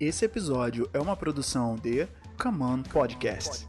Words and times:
Esse 0.00 0.24
episódio 0.24 0.88
é 0.94 0.98
uma 0.98 1.14
produção 1.14 1.76
de 1.76 2.08
Come 2.42 2.62
On 2.62 2.82
Podcast. 2.82 3.68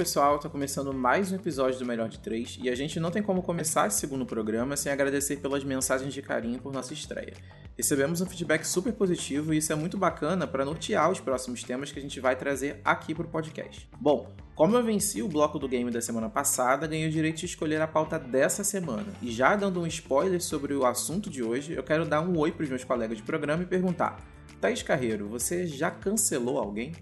Pessoal, 0.00 0.38
tá 0.38 0.48
começando 0.48 0.94
mais 0.94 1.30
um 1.30 1.36
episódio 1.36 1.78
do 1.78 1.84
Melhor 1.84 2.08
de 2.08 2.18
Três 2.18 2.58
e 2.62 2.70
a 2.70 2.74
gente 2.74 2.98
não 2.98 3.10
tem 3.10 3.22
como 3.22 3.42
começar 3.42 3.86
esse 3.86 4.00
segundo 4.00 4.24
programa 4.24 4.74
sem 4.74 4.90
agradecer 4.90 5.36
pelas 5.36 5.62
mensagens 5.62 6.14
de 6.14 6.22
carinho 6.22 6.58
por 6.58 6.72
nossa 6.72 6.94
estreia. 6.94 7.34
Recebemos 7.76 8.22
um 8.22 8.24
feedback 8.24 8.64
super 8.64 8.94
positivo 8.94 9.52
e 9.52 9.58
isso 9.58 9.70
é 9.70 9.76
muito 9.76 9.98
bacana 9.98 10.46
para 10.46 10.64
nortear 10.64 11.10
os 11.10 11.20
próximos 11.20 11.62
temas 11.62 11.92
que 11.92 11.98
a 11.98 12.02
gente 12.02 12.18
vai 12.18 12.34
trazer 12.34 12.80
aqui 12.82 13.14
pro 13.14 13.28
podcast. 13.28 13.86
Bom, 14.00 14.32
como 14.54 14.74
eu 14.74 14.82
venci 14.82 15.20
o 15.20 15.28
bloco 15.28 15.58
do 15.58 15.68
game 15.68 15.90
da 15.90 16.00
semana 16.00 16.30
passada, 16.30 16.86
ganhei 16.86 17.06
o 17.06 17.12
direito 17.12 17.40
de 17.40 17.44
escolher 17.44 17.82
a 17.82 17.86
pauta 17.86 18.18
dessa 18.18 18.64
semana. 18.64 19.12
E 19.20 19.30
já 19.30 19.54
dando 19.54 19.82
um 19.82 19.86
spoiler 19.86 20.42
sobre 20.42 20.72
o 20.72 20.86
assunto 20.86 21.28
de 21.28 21.42
hoje, 21.42 21.74
eu 21.74 21.82
quero 21.82 22.06
dar 22.06 22.22
um 22.22 22.38
oi 22.38 22.50
pros 22.50 22.70
meus 22.70 22.84
colegas 22.84 23.18
de 23.18 23.22
programa 23.22 23.64
e 23.64 23.66
perguntar: 23.66 24.18
Thaís 24.62 24.82
Carreiro, 24.82 25.28
você 25.28 25.66
já 25.66 25.90
cancelou 25.90 26.58
alguém? 26.58 26.92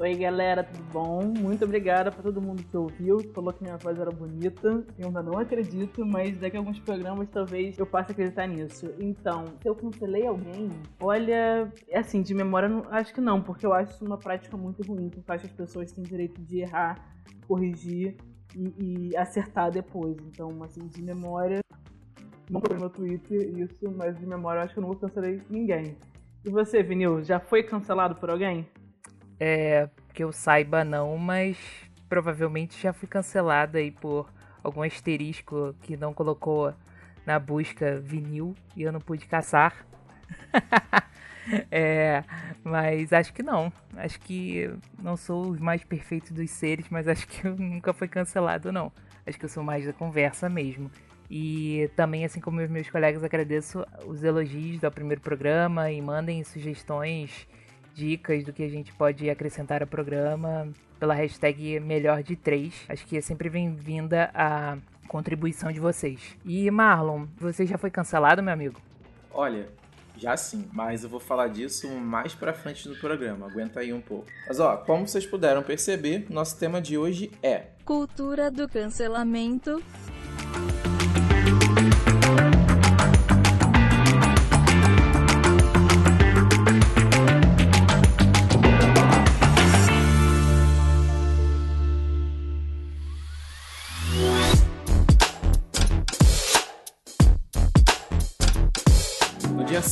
Oi 0.00 0.14
galera, 0.14 0.62
tudo 0.62 0.84
bom? 0.92 1.32
Muito 1.36 1.64
obrigada 1.64 2.12
para 2.12 2.22
todo 2.22 2.40
mundo 2.40 2.62
que 2.62 2.76
ouviu, 2.76 3.18
falou 3.34 3.52
que 3.52 3.64
minha 3.64 3.76
voz 3.76 3.98
era 3.98 4.12
bonita. 4.12 4.84
Eu 4.96 5.08
ainda 5.08 5.20
não 5.24 5.36
acredito, 5.36 6.06
mas 6.06 6.38
daqui 6.38 6.56
a 6.56 6.60
alguns 6.60 6.78
programas 6.78 7.28
talvez 7.28 7.76
eu 7.76 7.84
passe 7.84 8.12
a 8.12 8.12
acreditar 8.12 8.46
nisso. 8.46 8.94
Então, 9.00 9.46
se 9.60 9.68
eu 9.68 9.74
cancelei 9.74 10.24
alguém, 10.24 10.68
olha, 11.00 11.72
assim, 11.92 12.22
de 12.22 12.32
memória 12.32 12.70
acho 12.92 13.12
que 13.12 13.20
não, 13.20 13.42
porque 13.42 13.66
eu 13.66 13.72
acho 13.72 13.92
isso 13.92 14.04
uma 14.04 14.16
prática 14.16 14.56
muito 14.56 14.84
ruim, 14.84 15.08
porque 15.08 15.28
eu 15.28 15.34
acho 15.34 15.44
que 15.46 15.50
as 15.50 15.56
pessoas 15.56 15.90
têm 15.90 16.04
direito 16.04 16.40
de 16.42 16.60
errar, 16.60 17.16
corrigir 17.48 18.16
e, 18.54 19.08
e 19.10 19.16
acertar 19.16 19.72
depois. 19.72 20.16
Então, 20.28 20.62
assim, 20.62 20.86
de 20.86 21.02
memória, 21.02 21.58
não 22.48 22.60
foi 22.60 22.78
no 22.78 22.88
Twitter 22.88 23.48
isso, 23.58 23.92
mas 23.96 24.16
de 24.16 24.24
memória 24.24 24.60
eu 24.60 24.64
acho 24.64 24.74
que 24.74 24.78
eu 24.78 24.84
não 24.84 24.94
cancelei 24.94 25.42
ninguém. 25.50 25.96
E 26.44 26.50
você, 26.50 26.84
Vinil, 26.84 27.20
já 27.24 27.40
foi 27.40 27.64
cancelado 27.64 28.14
por 28.14 28.30
alguém? 28.30 28.64
É, 29.40 29.88
que 30.12 30.24
eu 30.24 30.32
saiba 30.32 30.84
não, 30.84 31.16
mas 31.16 31.56
provavelmente 32.08 32.80
já 32.80 32.92
fui 32.92 33.06
cancelada 33.06 33.78
aí 33.78 33.90
por 33.90 34.28
algum 34.62 34.82
asterisco 34.82 35.74
que 35.82 35.96
não 35.96 36.12
colocou 36.12 36.74
na 37.24 37.38
busca 37.38 38.00
vinil 38.00 38.56
e 38.76 38.82
eu 38.82 38.92
não 38.92 39.00
pude 39.00 39.26
caçar. 39.26 39.86
é, 41.70 42.24
mas 42.64 43.12
acho 43.12 43.32
que 43.32 43.42
não. 43.42 43.72
Acho 43.96 44.18
que 44.20 44.70
não 44.98 45.16
sou 45.16 45.48
os 45.50 45.60
mais 45.60 45.84
perfeitos 45.84 46.32
dos 46.32 46.50
seres, 46.50 46.86
mas 46.90 47.06
acho 47.06 47.26
que 47.28 47.46
eu 47.46 47.56
nunca 47.56 47.92
fui 47.92 48.08
cancelado, 48.08 48.72
não. 48.72 48.90
Acho 49.26 49.38
que 49.38 49.44
eu 49.44 49.48
sou 49.48 49.62
mais 49.62 49.84
da 49.84 49.92
conversa 49.92 50.48
mesmo. 50.48 50.90
E 51.30 51.90
também, 51.94 52.24
assim 52.24 52.40
como 52.40 52.62
os 52.62 52.70
meus 52.70 52.88
colegas, 52.88 53.22
agradeço 53.22 53.84
os 54.06 54.24
elogios 54.24 54.80
do 54.80 54.90
primeiro 54.90 55.20
programa 55.20 55.90
e 55.90 56.00
mandem 56.00 56.42
sugestões 56.42 57.46
dicas 57.98 58.44
do 58.44 58.52
que 58.52 58.62
a 58.62 58.68
gente 58.68 58.92
pode 58.92 59.28
acrescentar 59.28 59.82
ao 59.82 59.88
programa 59.88 60.68
pela 61.00 61.14
hashtag 61.14 61.80
melhor 61.80 62.22
de 62.22 62.36
três. 62.36 62.84
Acho 62.88 63.04
que 63.04 63.18
é 63.18 63.20
sempre 63.20 63.50
bem-vinda 63.50 64.30
a 64.32 64.78
contribuição 65.08 65.72
de 65.72 65.80
vocês. 65.80 66.36
E 66.44 66.70
Marlon, 66.70 67.26
você 67.36 67.66
já 67.66 67.76
foi 67.76 67.90
cancelado, 67.90 68.40
meu 68.40 68.52
amigo? 68.52 68.80
Olha, 69.32 69.68
já 70.16 70.36
sim, 70.36 70.68
mas 70.72 71.02
eu 71.02 71.10
vou 71.10 71.18
falar 71.18 71.48
disso 71.48 71.88
mais 71.88 72.36
pra 72.36 72.52
frente 72.52 72.88
no 72.88 72.94
programa, 72.96 73.46
aguenta 73.46 73.80
aí 73.80 73.92
um 73.92 74.00
pouco. 74.00 74.26
Mas 74.46 74.60
ó, 74.60 74.76
como 74.76 75.06
vocês 75.06 75.26
puderam 75.26 75.62
perceber, 75.64 76.26
nosso 76.30 76.56
tema 76.56 76.80
de 76.80 76.96
hoje 76.96 77.32
é 77.42 77.66
Cultura 77.84 78.48
do 78.48 78.68
cancelamento. 78.68 79.82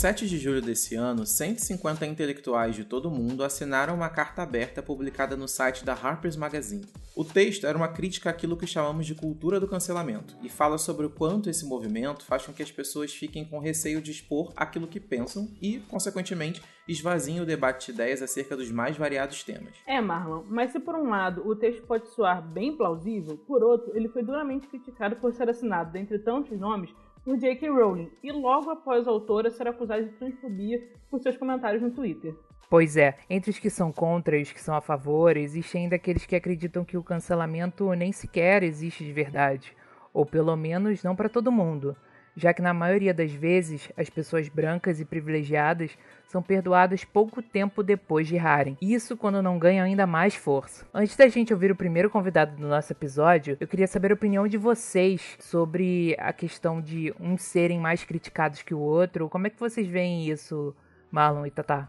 7 0.06 0.28
de 0.28 0.38
julho 0.38 0.62
desse 0.62 0.94
ano, 0.94 1.26
150 1.26 2.06
intelectuais 2.06 2.76
de 2.76 2.84
todo 2.84 3.06
o 3.06 3.10
mundo 3.10 3.42
assinaram 3.42 3.92
uma 3.92 4.08
carta 4.08 4.40
aberta 4.40 4.80
publicada 4.80 5.36
no 5.36 5.48
site 5.48 5.84
da 5.84 5.94
Harper's 5.94 6.36
Magazine. 6.36 6.86
O 7.16 7.24
texto 7.24 7.66
era 7.66 7.76
uma 7.76 7.88
crítica 7.88 8.30
àquilo 8.30 8.56
que 8.56 8.68
chamamos 8.68 9.04
de 9.04 9.16
cultura 9.16 9.58
do 9.58 9.66
cancelamento 9.66 10.36
e 10.44 10.48
fala 10.48 10.78
sobre 10.78 11.06
o 11.06 11.10
quanto 11.10 11.50
esse 11.50 11.66
movimento 11.66 12.24
faz 12.24 12.46
com 12.46 12.52
que 12.52 12.62
as 12.62 12.70
pessoas 12.70 13.12
fiquem 13.12 13.44
com 13.44 13.58
receio 13.58 14.00
de 14.00 14.12
expor 14.12 14.52
aquilo 14.54 14.86
que 14.86 15.00
pensam 15.00 15.48
e, 15.60 15.80
consequentemente, 15.88 16.62
esvaziem 16.86 17.40
o 17.40 17.44
debate 17.44 17.86
de 17.86 17.92
ideias 17.92 18.22
acerca 18.22 18.56
dos 18.56 18.70
mais 18.70 18.96
variados 18.96 19.42
temas. 19.42 19.74
É, 19.88 20.00
Marlon, 20.00 20.44
mas 20.46 20.70
se 20.70 20.78
por 20.78 20.94
um 20.94 21.10
lado 21.10 21.44
o 21.44 21.56
texto 21.56 21.82
pode 21.84 22.08
soar 22.10 22.40
bem 22.46 22.76
plausível, 22.76 23.36
por 23.38 23.64
outro, 23.64 23.90
ele 23.92 24.08
foi 24.08 24.22
duramente 24.22 24.68
criticado 24.68 25.16
por 25.16 25.32
ser 25.32 25.50
assinado, 25.50 25.90
dentre 25.90 26.16
tantos 26.20 26.56
nomes, 26.56 26.90
por 27.26 27.37
J.K. 27.37 27.69
Rowling 27.69 28.09
e 28.22 28.31
logo 28.31 28.70
após 28.70 29.09
a 29.09 29.10
autora 29.10 29.50
ser 29.50 29.66
acusada 29.66 30.04
de 30.04 30.10
transfobia 30.10 30.81
por 31.10 31.19
seus 31.19 31.37
comentários 31.37 31.82
no 31.82 31.91
Twitter. 31.91 32.32
Pois 32.70 32.97
é, 32.97 33.19
entre 33.28 33.50
os 33.50 33.59
que 33.59 33.69
são 33.69 33.91
contra 33.91 34.38
e 34.38 34.42
os 34.42 34.53
que 34.53 34.60
são 34.60 34.76
a 34.76 34.81
favor, 34.81 35.36
existem 35.36 35.82
ainda 35.82 35.97
aqueles 35.97 36.25
que 36.25 36.36
acreditam 36.36 36.84
que 36.84 36.97
o 36.97 37.03
cancelamento 37.03 37.92
nem 37.94 38.12
sequer 38.12 38.62
existe 38.62 39.04
de 39.04 39.12
verdade, 39.12 39.76
ou 40.15 40.25
pelo 40.25 40.54
menos 40.56 41.03
não 41.03 41.16
para 41.16 41.28
todo 41.28 41.50
mundo 41.50 41.97
já 42.36 42.52
que 42.52 42.60
na 42.60 42.74
maioria 42.74 43.14
das 43.14 43.32
vezes 43.32 43.91
as 43.97 44.10
pessoas 44.10 44.48
brancas 44.48 45.00
e 45.00 45.04
privilegiadas 45.04 45.97
são 46.28 46.42
perdoadas 46.42 47.04
pouco 47.04 47.41
tempo 47.41 47.82
depois 47.82 48.28
de 48.28 48.34
errarem. 48.34 48.76
Isso 48.80 49.16
quando 49.16 49.42
não 49.42 49.58
ganham 49.58 49.84
ainda 49.84 50.06
mais 50.06 50.34
força. 50.34 50.86
Antes 50.92 51.16
da 51.16 51.28
gente 51.28 51.54
ouvir 51.54 51.70
o 51.70 51.76
primeiro 51.76 52.10
convidado 52.10 52.56
do 52.56 52.69
nosso 52.69 52.92
episódio, 52.92 53.56
eu 53.58 53.66
queria 53.66 53.86
saber 53.86 54.10
a 54.10 54.14
opinião 54.14 54.47
de 54.47 54.58
vocês 54.58 55.36
sobre 55.38 56.14
a 56.19 56.32
questão 56.32 56.80
de 56.80 57.14
uns 57.19 57.42
serem 57.42 57.80
mais 57.80 58.04
criticados 58.04 58.62
que 58.62 58.74
o 58.74 58.80
outro. 58.80 59.28
Como 59.28 59.47
é 59.47 59.50
que 59.50 59.58
vocês 59.58 59.86
veem 59.86 60.28
isso, 60.28 60.74
Marlon 61.10 61.47
e 61.47 61.50
Tatá? 61.50 61.88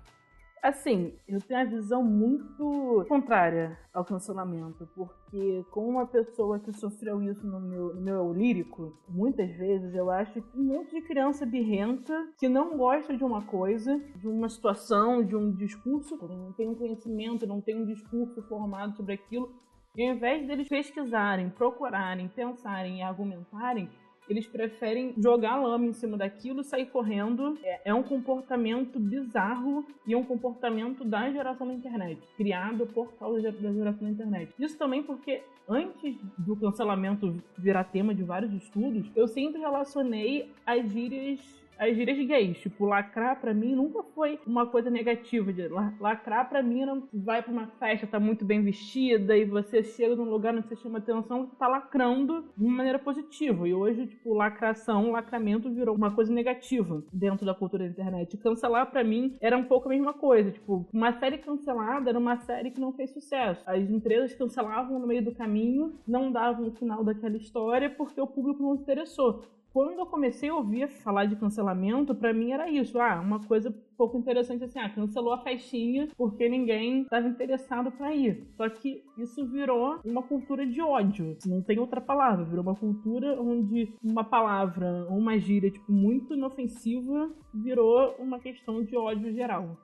Assim, 0.67 1.13
eu 1.25 1.39
tenho 1.39 1.61
a 1.61 1.63
visão 1.63 2.03
muito 2.03 3.05
contrária 3.07 3.79
ao 3.93 4.03
cancelamento, 4.03 4.85
porque 4.93 5.63
como 5.71 5.87
uma 5.87 6.05
pessoa 6.05 6.59
que 6.59 6.73
sofreu 6.73 7.21
isso 7.21 7.47
no 7.47 7.57
meu, 7.61 7.95
no 7.95 8.01
meu 8.01 8.33
lírico, 8.33 8.93
muitas 9.07 9.49
vezes 9.55 9.95
eu 9.95 10.11
acho 10.11 10.33
que 10.33 10.57
um 10.59 10.63
monte 10.65 10.93
de 10.93 11.01
criança 11.03 11.45
birrenta 11.45 12.13
que 12.37 12.49
não 12.49 12.75
gosta 12.75 13.15
de 13.15 13.23
uma 13.23 13.45
coisa, 13.45 13.97
de 14.17 14.27
uma 14.27 14.49
situação, 14.49 15.23
de 15.23 15.37
um 15.37 15.53
discurso, 15.53 16.17
não 16.27 16.51
tem 16.51 16.67
um 16.67 16.75
conhecimento, 16.75 17.47
não 17.47 17.61
tem 17.61 17.81
um 17.81 17.85
discurso 17.85 18.41
formado 18.49 18.93
sobre 18.97 19.13
aquilo, 19.13 19.49
e 19.95 20.05
ao 20.05 20.15
invés 20.15 20.45
deles 20.45 20.67
pesquisarem, 20.67 21.49
procurarem, 21.49 22.27
pensarem 22.27 22.97
e 22.97 23.01
argumentarem, 23.01 23.89
eles 24.29 24.47
preferem 24.47 25.13
jogar 25.17 25.57
lama 25.57 25.85
em 25.85 25.93
cima 25.93 26.17
daquilo, 26.17 26.63
sair 26.63 26.87
correndo. 26.87 27.57
É, 27.63 27.81
é 27.85 27.93
um 27.93 28.03
comportamento 28.03 28.99
bizarro 28.99 29.85
e 30.05 30.13
é 30.13 30.17
um 30.17 30.23
comportamento 30.23 31.03
da 31.03 31.29
geração 31.31 31.67
da 31.67 31.73
internet, 31.73 32.21
criado 32.35 32.85
por 32.87 33.13
causa 33.13 33.41
da 33.51 33.73
geração 33.73 34.03
da 34.03 34.09
internet. 34.09 34.53
Isso 34.59 34.77
também 34.77 35.03
porque 35.03 35.41
antes 35.67 36.15
do 36.37 36.55
cancelamento 36.55 37.35
virar 37.57 37.83
tema 37.85 38.13
de 38.13 38.23
vários 38.23 38.53
estudos, 38.53 39.11
eu 39.15 39.27
sempre 39.27 39.59
relacionei 39.59 40.51
as 40.65 40.89
gírias 40.91 41.39
as 41.77 41.95
gírias 41.95 42.17
gays. 42.27 42.59
Tipo, 42.59 42.85
lacrar 42.85 43.39
pra 43.39 43.53
mim 43.53 43.75
nunca 43.75 44.03
foi 44.15 44.39
uma 44.45 44.65
coisa 44.65 44.89
negativa. 44.89 45.51
De 45.51 45.67
lacrar 45.99 46.49
pra 46.49 46.61
mim 46.61 46.85
não 46.85 47.07
vai 47.13 47.41
pra 47.41 47.51
uma 47.51 47.67
festa, 47.79 48.07
tá 48.07 48.19
muito 48.19 48.45
bem 48.45 48.61
vestida 48.61 49.37
e 49.37 49.45
você 49.45 49.83
chega 49.83 50.15
num 50.15 50.29
lugar 50.29 50.55
onde 50.55 50.67
você 50.67 50.75
chama 50.75 50.99
atenção, 50.99 51.47
tá 51.57 51.67
lacrando 51.67 52.45
de 52.55 52.65
uma 52.65 52.77
maneira 52.77 52.99
positiva. 52.99 53.67
E 53.67 53.73
hoje, 53.73 54.07
tipo, 54.07 54.33
lacração, 54.33 55.11
lacramento 55.11 55.69
virou 55.69 55.95
uma 55.95 56.11
coisa 56.11 56.33
negativa 56.33 57.03
dentro 57.11 57.45
da 57.45 57.53
cultura 57.53 57.85
da 57.85 57.89
internet. 57.89 58.37
Cancelar 58.37 58.89
pra 58.89 59.03
mim 59.03 59.37
era 59.41 59.57
um 59.57 59.63
pouco 59.63 59.87
a 59.87 59.91
mesma 59.91 60.13
coisa. 60.13 60.51
Tipo, 60.51 60.85
uma 60.91 61.13
série 61.13 61.37
cancelada 61.37 62.09
era 62.09 62.19
uma 62.19 62.37
série 62.37 62.71
que 62.71 62.79
não 62.79 62.93
fez 62.93 63.11
sucesso. 63.11 63.63
As 63.65 63.89
empresas 63.89 64.33
cancelavam 64.33 64.99
no 64.99 65.07
meio 65.07 65.23
do 65.23 65.33
caminho, 65.33 65.95
não 66.07 66.31
davam 66.31 66.67
o 66.67 66.71
final 66.71 67.03
daquela 67.03 67.37
história 67.37 67.89
porque 67.89 68.19
o 68.19 68.27
público 68.27 68.61
não 68.61 68.75
se 68.75 68.83
interessou 68.83 69.43
quando 69.77 69.99
eu 69.99 70.07
comecei 70.07 70.49
a 70.49 70.55
ouvir 70.55 70.87
falar 70.87 71.25
de 71.25 71.35
cancelamento, 71.35 72.15
para 72.15 72.33
mim 72.33 72.51
era 72.51 72.67
isso. 72.67 72.99
Ah, 72.99 73.21
uma 73.21 73.39
coisa 73.45 73.71
pouco 73.95 74.17
interessante 74.17 74.63
assim, 74.63 74.79
ah, 74.79 74.89
cancelou 74.89 75.31
a 75.31 75.43
festinha 75.43 76.07
porque 76.17 76.49
ninguém 76.49 77.03
estava 77.03 77.27
interessado 77.27 77.91
para 77.91 78.11
ir. 78.11 78.47
Só 78.57 78.67
que 78.67 79.03
isso 79.19 79.45
virou 79.45 79.99
uma 80.03 80.23
cultura 80.23 80.65
de 80.65 80.81
ódio. 80.81 81.37
Não 81.45 81.61
tem 81.61 81.77
outra 81.77 82.01
palavra. 82.01 82.43
Virou 82.43 82.63
uma 82.63 82.75
cultura 82.75 83.39
onde 83.39 83.93
uma 84.03 84.23
palavra 84.23 85.05
ou 85.11 85.17
uma 85.19 85.37
gíria, 85.37 85.69
tipo, 85.69 85.91
muito 85.91 86.33
inofensiva 86.33 87.31
virou 87.53 88.15
uma 88.17 88.39
questão 88.39 88.83
de 88.83 88.97
ódio 88.97 89.31
geral. 89.31 89.77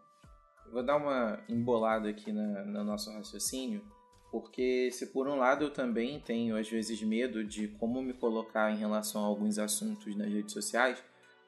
vou 0.72 0.84
dar 0.84 0.98
uma 0.98 1.40
embolada 1.48 2.10
aqui 2.10 2.32
na, 2.32 2.66
no 2.66 2.84
nosso 2.84 3.12
raciocínio, 3.12 3.84
porque 4.34 4.90
se 4.92 5.06
por 5.06 5.28
um 5.28 5.36
lado 5.36 5.66
eu 5.66 5.70
também 5.70 6.20
tenho 6.20 6.58
às 6.58 6.68
vezes 6.68 7.00
medo 7.04 7.44
de 7.44 7.68
como 7.68 8.02
me 8.02 8.14
colocar 8.14 8.72
em 8.72 8.78
relação 8.78 9.24
a 9.24 9.28
alguns 9.28 9.60
assuntos 9.60 10.16
nas 10.16 10.28
redes 10.28 10.52
sociais, 10.52 10.98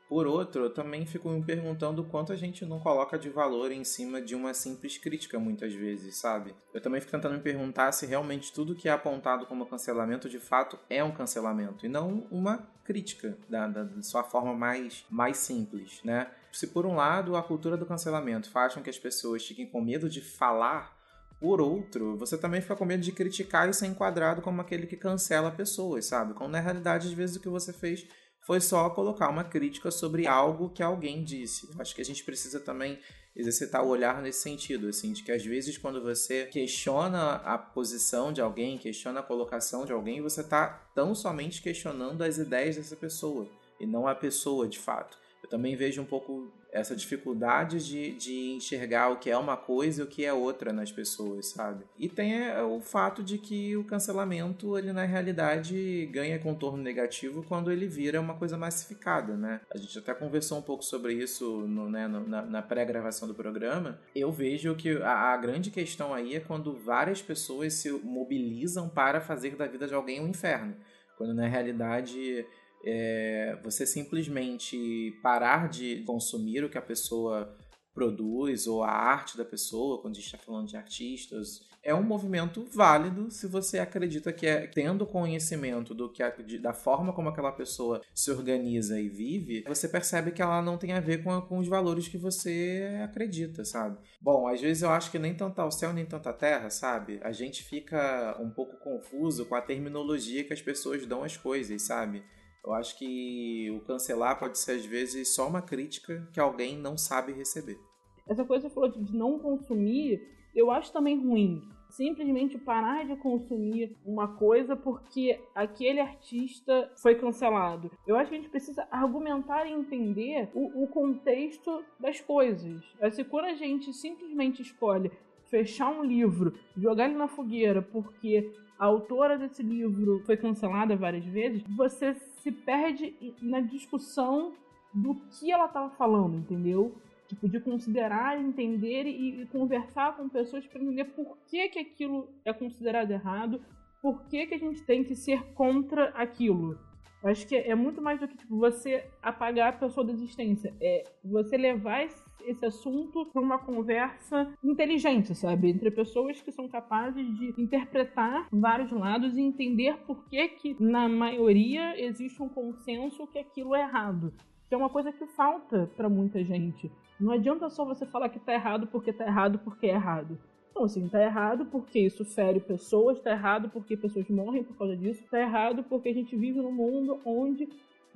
por 0.08 0.28
outro, 0.28 0.66
eu 0.66 0.70
também 0.70 1.04
fico 1.04 1.28
me 1.30 1.44
perguntando 1.44 2.04
quanto 2.04 2.32
a 2.32 2.36
gente 2.36 2.64
não 2.64 2.80
coloca 2.80 3.18
de 3.18 3.28
valor 3.28 3.72
em 3.72 3.84
cima 3.84 4.22
de 4.22 4.36
uma 4.36 4.54
simples 4.54 5.00
crítica 5.00 5.40
muitas 5.40 5.74
vezes, 5.74 6.16
sabe? 6.16 6.54
Eu 6.72 6.80
também 6.80 7.02
fico 7.02 7.12
tentando 7.12 7.34
me 7.34 7.42
perguntar 7.42 7.92
se 7.92 8.06
realmente 8.06 8.54
tudo 8.54 8.76
que 8.76 8.88
é 8.88 8.92
apontado 8.92 9.48
como 9.48 9.66
cancelamento 9.66 10.30
de 10.30 10.40
fato 10.40 10.78
é 10.88 11.04
um 11.04 11.12
cancelamento 11.12 11.88
e 11.88 11.90
não 11.90 12.28
uma 12.30 12.70
crítica 12.84 13.36
da, 13.50 13.68
da, 13.68 13.84
da 13.84 14.04
sua 14.04 14.24
forma 14.24 14.54
mais, 14.54 15.04
mais 15.10 15.38
simples, 15.38 16.02
né? 16.04 16.30
Se 16.52 16.68
por 16.68 16.86
um 16.86 16.98
lado 16.98 17.36
a 17.36 17.42
cultura 17.42 17.76
do 17.76 17.86
cancelamento 17.88 18.52
faz 18.52 18.76
com 18.76 18.84
que 18.84 18.92
as 18.92 19.00
pessoas 19.00 19.44
fiquem 19.44 19.66
com 19.66 19.82
medo 19.82 20.08
de 20.08 20.22
falar 20.22 20.95
por 21.40 21.60
outro, 21.60 22.18
você 22.18 22.38
também 22.38 22.62
fica 22.62 22.76
com 22.76 22.86
medo 22.86 23.04
de 23.04 23.12
criticar 23.12 23.70
e 23.70 23.74
ser 23.74 23.88
enquadrado 23.88 24.42
como 24.42 24.62
aquele 24.62 24.88
que 24.88 24.96
cancela 24.96 25.52
pessoas, 25.52 26.06
sabe? 26.06 26.34
Quando 26.34 26.52
na 26.52 26.60
realidade, 26.60 27.08
às 27.08 27.14
vezes, 27.14 27.36
o 27.36 27.40
que 27.40 27.50
você 27.50 27.74
fez 27.74 28.06
foi 28.46 28.62
só 28.62 28.90
colocar 28.92 29.28
uma 29.28 29.44
crítica 29.44 29.90
sobre 29.90 30.28
algo 30.28 30.70
que 30.70 30.84
alguém 30.84 31.24
disse. 31.24 31.70
Acho 31.80 31.96
que 31.96 32.02
a 32.02 32.06
gente 32.06 32.24
precisa 32.24 32.60
também 32.60 33.00
exercitar 33.36 33.84
o 33.84 33.90
olhar 33.90 34.22
nesse 34.22 34.42
sentido, 34.42 34.88
assim, 34.88 35.12
de 35.12 35.24
que 35.24 35.32
às 35.32 35.44
vezes 35.44 35.78
quando 35.78 36.02
você 36.02 36.46
questiona 36.46 37.34
a 37.38 37.58
posição 37.58 38.32
de 38.32 38.40
alguém, 38.40 38.78
questiona 38.78 39.20
a 39.20 39.24
colocação 39.24 39.84
de 39.84 39.92
alguém, 39.92 40.22
você 40.22 40.42
está 40.42 40.68
tão 40.94 41.14
somente 41.14 41.62
questionando 41.62 42.22
as 42.22 42.38
ideias 42.38 42.78
dessa 42.78 42.96
pessoa 42.96 43.50
e 43.80 43.86
não 43.86 44.08
a 44.08 44.16
pessoa 44.16 44.68
de 44.68 44.80
fato. 44.80 45.18
Eu 45.46 45.50
também 45.50 45.76
vejo 45.76 46.02
um 46.02 46.06
pouco 46.06 46.52
essa 46.72 46.96
dificuldade 46.96 47.86
de, 47.86 48.14
de 48.14 48.54
enxergar 48.54 49.10
o 49.10 49.18
que 49.18 49.30
é 49.30 49.38
uma 49.38 49.56
coisa 49.56 50.02
e 50.02 50.04
o 50.04 50.08
que 50.08 50.26
é 50.26 50.34
outra 50.34 50.74
nas 50.74 50.92
pessoas, 50.92 51.52
sabe? 51.52 51.86
E 52.00 52.10
tem 52.10 52.34
é, 52.34 52.62
o 52.64 52.82
fato 52.82 53.24
de 53.24 53.38
que 53.38 53.78
o 53.78 53.84
cancelamento, 53.84 54.76
ele 54.76 54.92
na 54.92 55.06
realidade 55.06 56.10
ganha 56.12 56.40
contorno 56.40 56.82
negativo 56.82 57.46
quando 57.48 57.72
ele 57.72 57.88
vira 57.88 58.20
uma 58.20 58.34
coisa 58.34 58.58
massificada, 58.58 59.38
né? 59.38 59.62
A 59.74 59.78
gente 59.78 59.98
até 60.00 60.16
conversou 60.16 60.58
um 60.58 60.64
pouco 60.64 60.84
sobre 60.84 61.14
isso 61.14 61.62
no, 61.68 61.90
né, 61.90 62.08
no, 62.08 62.28
na, 62.28 62.42
na 62.42 62.62
pré-gravação 62.64 63.28
do 63.28 63.36
programa. 63.36 64.00
Eu 64.16 64.32
vejo 64.32 64.76
que 64.76 64.98
a, 64.98 65.34
a 65.34 65.38
grande 65.38 65.70
questão 65.70 66.12
aí 66.12 66.36
é 66.36 66.40
quando 66.40 66.76
várias 66.76 67.22
pessoas 67.22 67.76
se 67.76 67.92
mobilizam 67.92 68.90
para 68.90 69.22
fazer 69.22 69.56
da 69.56 69.68
vida 69.68 69.88
de 69.88 69.94
alguém 69.94 70.20
um 70.20 70.28
inferno. 70.28 70.76
Quando 71.18 71.34
na 71.36 71.48
realidade 71.48 72.46
é, 72.86 73.58
você 73.64 73.86
simplesmente 73.86 75.18
parar 75.24 75.68
de 75.70 76.04
consumir 76.06 76.64
o 76.64 76.70
que 76.70 76.78
a 76.78 76.82
pessoa 76.82 77.56
produz 77.94 78.68
ou 78.68 78.84
a 78.84 78.92
arte 78.92 79.38
da 79.38 79.46
pessoa, 79.46 80.02
quando 80.02 80.16
a 80.16 80.20
gente 80.20 80.26
está 80.26 80.38
falando 80.38 80.68
de 80.68 80.76
artistas, 80.76 81.62
é 81.82 81.94
um 81.94 82.04
movimento 82.04 82.66
válido 82.74 83.30
se 83.30 83.48
você 83.48 83.78
acredita 83.78 84.34
que 84.34 84.48
é 84.48 84.66
tendo 84.66 85.06
conhecimento 85.06 85.94
do 85.94 86.12
que 86.12 86.22
a, 86.24 86.30
de, 86.32 86.58
da 86.58 86.74
forma 86.74 87.14
como 87.14 87.30
aquela 87.30 87.52
pessoa 87.52 88.02
se 88.14 88.32
organiza 88.32 89.00
e 89.00 89.08
vive, 89.08 89.64
você 89.68 89.88
percebe 89.88 90.32
que 90.32 90.42
ela 90.42 90.62
não 90.64 90.78
tem 90.78 90.94
a 90.94 91.00
ver 91.00 91.24
com, 91.24 91.40
com 91.42 91.60
os 91.60 91.68
valores 91.68 92.08
que 92.08 92.18
você 92.18 93.00
acredita, 93.04 93.64
sabe? 93.64 94.00
Bom, 94.20 94.48
às 94.48 94.60
vezes 94.60 94.82
eu 94.82 94.90
acho 94.90 95.12
que 95.12 95.20
nem 95.20 95.36
tanto 95.36 95.62
ao 95.62 95.72
céu 95.72 95.94
nem 95.94 96.06
tanto 96.06 96.34
terra, 96.34 96.72
sabe? 96.72 97.20
A 97.24 97.32
gente 97.32 97.64
fica 97.64 98.36
um 98.42 98.50
pouco 98.50 98.78
confuso 98.78 99.46
com 99.46 99.54
a 99.54 99.62
terminologia 99.62 100.44
que 100.44 100.54
as 100.54 100.62
pessoas 100.62 101.06
dão 101.06 101.24
às 101.24 101.38
coisas, 101.38 101.84
sabe? 101.84 102.24
Eu 102.66 102.74
acho 102.74 102.98
que 102.98 103.70
o 103.70 103.80
cancelar 103.82 104.40
pode 104.40 104.58
ser, 104.58 104.72
às 104.72 104.86
vezes, 104.86 105.36
só 105.36 105.48
uma 105.48 105.62
crítica 105.62 106.28
que 106.34 106.40
alguém 106.40 106.76
não 106.76 106.98
sabe 106.98 107.32
receber. 107.32 107.80
Essa 108.28 108.44
coisa 108.44 108.64
que 108.64 108.70
você 108.70 108.74
falou 108.74 108.90
de 108.90 109.16
não 109.16 109.38
consumir, 109.38 110.20
eu 110.56 110.72
acho 110.72 110.92
também 110.92 111.24
ruim. 111.24 111.62
Simplesmente 111.92 112.58
parar 112.58 113.06
de 113.06 113.16
consumir 113.18 113.96
uma 114.04 114.36
coisa 114.36 114.76
porque 114.76 115.40
aquele 115.54 116.00
artista 116.00 116.92
foi 116.98 117.14
cancelado. 117.14 117.92
Eu 118.08 118.18
acho 118.18 118.30
que 118.30 118.36
a 118.36 118.40
gente 118.40 118.50
precisa 118.50 118.88
argumentar 118.90 119.66
e 119.66 119.72
entender 119.72 120.50
o, 120.56 120.84
o 120.84 120.88
contexto 120.88 121.84
das 122.00 122.20
coisas. 122.20 122.84
Assim, 123.00 123.24
quando 123.24 123.46
a 123.46 123.54
gente 123.54 123.94
simplesmente 123.94 124.64
escolhe 124.64 125.12
fechar 125.56 125.90
um 125.90 126.04
livro, 126.04 126.54
jogar 126.76 127.06
ele 127.06 127.18
na 127.18 127.30
fogueira 127.30 127.82
porque 127.82 128.52
a 128.78 128.86
autora 128.86 129.38
desse 129.38 129.64
livro 129.64 130.22
foi 130.26 130.36
cancelada 130.36 130.98
várias 130.98 131.24
vezes, 131.24 131.64
você 131.78 132.14
se 132.14 132.52
perde 132.52 133.16
na 133.42 133.62
discussão 133.62 134.52
do 134.94 135.16
que 135.16 135.50
ela 135.50 135.68
estava 135.68 135.90
falando, 135.92 136.36
entendeu? 136.36 136.94
Tipo, 137.30 137.48
de 137.48 137.62
considerar, 137.62 138.38
entender 138.38 139.06
e, 139.06 139.44
e 139.44 139.46
conversar 139.46 140.18
com 140.18 140.28
pessoas 140.28 140.68
para 140.68 140.82
entender 140.82 141.06
por 141.06 141.38
que, 141.48 141.70
que 141.70 141.80
aquilo 141.80 142.28
é 142.44 142.52
considerado 142.52 143.12
errado, 143.12 143.62
por 144.02 144.26
que, 144.28 144.46
que 144.48 144.56
a 144.56 144.60
gente 144.60 144.84
tem 144.84 145.06
que 145.06 145.16
ser 145.16 145.42
contra 145.54 146.10
aquilo. 146.10 146.78
Acho 147.26 147.48
que 147.48 147.56
é 147.56 147.74
muito 147.74 148.02
mais 148.02 148.20
do 148.20 148.28
que 148.28 148.38
tipo, 148.38 148.58
você 148.58 149.04
apagar 149.22 149.70
a 149.70 149.78
pessoa 149.78 150.06
da 150.06 150.14
existência. 150.14 150.74
É 150.80 151.04
você 151.24 151.58
levar 151.58 152.04
esse 152.04 152.24
esse 152.46 152.66
assunto 152.66 153.26
para 153.26 153.42
uma 153.42 153.58
conversa 153.58 154.54
inteligente, 154.64 155.34
sabe? 155.36 155.70
Entre 155.70 155.90
pessoas 155.92 156.42
que 156.42 156.52
são 156.52 156.68
capazes 156.68 157.26
de 157.38 157.54
interpretar 157.58 158.48
vários 158.52 158.92
lados 158.92 159.36
e 159.36 159.42
entender 159.42 159.98
por 160.06 160.26
que, 160.30 160.48
que 160.50 160.76
na 160.80 161.08
maioria, 161.10 162.00
existe 162.00 162.42
um 162.42 162.50
consenso 162.50 163.28
que 163.28 163.40
aquilo 163.40 163.76
é 163.76 163.82
errado. 163.82 164.34
Que 164.68 164.76
é 164.76 164.78
uma 164.78 164.90
coisa 164.90 165.12
que 165.12 165.26
falta 165.28 165.90
para 165.96 166.10
muita 166.10 166.44
gente. 166.44 166.92
Não 167.20 167.32
adianta 167.32 167.70
só 167.70 167.86
você 167.86 168.06
falar 168.06 168.30
que 168.30 168.40
tá 168.40 168.54
errado 168.54 168.88
porque 168.88 169.14
tá 169.14 169.26
errado 169.26 169.60
porque 169.60 169.88
é 169.88 169.96
errado. 169.96 170.38
Não, 170.76 170.84
assim, 170.84 171.08
tá 171.08 171.24
errado 171.24 171.66
porque 171.68 172.00
isso 172.00 172.26
fere 172.26 172.60
pessoas, 172.60 173.22
tá 173.22 173.32
errado 173.32 173.70
porque 173.70 173.96
pessoas 173.96 174.28
morrem 174.28 174.62
por 174.62 174.76
causa 174.76 174.96
disso, 174.98 175.24
tá 175.32 175.40
errado 175.40 175.86
porque 175.86 176.10
a 176.10 176.14
gente 176.14 176.36
vive 176.36 176.60
num 176.60 176.72
mundo 176.72 177.18
onde 177.24 177.70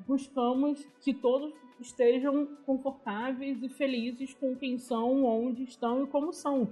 buscamos 0.06 0.86
que 1.02 1.14
todos 1.14 1.54
estejam 1.80 2.48
confortáveis 2.66 3.64
e 3.64 3.70
felizes 3.70 4.34
com 4.34 4.56
quem 4.58 4.78
são, 4.78 5.24
onde 5.24 5.64
estão 5.64 6.04
e 6.04 6.08
como 6.08 6.34
são. 6.34 6.68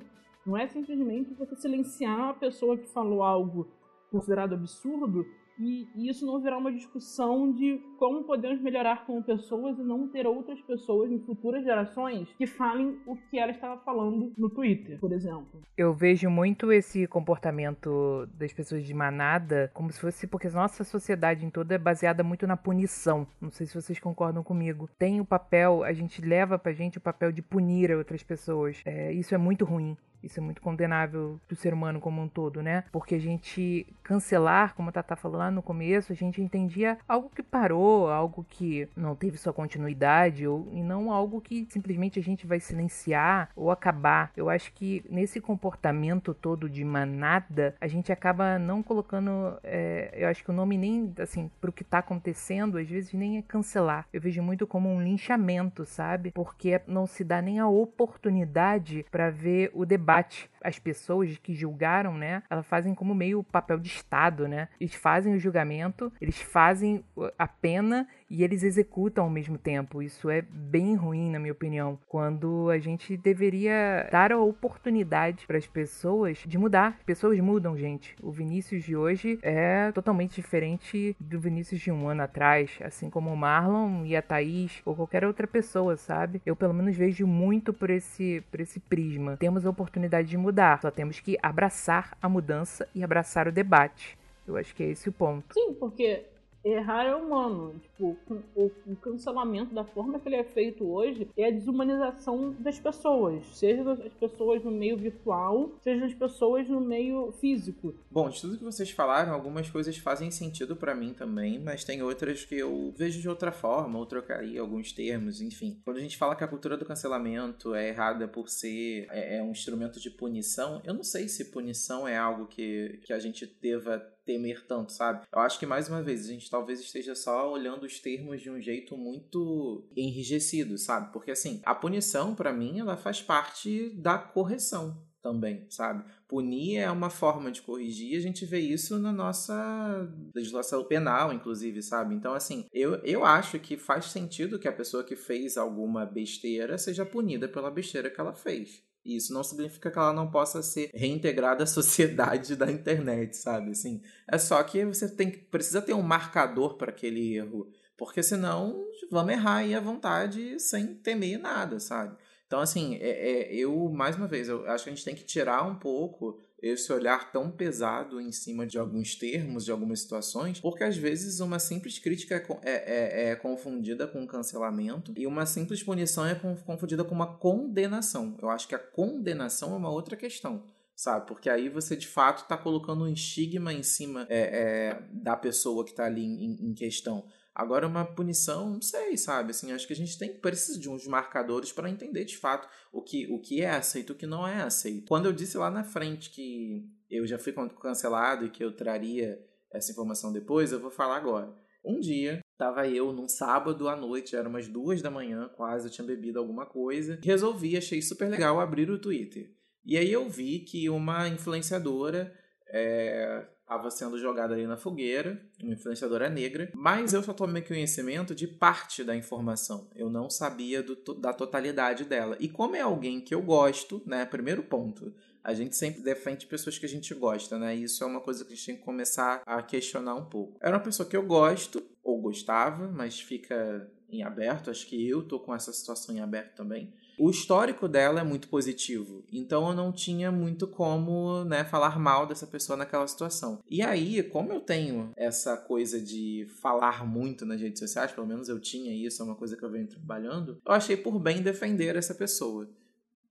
Não 0.45 0.57
é 0.57 0.67
simplesmente 0.67 1.33
você 1.33 1.55
silenciar 1.55 2.29
a 2.29 2.33
pessoa 2.33 2.77
que 2.77 2.87
falou 2.87 3.23
algo 3.23 3.67
considerado 4.11 4.53
absurdo 4.53 5.25
e, 5.59 5.87
isso 5.95 6.25
não 6.25 6.41
virar 6.41 6.57
uma 6.57 6.71
discussão 6.71 7.51
de 7.51 7.81
como 7.97 8.23
podemos 8.23 8.61
melhorar 8.61 9.05
como 9.05 9.23
pessoas 9.23 9.77
e 9.77 9.83
não 9.83 10.07
ter 10.07 10.27
outras 10.27 10.61
pessoas 10.61 11.11
em 11.11 11.19
futuras 11.19 11.63
gerações 11.63 12.27
que 12.37 12.45
falem 12.45 12.97
o 13.05 13.15
que 13.15 13.39
ela 13.39 13.51
estava 13.51 13.79
falando 13.81 14.31
no 14.37 14.49
Twitter, 14.49 14.99
por 14.99 15.11
exemplo. 15.11 15.61
Eu 15.77 15.93
vejo 15.93 16.29
muito 16.29 16.71
esse 16.71 17.07
comportamento 17.07 18.27
das 18.33 18.53
pessoas 18.53 18.85
de 18.85 18.93
manada 18.93 19.71
como 19.73 19.91
se 19.91 19.99
fosse 19.99 20.27
porque 20.27 20.49
nossa 20.49 20.83
sociedade 20.83 21.45
em 21.45 21.49
toda 21.49 21.75
é 21.75 21.77
baseada 21.77 22.23
muito 22.23 22.45
na 22.47 22.57
punição. 22.57 23.27
Não 23.41 23.51
sei 23.51 23.65
se 23.65 23.79
vocês 23.79 23.99
concordam 23.99 24.43
comigo. 24.43 24.89
Tem 24.97 25.19
o 25.19 25.25
papel, 25.25 25.83
a 25.83 25.93
gente 25.93 26.21
leva 26.21 26.57
pra 26.57 26.71
gente 26.71 26.97
o 26.97 27.01
papel 27.01 27.31
de 27.31 27.41
punir 27.41 27.91
outras 27.91 28.23
pessoas. 28.23 28.81
É, 28.85 29.11
isso 29.11 29.33
é 29.33 29.37
muito 29.37 29.65
ruim. 29.65 29.97
Isso 30.27 30.41
é 30.41 30.43
muito 30.43 30.61
condenável 30.61 31.39
do 31.47 31.55
ser 31.55 31.73
humano 31.73 32.01
como 32.01 32.21
um 32.21 32.27
todo, 32.27 32.61
né? 32.61 32.83
Porque 32.91 33.15
a 33.15 33.19
gente 33.19 33.87
cancelar, 34.03 34.75
como 34.75 34.89
a 34.89 34.91
Tata 34.91 35.15
falou 35.15 35.37
lá 35.37 35.49
no 35.49 35.63
começo, 35.63 36.11
a 36.11 36.15
gente 36.15 36.41
entendia 36.41 36.97
algo 37.07 37.31
que 37.33 37.41
parou, 37.41 38.09
algo 38.09 38.45
que 38.49 38.89
não 38.95 39.15
teve 39.15 39.37
sua 39.37 39.53
continuidade, 39.53 40.45
ou, 40.45 40.67
e 40.73 40.83
não 40.83 41.11
algo 41.11 41.39
que 41.39 41.65
simplesmente 41.69 42.19
a 42.19 42.23
gente 42.23 42.45
vai 42.45 42.59
silenciar 42.59 43.49
ou 43.55 43.71
acabar. 43.71 44.31
Eu 44.35 44.49
acho 44.49 44.73
que 44.73 45.03
nesse 45.09 45.39
comportamento 45.39 46.33
todo 46.33 46.69
de 46.69 46.83
manada, 46.83 47.75
a 47.79 47.87
gente 47.87 48.11
acaba 48.11 48.59
não 48.59 48.83
colocando. 48.83 49.57
É, 49.63 50.11
eu 50.13 50.27
acho 50.27 50.43
que 50.43 50.51
o 50.51 50.53
nome 50.53 50.77
nem, 50.77 51.13
assim, 51.19 51.49
pro 51.61 51.71
que 51.71 51.85
tá 51.85 51.99
acontecendo, 51.99 52.77
às 52.77 52.89
vezes 52.89 53.13
nem 53.13 53.37
é 53.37 53.41
cancelar. 53.41 54.05
Eu 54.11 54.19
vejo 54.19 54.41
muito 54.41 54.67
como 54.67 54.89
um 54.89 55.01
linchamento, 55.01 55.85
sabe? 55.85 56.31
Porque 56.31 56.81
não 56.85 57.07
se 57.07 57.23
dá 57.23 57.41
nem 57.41 57.59
a 57.59 57.67
oportunidade 57.67 59.05
para 59.09 59.29
ver 59.29 59.71
o 59.73 59.85
debate 59.85 60.16
debate. 60.17 60.49
As 60.67 60.77
pessoas 60.77 61.37
que 61.37 61.55
julgaram, 61.55 62.17
né, 62.17 62.43
elas 62.49 62.67
fazem 62.67 62.93
como 62.93 63.15
meio 63.15 63.41
papel 63.41 63.79
de 63.79 63.87
Estado, 63.87 64.49
né? 64.49 64.67
Eles 64.81 64.93
fazem 64.93 65.33
o 65.33 65.39
julgamento, 65.39 66.11
eles 66.19 66.41
fazem 66.41 67.05
a 67.39 67.47
pena 67.47 68.05
e 68.29 68.43
eles 68.43 68.63
executam 68.63 69.23
ao 69.23 69.29
mesmo 69.29 69.57
tempo. 69.57 70.01
Isso 70.01 70.29
é 70.29 70.41
bem 70.41 70.93
ruim, 70.95 71.31
na 71.31 71.39
minha 71.39 71.53
opinião, 71.53 71.97
quando 72.07 72.69
a 72.69 72.77
gente 72.77 73.15
deveria 73.15 74.09
dar 74.11 74.33
a 74.33 74.37
oportunidade 74.37 75.47
para 75.47 75.57
as 75.57 75.65
pessoas 75.65 76.43
de 76.45 76.57
mudar. 76.57 76.95
As 76.97 77.03
pessoas 77.03 77.39
mudam, 77.39 77.77
gente. 77.77 78.13
O 78.21 78.29
Vinícius 78.29 78.83
de 78.83 78.95
hoje 78.95 79.39
é 79.41 79.89
totalmente 79.93 80.35
diferente 80.35 81.15
do 81.17 81.39
Vinícius 81.39 81.79
de 81.79 81.91
um 81.91 82.09
ano 82.09 82.23
atrás, 82.23 82.77
assim 82.83 83.09
como 83.09 83.31
o 83.31 83.37
Marlon 83.37 84.05
e 84.05 84.15
a 84.15 84.21
Thaís 84.21 84.81
ou 84.83 84.95
qualquer 84.95 85.23
outra 85.23 85.47
pessoa, 85.47 85.95
sabe? 85.95 86.41
Eu 86.45 86.55
pelo 86.55 86.73
menos 86.73 86.97
vejo 86.97 87.25
muito 87.25 87.71
por 87.71 87.89
esse, 87.89 88.43
por 88.51 88.59
esse 88.59 88.79
prisma. 88.79 89.37
Temos 89.37 89.65
a 89.65 89.69
oportunidade 89.69 90.27
de 90.27 90.37
mudar, 90.37 90.56
só 90.81 90.91
temos 90.91 91.19
que 91.19 91.37
abraçar 91.41 92.17
a 92.21 92.27
mudança 92.27 92.87
e 92.93 93.03
abraçar 93.03 93.47
o 93.47 93.51
debate. 93.51 94.17
Eu 94.47 94.57
acho 94.57 94.73
que 94.73 94.83
é 94.83 94.87
esse 94.87 95.09
o 95.09 95.11
ponto. 95.11 95.53
Sim, 95.53 95.73
porque 95.73 96.23
errar 96.71 97.05
é 97.05 97.15
humano. 97.15 97.79
Tipo, 97.81 98.17
o, 98.55 98.71
o, 98.85 98.95
cancelamento 98.97 99.73
da 99.73 99.83
forma 99.83 100.19
que 100.19 100.27
ele 100.27 100.35
é 100.35 100.43
feito 100.43 100.85
hoje 100.85 101.27
é 101.37 101.47
a 101.47 101.51
desumanização 101.51 102.55
das 102.59 102.79
pessoas. 102.79 103.45
Seja 103.53 103.83
das 103.83 104.13
pessoas 104.13 104.63
no 104.63 104.71
meio 104.71 104.97
virtual, 104.97 105.71
seja 105.81 106.01
das 106.01 106.13
pessoas 106.13 106.67
no 106.67 106.81
meio 106.81 107.31
físico. 107.33 107.93
Bom, 108.11 108.29
de 108.29 108.41
tudo 108.41 108.57
que 108.57 108.63
vocês 108.63 108.91
falaram, 108.91 109.33
algumas 109.33 109.69
coisas 109.69 109.97
fazem 109.97 110.31
sentido 110.31 110.75
para 110.75 110.95
mim 110.95 111.13
também, 111.13 111.59
mas 111.59 111.83
tem 111.83 112.01
outras 112.01 112.45
que 112.45 112.55
eu 112.55 112.93
vejo 112.95 113.21
de 113.21 113.29
outra 113.29 113.51
forma, 113.51 113.97
ou 113.97 114.05
trocaria 114.05 114.61
alguns 114.61 114.91
termos, 114.91 115.41
enfim. 115.41 115.79
Quando 115.83 115.97
a 115.97 116.01
gente 116.01 116.17
fala 116.17 116.35
que 116.35 116.43
a 116.43 116.47
cultura 116.47 116.77
do 116.77 116.85
cancelamento 116.85 117.73
é 117.73 117.89
errada 117.89 118.27
por 118.27 118.49
ser 118.49 119.07
é, 119.11 119.37
é 119.37 119.43
um 119.43 119.51
instrumento 119.51 119.99
de 119.99 120.09
punição, 120.09 120.81
eu 120.83 120.93
não 120.93 121.03
sei 121.03 121.27
se 121.27 121.45
punição 121.45 122.07
é 122.07 122.17
algo 122.17 122.47
que, 122.47 122.99
que 123.03 123.13
a 123.13 123.19
gente 123.19 123.45
deva 123.61 123.99
temer 124.27 124.65
tanto, 124.67 124.91
sabe? 124.91 125.25
Eu 125.33 125.39
acho 125.39 125.57
que 125.57 125.65
mais 125.65 125.87
uma 125.87 126.03
vez 126.03 126.25
a 126.25 126.33
gente 126.33 126.49
talvez 126.57 126.79
esteja 126.79 127.13
só 127.13 127.51
olhando 127.51 127.85
os 127.85 127.99
termos 127.99 128.41
de 128.41 128.49
um 128.49 128.59
jeito 128.59 128.97
muito 128.97 129.87
enrijecido, 129.95 130.75
sabe? 130.75 131.13
Porque 131.13 131.29
assim, 131.29 131.61
a 131.63 131.75
punição 131.75 132.33
para 132.33 132.51
mim 132.51 132.79
ela 132.79 132.97
faz 132.97 133.21
parte 133.21 133.91
da 133.91 134.17
correção 134.17 135.05
também, 135.21 135.67
sabe? 135.69 136.03
Punir 136.27 136.77
é 136.77 136.89
uma 136.89 137.11
forma 137.11 137.51
de 137.51 137.61
corrigir, 137.61 138.17
a 138.17 138.21
gente 138.21 138.43
vê 138.43 138.59
isso 138.59 138.97
na 138.97 139.11
nossa 139.11 140.11
legislação 140.33 140.83
penal, 140.83 141.31
inclusive, 141.31 141.81
sabe? 141.83 142.15
Então, 142.15 142.33
assim, 142.33 142.65
eu, 142.73 142.95
eu 143.03 143.23
acho 143.23 143.59
que 143.59 143.77
faz 143.77 144.05
sentido 144.05 144.57
que 144.57 144.67
a 144.67 144.73
pessoa 144.73 145.03
que 145.03 145.15
fez 145.15 145.57
alguma 145.57 146.05
besteira 146.05 146.77
seja 146.77 147.05
punida 147.05 147.47
pela 147.47 147.69
besteira 147.69 148.09
que 148.09 148.19
ela 148.19 148.33
fez. 148.33 148.86
Isso 149.15 149.33
não 149.33 149.43
significa 149.43 149.89
que 149.89 149.97
ela 149.97 150.13
não 150.13 150.29
possa 150.29 150.61
ser 150.61 150.89
reintegrada 150.93 151.63
à 151.63 151.67
sociedade 151.67 152.55
da 152.55 152.69
internet, 152.71 153.37
sabe? 153.37 153.71
Assim, 153.71 154.01
é 154.27 154.37
só 154.37 154.61
que 154.63 154.83
você 154.85 155.09
tem 155.09 155.31
precisa 155.31 155.81
ter 155.81 155.93
um 155.93 156.01
marcador 156.01 156.75
para 156.75 156.91
aquele 156.91 157.35
erro, 157.35 157.71
porque 157.97 158.21
senão 158.21 158.85
vamos 159.09 159.33
errar 159.33 159.57
aí 159.57 159.73
à 159.73 159.79
vontade 159.79 160.59
sem 160.59 160.95
temer 160.95 161.39
nada, 161.39 161.79
sabe? 161.79 162.17
Então, 162.47 162.61
assim, 162.61 162.95
é, 162.95 163.09
é, 163.09 163.53
eu, 163.53 163.89
mais 163.89 164.15
uma 164.15 164.27
vez, 164.27 164.47
eu 164.47 164.65
acho 164.69 164.85
que 164.85 164.89
a 164.89 164.93
gente 164.93 165.03
tem 165.03 165.15
que 165.15 165.25
tirar 165.25 165.63
um 165.63 165.75
pouco 165.75 166.39
esse 166.61 166.91
olhar 166.91 167.31
tão 167.31 167.51
pesado 167.51 168.19
em 168.19 168.31
cima 168.31 168.65
de 168.65 168.77
alguns 168.77 169.15
termos, 169.15 169.65
de 169.65 169.71
algumas 169.71 169.99
situações, 170.01 170.59
porque 170.59 170.83
às 170.83 170.97
vezes 170.97 171.39
uma 171.39 171.59
simples 171.59 171.99
crítica 171.99 172.35
é, 172.35 172.71
é, 172.71 172.73
é, 172.73 173.29
é 173.29 173.35
confundida 173.35 174.07
com 174.07 174.25
cancelamento 174.25 175.13
e 175.15 175.27
uma 175.27 175.45
simples 175.45 175.83
punição 175.83 176.25
é 176.25 176.35
confundida 176.35 177.03
com 177.03 177.13
uma 177.13 177.37
condenação. 177.37 178.35
Eu 178.41 178.49
acho 178.49 178.67
que 178.67 178.75
a 178.75 178.79
condenação 178.79 179.73
é 179.73 179.77
uma 179.77 179.91
outra 179.91 180.15
questão 180.15 180.63
sabe? 180.97 181.27
Porque 181.27 181.47
aí 181.47 181.69
você 181.69 181.95
de 181.95 182.07
fato 182.07 182.41
está 182.41 182.57
colocando 182.57 183.03
um 183.03 183.07
estigma 183.07 183.71
em 183.71 183.83
cima 183.83 184.25
é, 184.29 184.39
é, 184.39 185.03
da 185.11 185.37
pessoa 185.37 185.85
que 185.85 185.91
está 185.91 186.05
ali 186.05 186.25
em, 186.25 186.69
em, 186.69 186.73
questão. 186.73 187.23
Agora, 187.59 187.87
uma 187.87 188.05
punição, 188.05 188.69
não 188.69 188.81
sei, 188.83 189.17
sabe? 189.17 189.49
Assim, 189.49 189.71
acho 189.71 189.87
que 189.87 189.93
a 189.93 189.95
gente 189.95 190.15
tem 190.15 190.39
precisa 190.39 190.79
de 190.79 190.87
uns 190.87 191.07
marcadores 191.07 191.71
para 191.71 191.89
entender 191.89 192.23
de 192.23 192.37
fato 192.37 192.69
o 192.93 193.01
que, 193.01 193.25
o 193.33 193.41
que 193.41 193.63
é 193.63 193.71
aceito 193.71 194.13
e 194.13 194.15
o 194.15 194.17
que 194.17 194.27
não 194.27 194.47
é 194.47 194.61
aceito. 194.61 195.07
Quando 195.07 195.25
eu 195.25 195.33
disse 195.33 195.57
lá 195.57 195.71
na 195.71 195.83
frente 195.83 196.29
que 196.29 196.87
eu 197.09 197.25
já 197.25 197.39
fui 197.39 197.51
cancelado 197.81 198.45
e 198.45 198.51
que 198.51 198.63
eu 198.63 198.75
traria 198.75 199.43
essa 199.73 199.91
informação 199.91 200.31
depois, 200.31 200.71
eu 200.71 200.79
vou 200.79 200.91
falar 200.91 201.17
agora. 201.17 201.51
Um 201.83 201.99
dia, 201.99 202.41
Tava 202.57 202.87
eu 202.87 203.11
num 203.11 203.27
sábado 203.27 203.87
à 203.87 203.95
noite, 203.95 204.35
era 204.35 204.49
umas 204.49 204.67
duas 204.67 204.99
da 204.99 205.11
manhã, 205.11 205.47
quase, 205.55 205.87
eu 205.87 205.91
tinha 205.91 206.05
bebido 206.05 206.37
alguma 206.37 206.65
coisa. 206.65 207.19
Resolvi, 207.23 207.75
achei 207.75 208.01
super 208.03 208.29
legal 208.29 208.59
abrir 208.59 208.89
o 208.89 208.99
Twitter. 208.99 209.51
E 209.83 209.97
aí 209.97 210.11
eu 210.11 210.29
vi 210.29 210.59
que 210.59 210.89
uma 210.89 211.27
influenciadora 211.27 212.33
é, 212.67 213.47
estava 213.67 213.91
sendo 213.91 214.17
jogada 214.17 214.53
ali 214.53 214.65
na 214.65 214.77
fogueira, 214.77 215.41
uma 215.61 215.73
influenciadora 215.73 216.29
negra, 216.29 216.71
mas 216.73 217.13
eu 217.13 217.21
só 217.21 217.33
tomei 217.33 217.61
conhecimento 217.61 218.33
de 218.33 218.47
parte 218.47 219.03
da 219.03 219.13
informação. 219.13 219.89
Eu 219.93 220.09
não 220.09 220.29
sabia 220.29 220.81
do, 220.81 220.95
da 221.15 221.33
totalidade 221.33 222.05
dela. 222.05 222.37
E 222.39 222.47
como 222.47 222.77
é 222.77 222.81
alguém 222.81 223.19
que 223.19 223.35
eu 223.35 223.41
gosto, 223.41 224.01
né? 224.05 224.25
Primeiro 224.25 224.63
ponto. 224.63 225.13
A 225.43 225.53
gente 225.53 225.75
sempre 225.75 226.01
defende 226.01 226.45
pessoas 226.45 226.77
que 226.77 226.85
a 226.85 226.89
gente 226.89 227.13
gosta, 227.13 227.59
né? 227.59 227.75
Isso 227.75 228.03
é 228.03 228.07
uma 228.07 228.21
coisa 228.21 228.45
que 228.45 228.53
a 228.53 228.55
gente 228.55 228.65
tem 228.65 228.75
que 228.77 228.83
começar 228.83 229.41
a 229.45 229.61
questionar 229.61 230.15
um 230.15 230.25
pouco. 230.25 230.57
Era 230.61 230.77
uma 230.77 230.83
pessoa 230.83 231.07
que 231.07 231.15
eu 231.15 231.23
gosto, 231.23 231.83
ou 232.01 232.21
gostava, 232.21 232.87
mas 232.87 233.19
fica 233.19 233.89
em 234.09 234.23
aberto. 234.23 234.71
Acho 234.71 234.87
que 234.87 235.09
eu 235.09 235.21
tô 235.23 235.39
com 235.39 235.53
essa 235.53 235.73
situação 235.73 236.15
em 236.15 236.21
aberto 236.21 236.55
também. 236.55 236.93
O 237.19 237.31
histórico 237.31 237.87
dela 237.87 238.19
é 238.19 238.23
muito 238.23 238.47
positivo, 238.47 239.25
então 239.31 239.67
eu 239.69 239.75
não 239.75 239.91
tinha 239.91 240.31
muito 240.31 240.67
como 240.67 241.43
né, 241.45 241.63
falar 241.65 241.97
mal 241.97 242.27
dessa 242.27 242.45
pessoa 242.45 242.77
naquela 242.77 243.07
situação. 243.07 243.59
E 243.67 243.81
aí, 243.81 244.21
como 244.21 244.53
eu 244.53 244.59
tenho 244.59 245.11
essa 245.17 245.57
coisa 245.57 245.99
de 245.99 246.47
falar 246.61 247.03
muito 247.07 247.43
nas 247.43 247.59
redes 247.59 247.79
sociais, 247.79 248.11
pelo 248.11 248.27
menos 248.27 248.49
eu 248.49 248.59
tinha 248.59 248.93
isso, 248.93 249.23
é 249.23 249.25
uma 249.25 249.35
coisa 249.35 249.57
que 249.57 249.65
eu 249.65 249.71
venho 249.71 249.87
trabalhando, 249.87 250.61
eu 250.63 250.71
achei 250.71 250.95
por 250.95 251.17
bem 251.17 251.41
defender 251.41 251.95
essa 251.95 252.13
pessoa. 252.13 252.69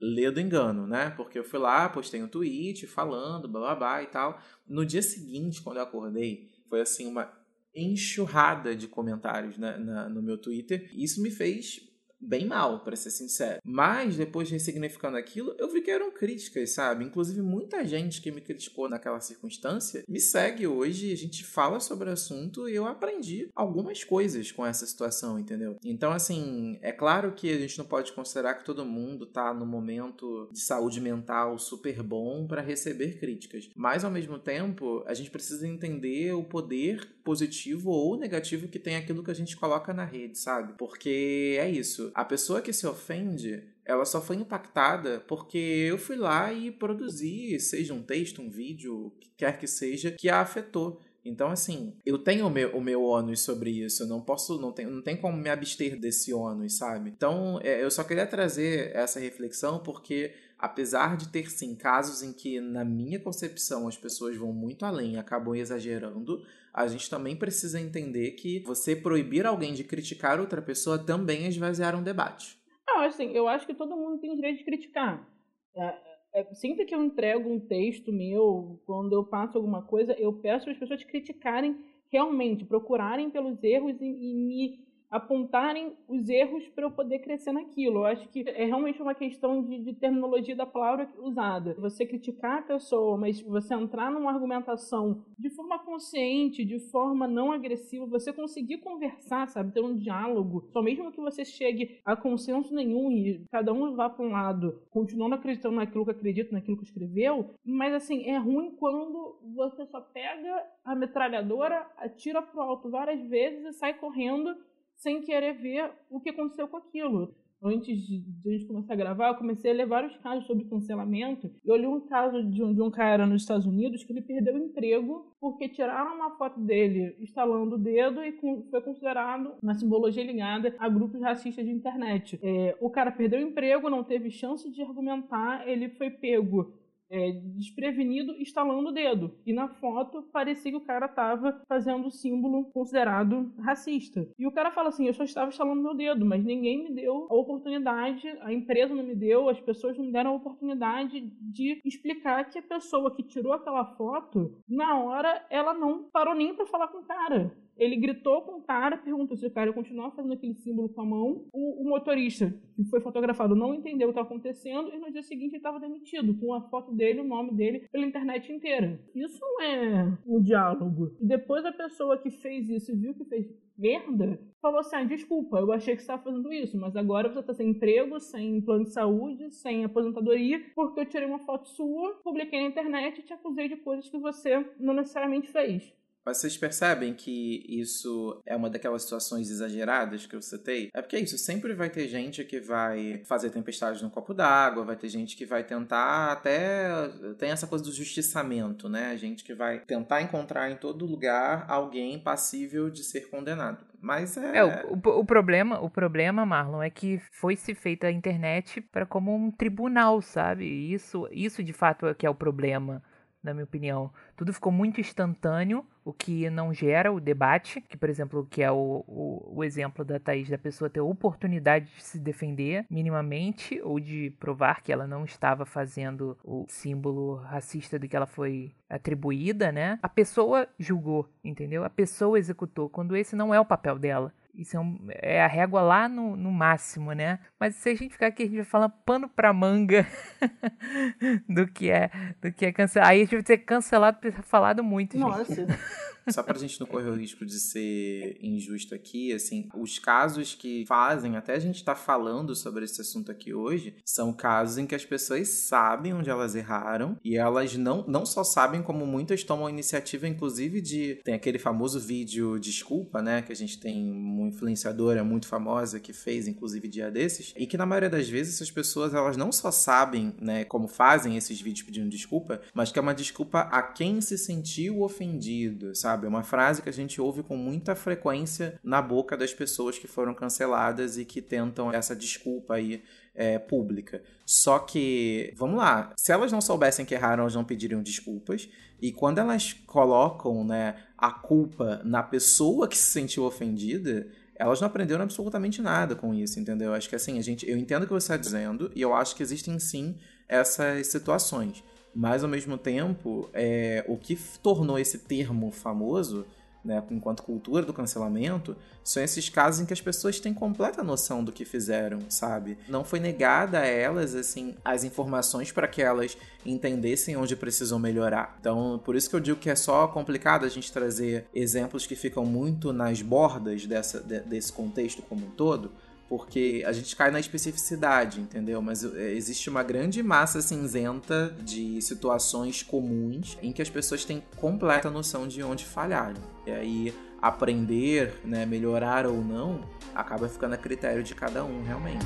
Lê 0.01 0.31
do 0.33 0.41
engano, 0.41 0.87
né? 0.87 1.11
Porque 1.11 1.39
eu 1.39 1.45
fui 1.45 1.59
lá, 1.59 1.89
postei 1.89 2.21
um 2.23 2.29
tweet 2.29 2.87
falando, 2.89 3.49
blá 3.49 3.61
blá 3.61 3.75
blá 3.77 4.03
e 4.03 4.07
tal. 4.09 4.39
No 4.69 4.85
dia 4.85 5.01
seguinte, 5.01 5.63
quando 5.63 5.77
eu 5.77 5.85
acordei, 5.85 6.51
foi 6.69 6.81
assim 6.81 7.07
uma 7.07 7.33
enxurrada 7.75 8.75
de 8.75 8.89
comentários 8.89 9.57
né, 9.57 9.79
na, 9.79 10.09
no 10.09 10.21
meu 10.21 10.37
Twitter. 10.37 10.91
Isso 10.93 11.23
me 11.23 11.31
fez 11.31 11.81
bem 12.27 12.47
mal, 12.47 12.81
para 12.81 12.97
ser 12.97 13.11
sincero. 13.11 13.61
Mas 13.65 14.17
depois 14.17 14.49
de 14.49 14.55
ressignificando 14.55 15.17
aquilo, 15.17 15.55
eu 15.59 15.71
vi 15.71 15.81
que 15.81 15.91
eram 15.91 16.11
críticas, 16.11 16.71
sabe? 16.71 17.05
Inclusive, 17.05 17.41
muita 17.41 17.85
gente 17.87 18.21
que 18.21 18.33
me 18.33 18.41
criticou 18.41 18.89
naquela 18.89 19.21
circunstância 19.21 20.05
me 20.09 20.21
segue 20.21 20.67
hoje, 20.67 21.13
a 21.13 21.17
gente 21.17 21.45
fala 21.45 21.79
sobre 21.81 22.09
o 22.09 22.13
assunto 22.13 22.69
e 22.69 22.75
eu 22.75 22.87
aprendi 22.87 23.49
algumas 23.55 24.03
coisas 24.03 24.51
com 24.51 24.67
essa 24.67 24.87
situação, 24.87 25.39
entendeu? 25.39 25.77
Então, 25.85 26.13
assim, 26.13 26.79
é 26.83 26.93
claro 26.93 27.33
que 27.33 27.53
a 27.53 27.59
gente 27.59 27.79
não 27.79 27.85
pode 27.85 28.13
considerar 28.13 28.55
que 28.55 28.65
todo 28.65 28.85
mundo 28.85 29.27
tá 29.27 29.55
no 29.55 29.67
momento 29.67 30.49
de 30.53 30.61
saúde 30.61 31.01
mental 31.01 31.59
super 31.59 32.03
bom 32.03 32.47
para 32.47 32.63
receber 32.63 33.19
críticas. 33.19 33.71
Mas, 33.77 34.05
ao 34.05 34.11
mesmo 34.11 34.39
tempo, 34.39 35.05
a 35.07 35.15
gente 35.15 35.31
precisa 35.31 35.67
entender 35.67 36.33
o 36.33 36.43
poder 36.43 37.07
positivo 37.23 37.91
ou 37.91 38.17
negativo 38.17 38.69
que 38.69 38.79
tem 38.79 38.97
aquilo 38.97 39.23
que 39.23 39.31
a 39.31 39.35
gente 39.35 39.57
coloca 39.57 39.93
na 39.93 40.05
rede, 40.05 40.39
sabe? 40.39 40.75
Porque 40.79 41.57
é 41.59 41.69
isso 41.69 42.13
a 42.17 42.25
pessoa 42.25 42.63
que 42.63 42.73
se 42.73 42.87
ofende, 42.87 43.63
ela 43.85 44.07
só 44.07 44.23
foi 44.23 44.37
impactada 44.37 45.21
porque 45.29 45.59
eu 45.59 45.99
fui 45.99 46.17
lá 46.17 46.51
e 46.51 46.71
produzi, 46.71 47.61
seja 47.61 47.93
um 47.93 48.03
texto, 48.03 48.41
um 48.41 48.49
vídeo, 48.49 49.09
o 49.09 49.11
que 49.11 49.29
quer 49.37 49.59
que 49.59 49.67
seja, 49.67 50.13
que 50.13 50.31
a 50.31 50.41
afetou. 50.41 51.03
Então, 51.23 51.51
assim, 51.51 51.95
eu 52.07 52.17
tenho 52.17 52.47
o 52.47 52.51
meu, 52.51 52.75
o 52.75 52.81
meu 52.81 53.03
ônus 53.03 53.41
sobre 53.41 53.85
isso, 53.85 54.05
eu 54.05 54.07
não 54.07 54.23
posso, 54.23 54.59
não 54.59 54.73
tem, 54.73 54.87
não 54.87 55.03
tem 55.03 55.15
como 55.15 55.37
me 55.37 55.51
abster 55.51 56.01
desse 56.01 56.33
ônus, 56.33 56.79
sabe? 56.79 57.11
Então, 57.11 57.61
é, 57.63 57.85
eu 57.85 57.91
só 57.91 58.03
queria 58.03 58.27
trazer 58.27 58.97
essa 58.97 59.21
reflexão 59.21 59.81
porque, 59.81 60.33
apesar 60.59 61.19
de 61.19 61.29
ter, 61.29 61.51
sim, 61.51 61.75
casos 61.75 62.23
em 62.23 62.33
que, 62.33 62.63
na 62.63 62.83
minha 62.83 63.21
concepção, 63.21 63.87
as 63.87 63.97
pessoas 63.99 64.39
vão 64.39 64.55
muito 64.55 64.87
além 64.87 65.19
acabam 65.19 65.55
exagerando, 65.55 66.43
a 66.77 66.87
gente 66.87 67.09
também 67.09 67.35
precisa 67.35 67.81
entender 67.81 68.33
que 68.33 68.59
você 68.61 68.95
proibir 68.95 69.47
alguém 69.47 69.73
de 69.73 69.83
criticar 69.83 70.39
outra 70.39 70.61
pessoa 70.61 70.99
também 70.99 71.45
é 71.45 71.49
esvaziar 71.49 71.99
um 71.99 72.03
debate. 72.03 72.59
Não, 72.87 73.01
assim, 73.01 73.33
eu 73.33 73.49
acho 73.49 73.67
que 73.67 73.73
todo 73.73 73.97
mundo 73.97 74.21
tem 74.21 74.31
o 74.31 74.37
direito 74.37 74.59
de 74.59 74.65
criticar. 74.65 75.27
É, 75.75 75.95
é, 76.35 76.55
sempre 76.55 76.85
que 76.85 76.95
eu 76.95 77.03
entrego 77.03 77.51
um 77.51 77.59
texto 77.59 78.13
meu, 78.13 78.79
quando 78.85 79.15
eu 79.15 79.25
passo 79.25 79.57
alguma 79.57 79.83
coisa, 79.83 80.13
eu 80.19 80.35
peço 80.35 80.69
as 80.69 80.77
pessoas 80.77 81.03
criticarem 81.03 81.83
realmente, 82.13 82.67
procurarem 82.67 83.31
pelos 83.31 83.65
erros 83.65 83.99
e, 83.99 84.05
e 84.05 84.35
me 84.35 84.86
apontarem 85.11 85.97
os 86.09 86.29
erros 86.29 86.67
para 86.69 86.85
eu 86.85 86.91
poder 86.91 87.21
crescer 87.21 87.53
naquilo. 87.53 88.01
Eu 88.01 88.07
acho 88.07 88.29
que 88.29 88.45
é 88.49 88.65
realmente 88.65 89.01
uma 89.01 89.15
questão 89.15 89.63
de, 89.63 89.79
de, 89.79 89.93
terminologia 89.95 90.57
da 90.57 90.67
palavra 90.67 91.09
usada. 91.19 91.75
Você 91.79 92.05
criticar 92.05 92.59
a 92.59 92.63
pessoa, 92.63 93.17
mas 93.17 93.41
você 93.41 93.75
entrar 93.75 94.11
numa 94.11 94.33
argumentação 94.33 95.25
de 95.39 95.51
forma 95.51 95.79
consciente, 95.79 96.65
de 96.65 96.79
forma 96.79 97.27
não 97.27 97.53
agressiva, 97.53 98.07
você 98.07 98.33
conseguir 98.33 98.79
conversar, 98.79 99.49
sabe, 99.49 99.73
ter 99.73 99.81
um 99.81 99.97
diálogo, 99.97 100.69
só 100.73 100.83
mesmo 100.83 101.13
que 101.13 101.21
você 101.21 101.45
chegue 101.45 102.01
a 102.05 102.17
consenso 102.17 102.75
nenhum 102.75 103.11
e 103.11 103.45
cada 103.51 103.73
um 103.73 103.95
vá 103.95 104.09
para 104.09 104.25
um 104.25 104.31
lado, 104.31 104.83
continuando 104.91 105.35
acreditando 105.35 105.77
naquilo 105.77 106.05
que 106.05 106.11
acredita, 106.11 106.53
naquilo 106.53 106.77
que 106.77 106.85
escreveu, 106.85 107.55
mas 107.65 107.95
assim, 107.95 108.25
é 108.25 108.37
ruim 108.39 108.73
quando 108.73 109.39
você 109.55 109.87
só 109.87 110.01
pega 110.01 110.65
a 110.85 110.95
metralhadora, 110.95 111.87
atira 111.97 112.43
pro 112.43 112.61
alto 112.61 112.91
várias 112.91 113.21
vezes 113.29 113.65
e 113.65 113.73
sai 113.73 113.95
correndo 113.95 114.57
sem 114.97 115.23
querer 115.23 115.55
ver 115.55 115.91
o 116.11 116.21
que 116.21 116.31
aconteceu 116.31 116.67
com 116.69 116.77
aquilo. 116.77 117.35
Antes 117.63 118.07
de, 118.07 118.23
a 118.47 118.51
gente 118.51 118.67
começar 118.67 118.93
a 118.93 118.97
gravar, 118.97 119.29
eu 119.29 119.35
comecei 119.35 119.71
a 119.71 119.75
ler 119.75 119.87
vários 119.87 120.15
casos 120.19 120.47
sobre 120.47 120.67
cancelamento. 120.67 121.51
Eu 121.65 121.75
li 121.77 121.87
um 121.87 122.01
caso 122.01 122.45
de 122.45 122.63
um, 122.63 122.73
de 122.73 122.83
um 122.83 122.91
cara 122.91 123.27
nos 123.27 123.43
Estados 123.43 123.67
Unidos 123.67 124.05
que 124.05 124.13
ele 124.13 124.21
perdeu 124.21 124.55
o 124.55 124.59
emprego 124.59 125.35
porque 125.41 125.69
tiraram 125.69 126.15
uma 126.15 126.37
foto 126.37 126.61
dele 126.61 127.17
instalando 127.19 127.77
o 127.77 127.79
dedo 127.79 128.23
e 128.23 128.33
com, 128.33 128.67
foi 128.71 128.83
considerado 128.83 129.55
uma 129.63 129.75
simbologia 129.75 130.23
ligada 130.23 130.75
a 130.79 130.89
grupos 130.89 131.21
racistas 131.23 131.65
de 131.65 131.73
internet. 131.73 132.39
É, 132.43 132.77
o 132.81 132.91
cara 132.91 133.11
perdeu 133.11 133.41
o 133.41 133.49
emprego, 133.49 133.89
não 133.89 134.05
teve 134.05 134.31
chance 134.31 134.71
de 134.71 134.83
argumentar, 134.83 135.67
ele 135.67 135.89
foi 135.89 136.11
pego 136.11 136.75
é, 137.11 137.33
desprevenido, 137.57 138.33
estalando 138.41 138.89
o 138.89 138.93
dedo. 138.93 139.37
E 139.47 139.53
na 139.53 139.69
foto 139.69 140.23
parecia 140.33 140.71
que 140.71 140.77
o 140.77 140.85
cara 140.85 141.07
estava 141.07 141.61
fazendo 141.69 142.07
o 142.07 142.11
símbolo 142.11 142.65
considerado 142.73 143.53
racista. 143.59 144.27
E 144.39 144.47
o 144.47 144.53
cara 144.53 144.71
fala 144.71 144.89
assim: 144.89 145.07
eu 145.07 145.15
só 145.15 145.25
estava 145.25 145.51
estalando 145.51 145.83
meu 145.83 145.95
dedo, 145.95 146.25
mas 146.25 146.45
ninguém 146.45 146.85
me 146.85 146.95
deu 146.95 147.27
a 147.31 147.35
oportunidade, 147.35 148.29
a 148.41 148.53
empresa 148.53 148.95
não 148.95 149.05
me 149.05 149.15
deu, 149.15 149.49
as 149.49 149.61
pessoas 149.61 149.97
não 149.97 150.05
me 150.05 150.13
deram 150.13 150.33
a 150.33 150.37
oportunidade 150.37 151.21
de 151.41 151.81
explicar 151.85 152.49
que 152.51 152.59
a 152.59 152.63
pessoa 152.63 153.15
que 153.15 153.23
tirou 153.23 153.53
aquela 153.53 153.85
foto, 153.97 154.57
na 154.69 154.99
hora, 154.99 155.47
ela 155.51 155.75
não 155.75 156.05
parou 156.11 156.35
nem 156.35 156.55
para 156.55 156.67
falar 156.67 156.89
com 156.89 156.99
o 156.99 157.07
cara. 157.07 157.57
Ele 157.77 157.97
gritou 157.97 158.43
com 158.43 158.59
o 158.59 158.63
cara, 158.63 158.97
perguntou 158.97 159.37
se 159.37 159.47
o 159.47 159.51
cara 159.51 159.69
ia 159.69 159.75
continuar 159.75 160.11
fazendo 160.13 160.33
aquele 160.33 160.55
símbolo 160.55 160.89
com 160.89 161.01
a 161.01 161.05
mão. 161.05 161.45
O, 161.53 161.83
o 161.83 161.89
motorista, 161.89 162.55
que 162.75 162.85
foi 162.85 163.01
fotografado, 163.01 163.55
não 163.55 163.75
entendeu 163.75 164.09
o 164.09 164.13
que 164.13 164.19
estava 164.19 164.29
acontecendo 164.29 164.93
e 164.95 164.99
no 164.99 165.11
dia 165.11 165.23
seguinte 165.23 165.53
ele 165.53 165.59
estava 165.59 165.79
demitido, 165.79 166.35
com 166.39 166.55
a 166.55 166.61
foto 166.63 166.93
dele, 166.93 167.21
o 167.21 167.25
nome 167.25 167.53
dele, 167.53 167.87
pela 167.93 168.07
internet 168.07 168.53
inteira. 168.53 169.01
Isso 169.15 169.39
não 169.41 169.63
é 169.63 170.19
um 170.27 170.41
diálogo. 170.41 171.17
E 171.21 171.27
depois 171.27 171.65
a 171.65 171.73
pessoa 171.73 172.19
que 172.19 172.31
fez 172.31 172.69
isso 172.69 172.93
e 172.93 172.97
viu 172.97 173.15
que 173.15 173.25
fez 173.25 173.47
merda, 173.77 174.41
falou 174.61 174.81
assim: 174.81 174.97
ah, 174.97 175.05
desculpa, 175.05 175.59
eu 175.59 175.73
achei 175.73 175.95
que 175.95 176.03
você 176.03 176.11
estava 176.11 176.23
fazendo 176.23 176.53
isso, 176.53 176.79
mas 176.79 176.97
agora 176.97 177.29
você 177.29 177.41
está 177.41 177.55
sem 177.55 177.71
emprego, 177.71 178.19
sem 178.19 178.61
plano 178.61 178.85
de 178.85 178.93
saúde, 178.93 179.51
sem 179.51 179.85
aposentadoria, 179.85 180.61
porque 180.75 181.01
eu 181.01 181.07
tirei 181.07 181.27
uma 181.27 181.41
foto 181.41 181.69
sua, 181.69 182.15
publiquei 182.25 182.61
na 182.61 182.69
internet 182.69 183.19
e 183.19 183.23
te 183.23 183.33
acusei 183.33 183.69
de 183.69 183.77
coisas 183.77 184.09
que 184.09 184.19
você 184.19 184.65
não 184.79 184.95
necessariamente 184.95 185.49
fez. 185.49 185.95
Mas 186.27 186.39
vocês 186.39 186.57
percebem 186.57 187.15
que 187.15 187.65
isso 187.69 188.43
é 188.45 188.57
uma 188.57 188.69
daquelas 188.69 189.03
situações 189.03 189.49
exageradas 189.49 190.27
que 190.27 190.35
eu 190.35 190.43
citei? 190.43 190.91
É 190.93 191.01
porque 191.01 191.15
é 191.15 191.21
isso, 191.21 191.39
sempre 191.39 191.73
vai 191.73 191.89
ter 191.89 192.09
gente 192.09 192.43
que 192.43 192.59
vai 192.59 193.23
fazer 193.25 193.51
tempestade 193.51 194.03
no 194.03 194.11
copo 194.11 194.35
d'água, 194.35 194.85
vai 194.85 194.97
ter 194.97 195.09
gente 195.09 195.37
que 195.37 195.47
vai 195.47 195.63
tentar 195.63 196.33
até. 196.33 197.09
Tem 197.39 197.51
essa 197.51 197.69
coisa 197.69 197.85
do 197.85 197.93
justiçamento, 197.93 198.89
né? 198.89 199.17
Gente 199.17 199.45
que 199.45 199.55
vai 199.55 199.79
tentar 199.79 200.21
encontrar 200.21 200.69
em 200.69 200.77
todo 200.77 201.07
lugar 201.07 201.65
alguém 201.69 202.19
passível 202.19 202.91
de 202.91 203.05
ser 203.05 203.31
condenado. 203.31 203.87
Mas 204.01 204.37
é. 204.37 204.59
é 204.59 204.65
o, 204.65 204.95
o, 204.95 205.21
o, 205.21 205.25
problema, 205.25 205.81
o 205.81 205.89
problema, 205.89 206.45
Marlon, 206.45 206.83
é 206.83 206.91
que 206.91 207.21
foi 207.31 207.55
se 207.55 207.73
feita 207.73 208.09
a 208.09 208.13
internet 208.13 208.81
para 208.81 209.07
como 209.07 209.33
um 209.33 209.53
tribunal, 209.53 210.21
sabe? 210.21 210.65
Isso, 210.93 211.29
isso 211.31 211.63
de 211.63 211.73
fato 211.73 212.07
é 212.09 212.15
que 212.15 212.27
é 212.27 212.31
o 212.31 212.35
problema 212.35 213.01
na 213.43 213.55
minha 213.55 213.65
opinião. 213.65 214.13
Tudo 214.37 214.53
ficou 214.53 214.73
muito 214.73 215.01
instantâneo, 215.01 215.87
o 216.07 216.13
que 216.13 216.49
não 216.49 216.73
gera 216.73 217.13
o 217.13 217.19
debate, 217.19 217.81
que, 217.81 217.97
por 217.97 218.09
exemplo, 218.09 218.47
que 218.49 218.63
é 218.63 218.71
o, 218.71 219.05
o, 219.09 219.55
o, 219.57 219.65
exemplo 219.65 220.05
da 220.05 220.21
Thaís, 220.21 220.49
da 220.49 220.57
pessoa 220.57 220.89
ter 220.89 221.01
oportunidade 221.01 221.87
de 221.87 222.01
se 222.01 222.21
defender 222.21 222.87
minimamente, 222.89 223.81
ou 223.83 223.99
de 223.99 224.31
provar 224.39 224.85
que 224.85 224.93
ela 224.93 225.05
não 225.05 225.25
estava 225.25 225.67
fazendo 225.67 226.39
o 226.45 226.65
símbolo 226.69 227.35
racista 227.35 227.99
do 227.99 228.07
que 228.07 228.15
ela 228.15 228.25
foi 228.25 228.73
atribuída, 228.89 229.73
né? 229.73 229.99
A 230.01 230.09
pessoa 230.09 230.69
julgou, 230.79 231.29
entendeu? 231.43 231.83
A 231.83 231.91
pessoa 231.91 232.39
executou, 232.39 232.89
quando 232.89 233.17
esse 233.17 233.35
não 233.35 233.53
é 233.53 233.59
o 233.59 233.65
papel 233.65 233.99
dela. 233.99 234.33
Isso 234.57 234.77
é, 234.77 234.81
um, 234.81 234.99
é, 235.11 235.43
a 235.43 235.47
régua 235.47 235.81
lá 235.83 236.09
no, 236.09 236.37
no, 236.37 236.51
máximo, 236.51 237.13
né? 237.13 237.39
Mas 237.61 237.77
se 237.77 237.91
a 237.91 237.95
gente 237.95 238.13
ficar 238.13 238.29
aqui, 238.29 238.43
a 238.43 238.47
gente 238.47 238.57
vai 238.57 238.65
falar 238.65 238.89
pano 238.89 239.29
pra 239.29 239.53
manga 239.53 240.07
do 241.49 241.67
que 241.67 241.91
é 241.91 242.11
do 242.41 242.53
que 242.53 242.65
é 242.67 242.73
cancelado. 242.73 243.11
Aí 243.11 243.21
a 243.21 243.25
gente 243.25 243.35
vai 243.35 243.45
ser 243.47 243.59
cancelado 243.59 244.19
por 244.19 244.33
ter 244.33 244.43
falado 244.43 244.83
muito, 244.83 245.19
Nossa. 245.19 245.55
gente. 245.55 245.73
Só 246.29 246.43
pra 246.43 246.59
gente 246.59 246.81
não 246.81 246.89
correr 246.89 247.09
o 247.09 247.15
risco 247.15 247.47
de 247.47 247.59
ser 247.61 248.37
injusto 248.43 248.97
aqui, 248.97 249.33
assim, 249.33 249.69
os 249.77 250.01
casos 250.01 250.57
que 250.57 250.85
fazem, 250.85 251.37
até 251.37 251.55
a 251.55 251.59
gente 251.59 251.85
tá 251.85 251.95
falando 251.95 252.53
sobre 252.53 252.85
esse 252.85 253.01
assunto 253.01 253.31
aqui 253.31 253.55
hoje, 253.55 253.95
são 254.05 254.33
casos 254.33 254.79
em 254.79 254.87
que 254.87 254.95
as 254.97 255.05
pessoas 255.05 255.49
sabem 255.49 256.13
onde 256.13 256.29
elas 256.29 256.57
erraram 256.57 257.17
e 257.25 257.37
elas 257.37 257.77
não, 257.77 258.05
não 258.09 258.27
só 258.27 258.43
sabem, 258.43 258.83
como 258.83 259.07
muitas 259.07 259.45
tomam 259.45 259.67
a 259.67 259.71
iniciativa, 259.71 260.27
inclusive, 260.27 260.81
de. 260.81 261.21
Tem 261.25 261.35
aquele 261.35 261.61
famoso 261.61 262.01
vídeo 262.01 262.59
Desculpa, 262.59 263.23
né? 263.23 263.43
Que 263.43 263.53
a 263.53 263.57
gente 263.57 263.79
tem 263.79 264.11
uma 264.11 264.46
influenciadora 264.47 265.23
muito 265.25 265.47
famosa 265.47 266.01
que 266.01 266.13
fez, 266.13 266.49
inclusive, 266.49 266.89
dia 266.89 267.11
desses, 267.11 267.53
e 267.57 267.67
que 267.67 267.77
na 267.77 267.87
maioria 267.87 268.11
das 268.11 268.29
vezes 268.29 268.55
essas 268.55 268.71
pessoas 268.71 269.15
elas 269.15 269.37
não 269.37 269.53
só 269.53 269.71
sabem, 269.71 270.35
né, 270.41 270.65
como 270.65 270.89
fazem 270.89 271.37
esses 271.37 271.61
vídeos 271.61 271.87
pedindo 271.87 272.09
desculpa, 272.09 272.61
mas 272.75 272.91
que 272.91 272.99
é 272.99 273.03
uma 273.03 273.15
desculpa 273.15 273.61
a 273.61 273.83
quem 273.83 274.21
se 274.21 274.39
sentiu 274.39 275.03
ofendido, 275.03 275.95
sabe? 275.95 276.27
É 276.27 276.29
uma 276.29 276.43
frase 276.43 276.83
que 276.83 276.89
a 276.89 276.93
gente 276.93 277.21
ouve 277.21 277.43
com 277.43 277.57
muita 277.57 277.95
frequência 277.95 278.79
na 278.83 279.01
boca 279.03 279.37
das 279.37 279.53
pessoas 279.53 279.99
que 279.99 280.07
foram 280.07 280.35
canceladas 280.35 281.19
e 281.19 281.25
que 281.25 281.43
tentam 281.43 281.93
essa 281.93 282.15
desculpa 282.15 282.75
aí 282.75 283.03
é, 283.37 283.59
pública. 283.59 284.23
Só 284.45 284.79
que, 284.79 285.53
vamos 285.57 285.77
lá, 285.77 286.13
se 286.17 286.33
elas 286.33 286.51
não 286.51 286.61
soubessem 286.61 287.05
que 287.05 287.15
erraram, 287.15 287.43
elas 287.43 287.55
não 287.55 287.65
pediriam 287.65 288.03
desculpas. 288.03 288.69
E 289.01 289.13
quando 289.13 289.39
elas 289.39 289.75
colocam 289.87 290.65
né, 290.65 290.97
a 291.17 291.31
culpa 291.31 292.01
na 292.05 292.23
pessoa 292.23 292.89
que 292.89 292.97
se 292.97 293.11
sentiu 293.11 293.45
ofendida, 293.45 294.27
elas 294.55 294.81
não 294.81 294.89
aprenderam 294.89 295.23
absolutamente 295.23 295.81
nada 295.83 296.15
com 296.15 296.35
isso, 296.35 296.59
entendeu? 296.59 296.95
Acho 296.95 297.09
que 297.09 297.17
assim, 297.17 297.39
a 297.39 297.43
gente, 297.43 297.69
eu 297.69 297.77
entendo 297.77 298.03
o 298.03 298.07
que 298.07 298.13
você 298.13 298.33
está 298.33 298.37
dizendo 298.37 298.91
e 298.95 299.01
eu 299.01 299.15
acho 299.15 299.35
que 299.35 299.43
existem 299.43 299.79
sim 299.79 300.17
essas 300.49 301.07
situações. 301.09 301.83
Mas, 302.15 302.43
ao 302.43 302.49
mesmo 302.49 302.79
tempo, 302.79 303.51
é, 303.53 304.03
o 304.09 304.17
que 304.17 304.39
tornou 304.63 304.99
esse 304.99 305.19
termo 305.19 305.71
famoso, 305.71 306.47
né, 306.87 307.03
enquanto 307.11 307.43
cultura 307.43 307.85
do 307.85 307.93
cancelamento, 307.93 308.77
são 309.03 309.23
esses 309.23 309.49
casos 309.49 309.81
em 309.81 309.87
que 309.87 309.93
as 309.93 310.01
pessoas 310.01 310.39
têm 310.39 310.55
completa 310.55 311.03
noção 311.03 311.43
do 311.43 311.53
que 311.53 311.65
fizeram, 311.65 312.21
sabe? 312.29 312.79
Não 312.89 313.05
foi 313.05 313.19
negada 313.19 313.81
a 313.81 313.87
elas, 313.87 314.35
assim, 314.35 314.77
as 314.85 315.03
informações 315.03 315.73
para 315.73 315.89
que 315.89 316.01
elas 316.01 316.39
entendessem 316.65 317.37
onde 317.37 317.57
precisam 317.57 317.99
melhorar. 317.99 318.57
Então, 318.61 319.01
por 319.05 319.17
isso 319.17 319.29
que 319.29 319.37
eu 319.37 319.41
digo 319.41 319.59
que 319.59 319.69
é 319.69 319.77
só 319.77 320.07
complicado 320.07 320.65
a 320.65 320.69
gente 320.69 320.93
trazer 320.93 321.47
exemplos 321.53 322.07
que 322.07 322.15
ficam 322.15 322.45
muito 322.45 322.93
nas 322.93 323.21
bordas 323.21 323.87
dessa, 323.87 324.21
de, 324.21 324.41
desse 324.41 324.73
contexto 324.73 325.23
como 325.23 325.47
um 325.47 325.51
todo, 325.51 325.91
porque 326.29 326.83
a 326.87 326.93
gente 326.93 327.15
cai 327.15 327.31
na 327.31 327.39
especificidade, 327.39 328.41
entendeu? 328.41 328.83
Mas 328.83 329.05
é, 329.05 329.33
existe 329.33 329.71
uma 329.71 329.83
grande 329.83 330.23
massa 330.23 330.61
cinzenta 330.61 331.55
de 331.63 332.01
situações 332.03 332.83
comuns 332.83 333.57
em 333.63 333.73
que 333.73 333.83
as 333.83 333.91
pessoas 333.91 334.25
têm 334.25 334.43
completa 334.57 335.11
noção 335.11 335.47
de 335.47 335.63
onde 335.63 335.85
falharam. 335.85 336.41
E 336.67 336.71
aí 336.71 337.15
aprender, 337.41 338.41
né, 338.45 338.67
melhorar 338.67 339.27
ou 339.27 339.43
não, 339.43 339.81
acaba 340.15 340.49
ficando 340.49 340.75
a 340.75 340.79
critério 340.79 341.23
de 341.23 341.35
cada 341.35 341.65
um, 341.65 341.85
realmente. 341.85 342.25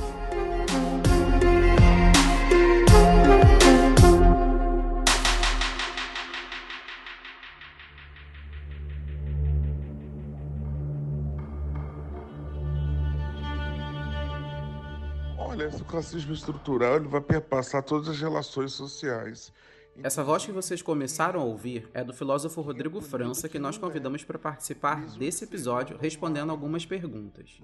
Esse 15.70 15.85
racismo 15.85 16.33
estrutural 16.33 16.96
ele 16.96 17.06
vai 17.06 17.20
perpassar 17.20 17.83
todas 17.83 18.09
as 18.09 18.20
relações 18.20 18.72
sociais. 18.72 19.52
Essa 20.02 20.24
voz 20.24 20.44
que 20.44 20.50
vocês 20.50 20.83
começaram 20.83 21.40
a 21.40 21.44
ouvir 21.44 21.88
é 21.94 22.02
do 22.02 22.12
filósofo 22.12 22.61
Rodrigo 22.61 23.00
França, 23.00 23.48
que 23.48 23.59
nós 23.59 23.78
convidamos 23.78 24.24
para 24.24 24.38
participar 24.38 25.06
desse 25.18 25.44
episódio 25.44 25.96
respondendo 26.00 26.50
algumas 26.50 26.85
perguntas. 26.85 27.61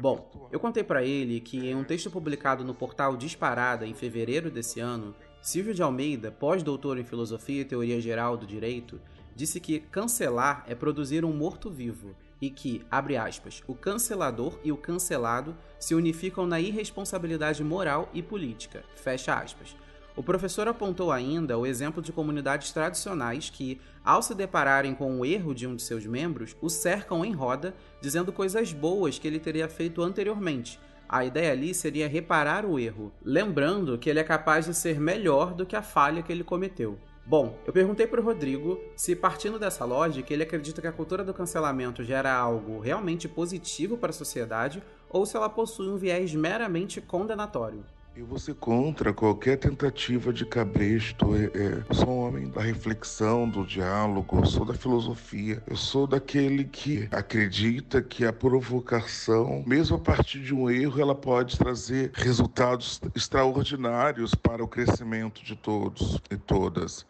Bom, 0.00 0.48
eu 0.52 0.60
contei 0.60 0.82
para 0.82 1.02
ele 1.02 1.40
que 1.40 1.70
em 1.70 1.74
um 1.74 1.84
texto 1.84 2.10
publicado 2.10 2.64
no 2.64 2.74
portal 2.74 3.16
Disparada 3.16 3.86
em 3.86 3.94
fevereiro 3.94 4.50
desse 4.50 4.80
ano, 4.80 5.14
Silvio 5.40 5.72
de 5.72 5.82
Almeida, 5.82 6.30
pós-doutor 6.30 6.98
em 6.98 7.04
filosofia 7.04 7.62
e 7.62 7.64
teoria 7.64 8.00
geral 8.00 8.36
do 8.36 8.46
direito, 8.46 9.00
disse 9.34 9.60
que 9.60 9.80
cancelar 9.80 10.64
é 10.66 10.74
produzir 10.74 11.24
um 11.24 11.32
morto-vivo 11.32 12.14
e 12.40 12.50
que, 12.50 12.82
abre 12.90 13.16
aspas, 13.16 13.62
o 13.66 13.74
cancelador 13.74 14.58
e 14.64 14.72
o 14.72 14.76
cancelado 14.76 15.56
se 15.78 15.94
unificam 15.94 16.46
na 16.46 16.60
irresponsabilidade 16.60 17.62
moral 17.62 18.08
e 18.14 18.22
política, 18.22 18.82
fecha 18.96 19.34
aspas. 19.34 19.76
O 20.16 20.22
professor 20.22 20.66
apontou 20.66 21.12
ainda 21.12 21.56
o 21.56 21.66
exemplo 21.66 22.02
de 22.02 22.12
comunidades 22.12 22.72
tradicionais 22.72 23.48
que, 23.48 23.80
ao 24.04 24.22
se 24.22 24.34
depararem 24.34 24.94
com 24.94 25.18
o 25.18 25.24
erro 25.24 25.54
de 25.54 25.66
um 25.66 25.76
de 25.76 25.82
seus 25.82 26.04
membros, 26.04 26.56
o 26.60 26.68
cercam 26.68 27.24
em 27.24 27.32
roda, 27.32 27.74
dizendo 28.00 28.32
coisas 28.32 28.72
boas 28.72 29.18
que 29.18 29.26
ele 29.26 29.38
teria 29.38 29.68
feito 29.68 30.02
anteriormente. 30.02 30.80
A 31.08 31.24
ideia 31.24 31.52
ali 31.52 31.74
seria 31.74 32.08
reparar 32.08 32.64
o 32.64 32.78
erro, 32.78 33.12
lembrando 33.22 33.98
que 33.98 34.10
ele 34.10 34.20
é 34.20 34.24
capaz 34.24 34.66
de 34.66 34.74
ser 34.74 35.00
melhor 35.00 35.54
do 35.54 35.64
que 35.66 35.74
a 35.74 35.82
falha 35.82 36.22
que 36.22 36.30
ele 36.30 36.44
cometeu. 36.44 36.98
Bom, 37.30 37.56
eu 37.64 37.72
perguntei 37.72 38.08
para 38.08 38.20
o 38.20 38.24
Rodrigo 38.24 38.80
se, 38.96 39.14
partindo 39.14 39.56
dessa 39.56 39.84
lógica, 39.84 40.34
ele 40.34 40.42
acredita 40.42 40.80
que 40.80 40.88
a 40.88 40.92
cultura 40.92 41.22
do 41.22 41.32
cancelamento 41.32 42.02
gera 42.02 42.34
algo 42.34 42.80
realmente 42.80 43.28
positivo 43.28 43.96
para 43.96 44.10
a 44.10 44.12
sociedade 44.12 44.82
ou 45.08 45.24
se 45.24 45.36
ela 45.36 45.48
possui 45.48 45.88
um 45.88 45.96
viés 45.96 46.34
meramente 46.34 47.00
condenatório. 47.00 47.84
Eu 48.16 48.26
vou 48.26 48.40
ser 48.40 48.54
contra 48.54 49.12
qualquer 49.12 49.56
tentativa 49.56 50.32
de 50.32 50.44
cabresto. 50.44 51.34
É, 51.36 51.44
é, 51.44 51.84
eu 51.88 51.94
sou 51.94 52.08
um 52.08 52.26
homem 52.26 52.48
da 52.48 52.60
reflexão, 52.60 53.48
do 53.48 53.64
diálogo, 53.64 54.38
eu 54.38 54.46
sou 54.46 54.64
da 54.64 54.74
filosofia. 54.74 55.62
Eu 55.64 55.76
sou 55.76 56.08
daquele 56.08 56.64
que 56.64 57.08
acredita 57.12 58.02
que 58.02 58.24
a 58.24 58.32
provocação, 58.32 59.62
mesmo 59.64 59.96
a 59.96 60.00
partir 60.00 60.40
de 60.40 60.52
um 60.52 60.68
erro, 60.68 61.00
ela 61.00 61.14
pode 61.14 61.56
trazer 61.56 62.10
resultados 62.12 63.00
extraordinários 63.14 64.34
para 64.34 64.62
o 64.62 64.68
crescimento 64.68 65.44
de 65.44 65.54
todos 65.54 66.20
e 66.30 66.36
todas. 66.36 67.06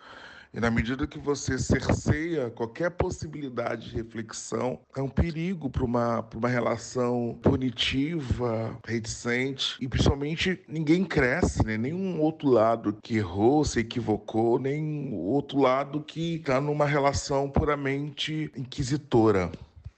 E 0.53 0.59
na 0.59 0.69
medida 0.69 1.07
que 1.07 1.19
você 1.19 1.57
cerceia 1.57 2.51
qualquer 2.51 2.91
possibilidade 2.91 3.91
de 3.91 3.95
reflexão, 3.95 4.81
é 4.97 5.01
um 5.01 5.09
perigo 5.09 5.71
para 5.71 5.85
uma, 5.85 6.29
uma 6.35 6.49
relação 6.49 7.39
punitiva, 7.41 8.77
reticente. 8.85 9.77
E 9.81 9.87
principalmente 9.87 10.61
ninguém 10.67 11.05
cresce, 11.05 11.65
né? 11.65 11.79
Nenhum 11.79 12.21
outro 12.21 12.49
lado 12.49 12.99
que 13.01 13.17
errou, 13.17 13.65
se 13.65 13.79
equivocou, 13.79 14.59
nem 14.59 15.13
o 15.13 15.19
outro 15.19 15.61
lado 15.61 16.03
que 16.03 16.37
está 16.37 16.61
numa 16.61 16.85
relação 16.85 17.49
puramente 17.49 18.51
inquisitora. 18.57 19.53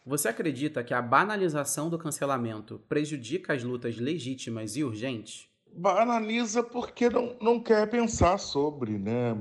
Você 0.05 0.29
acredita 0.29 0.85
que 0.85 0.93
a 0.93 1.01
banalização 1.01 1.88
do 1.88 1.97
cancelamento 1.97 2.79
prejudica 2.88 3.55
as 3.55 3.62
lutas 3.62 3.97
legítimas 3.97 4.77
e 4.77 4.85
urgentes? 4.85 5.52
Banaliza 5.75 6.63
porque 6.63 7.09
não, 7.09 7.37
não 7.41 7.61
quer 7.61 7.89
pensar 7.89 8.39
sobre, 8.39 8.99
né? 8.99 9.33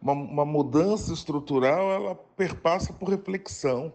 Uma, 0.00 0.12
uma 0.12 0.44
mudança 0.44 1.12
estrutural, 1.12 1.90
ela 1.92 2.14
perpassa 2.14 2.92
por 2.92 3.08
reflexão, 3.08 3.92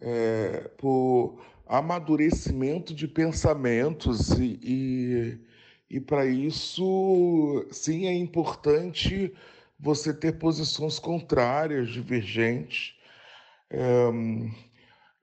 é, 0.00 0.70
por 0.78 1.38
amadurecimento 1.66 2.94
de 2.94 3.06
pensamentos 3.08 4.30
e, 4.38 4.58
e, 4.62 5.38
e 5.96 6.00
para 6.00 6.26
isso, 6.26 7.66
sim, 7.70 8.06
é 8.06 8.14
importante 8.14 9.32
você 9.78 10.12
ter 10.12 10.38
posições 10.38 10.98
contrárias, 10.98 11.90
divergentes. 11.90 12.94
É, 13.70 14.10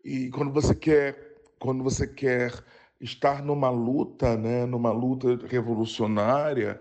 e 0.03 0.29
quando 0.31 0.51
você 0.51 0.73
quer, 0.73 1.41
quando 1.59 1.83
você 1.83 2.07
quer 2.07 2.51
estar 2.99 3.43
numa 3.43 3.69
luta, 3.69 4.35
né, 4.35 4.65
numa 4.65 4.91
luta 4.91 5.39
revolucionária, 5.47 6.79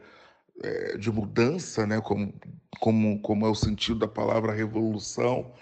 é, 0.62 0.96
de 0.96 1.10
mudança, 1.10 1.86
né, 1.86 2.00
como, 2.00 2.32
como, 2.80 3.20
como 3.20 3.46
é 3.46 3.50
o 3.50 3.54
sentido 3.54 4.00
da 4.00 4.08
palavra 4.08 4.52
revolução, 4.52 5.52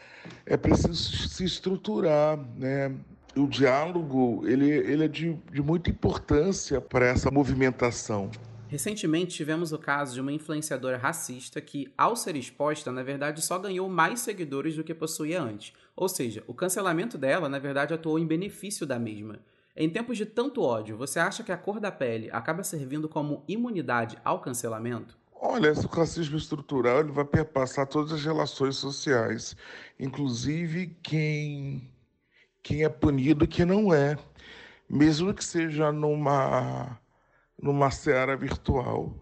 é 0.45 0.57
preciso 0.57 0.95
se 0.95 1.45
estruturar, 1.45 2.39
né? 2.57 2.95
O 3.37 3.47
diálogo 3.47 4.43
ele, 4.47 4.69
ele 4.69 5.05
é 5.05 5.09
de, 5.09 5.35
de 5.53 5.61
muita 5.63 5.91
importância 5.91 6.81
para 6.81 7.07
essa 7.07 7.31
movimentação. 7.31 8.31
Recentemente 8.67 9.37
tivemos 9.37 9.73
o 9.73 9.79
caso 9.79 10.15
de 10.15 10.21
uma 10.21 10.33
influenciadora 10.33 10.97
racista 10.97 11.61
que, 11.61 11.93
ao 11.97 12.17
ser 12.17 12.35
exposta, 12.35 12.91
na 12.91 13.03
verdade 13.03 13.45
só 13.45 13.59
ganhou 13.59 13.89
mais 13.89 14.21
seguidores 14.21 14.75
do 14.75 14.83
que 14.83 14.95
possuía 14.95 15.41
antes. 15.41 15.73
Ou 15.95 16.09
seja, 16.09 16.43
o 16.47 16.55
cancelamento 16.55 17.17
dela, 17.17 17.49
na 17.49 17.59
verdade, 17.59 17.95
atuou 17.95 18.19
em 18.19 18.27
benefício 18.27 18.87
da 18.87 18.99
mesma. 18.99 19.39
Em 19.77 19.91
tempos 19.91 20.17
de 20.17 20.25
tanto 20.25 20.63
ódio, 20.63 20.97
você 20.97 21.19
acha 21.19 21.43
que 21.43 21.53
a 21.53 21.57
cor 21.57 21.79
da 21.79 21.93
pele 21.93 22.31
acaba 22.33 22.65
servindo 22.65 23.11
como 23.11 23.45
imunidade 23.47 24.17
ao 24.25 24.41
cancelamento? 24.41 25.19
Olha, 25.35 25.69
esse 25.69 25.87
racismo 25.87 26.39
estrutural 26.39 27.01
ele 27.01 27.13
vai 27.13 27.27
perpassar 27.27 27.87
todas 27.87 28.11
as 28.11 28.25
relações 28.25 28.77
sociais, 28.77 29.55
inclusive 30.01 30.97
quem, 31.03 31.91
quem 32.63 32.85
é 32.85 32.89
punido 32.89 33.45
e 33.45 33.49
quem 33.49 33.67
não 33.67 33.93
é, 33.93 34.17
mesmo 34.89 35.35
que 35.35 35.45
seja 35.45 35.93
numa, 35.93 36.99
numa 37.61 37.91
seara 37.91 38.35
virtual. 38.35 39.15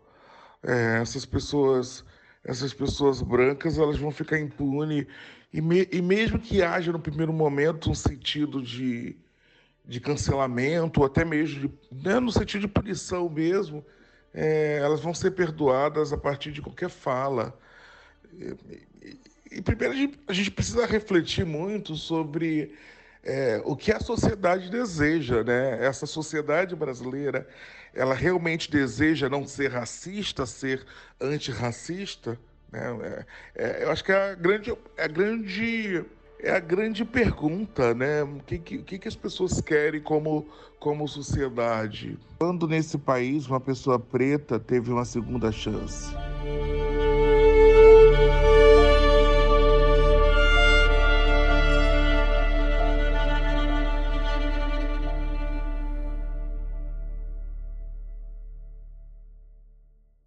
É, 0.62 1.00
essas 1.02 1.26
pessoas 1.26 2.04
essas 2.44 2.74
pessoas 2.74 3.22
brancas 3.22 3.78
elas 3.78 3.98
vão 3.98 4.10
ficar 4.10 4.38
impunes 4.38 5.06
e, 5.52 5.60
me, 5.62 5.88
e 5.90 6.02
mesmo 6.02 6.38
que 6.38 6.62
haja 6.62 6.92
no 6.92 7.00
primeiro 7.00 7.32
momento 7.32 7.90
um 7.90 7.94
sentido 7.94 8.62
de 8.62 9.16
de 9.84 10.00
cancelamento, 10.00 11.00
ou 11.00 11.06
até 11.06 11.24
mesmo 11.24 11.68
de, 11.68 12.04
né, 12.08 12.18
no 12.18 12.32
sentido 12.32 12.62
de 12.62 12.68
punição 12.68 13.28
mesmo, 13.28 13.84
é, 14.32 14.78
elas 14.82 15.00
vão 15.00 15.12
ser 15.14 15.32
perdoadas 15.32 16.12
a 16.12 16.16
partir 16.16 16.50
de 16.52 16.62
qualquer 16.62 16.88
fala. 16.88 17.56
E, 18.32 19.18
e, 19.52 19.62
primeiro 19.62 19.94
a 19.94 19.96
gente, 19.96 20.20
a 20.28 20.32
gente, 20.32 20.50
precisa 20.50 20.86
refletir 20.86 21.44
muito 21.44 21.94
sobre 21.94 22.74
é, 23.22 23.60
o 23.64 23.76
que 23.76 23.92
a 23.92 24.00
sociedade 24.00 24.70
deseja, 24.70 25.44
né? 25.44 25.84
Essa 25.84 26.06
sociedade 26.06 26.74
brasileira, 26.74 27.46
ela 27.94 28.14
realmente 28.14 28.70
deseja 28.70 29.28
não 29.28 29.46
ser 29.46 29.70
racista, 29.70 30.46
ser 30.46 30.84
antirracista? 31.20 32.38
Né? 32.72 33.26
É, 33.54 33.64
é 33.64 33.84
eu 33.84 33.90
acho 33.90 34.02
que 34.02 34.10
é 34.10 34.32
a 34.32 34.34
grande, 34.34 34.76
é 34.96 35.04
a 35.04 35.08
grande 35.08 36.04
é 36.38 36.50
a 36.50 36.60
grande 36.60 37.04
pergunta, 37.04 37.94
né? 37.94 38.22
O 38.22 38.40
que, 38.40 38.58
que, 38.58 38.98
que 38.98 39.08
as 39.08 39.16
pessoas 39.16 39.60
querem 39.60 40.00
como, 40.00 40.46
como 40.78 41.08
sociedade? 41.08 42.18
Quando 42.38 42.68
nesse 42.68 42.98
país 42.98 43.46
uma 43.46 43.60
pessoa 43.60 43.98
preta 43.98 44.58
teve 44.58 44.90
uma 44.90 45.04
segunda 45.04 45.50
chance? 45.50 46.14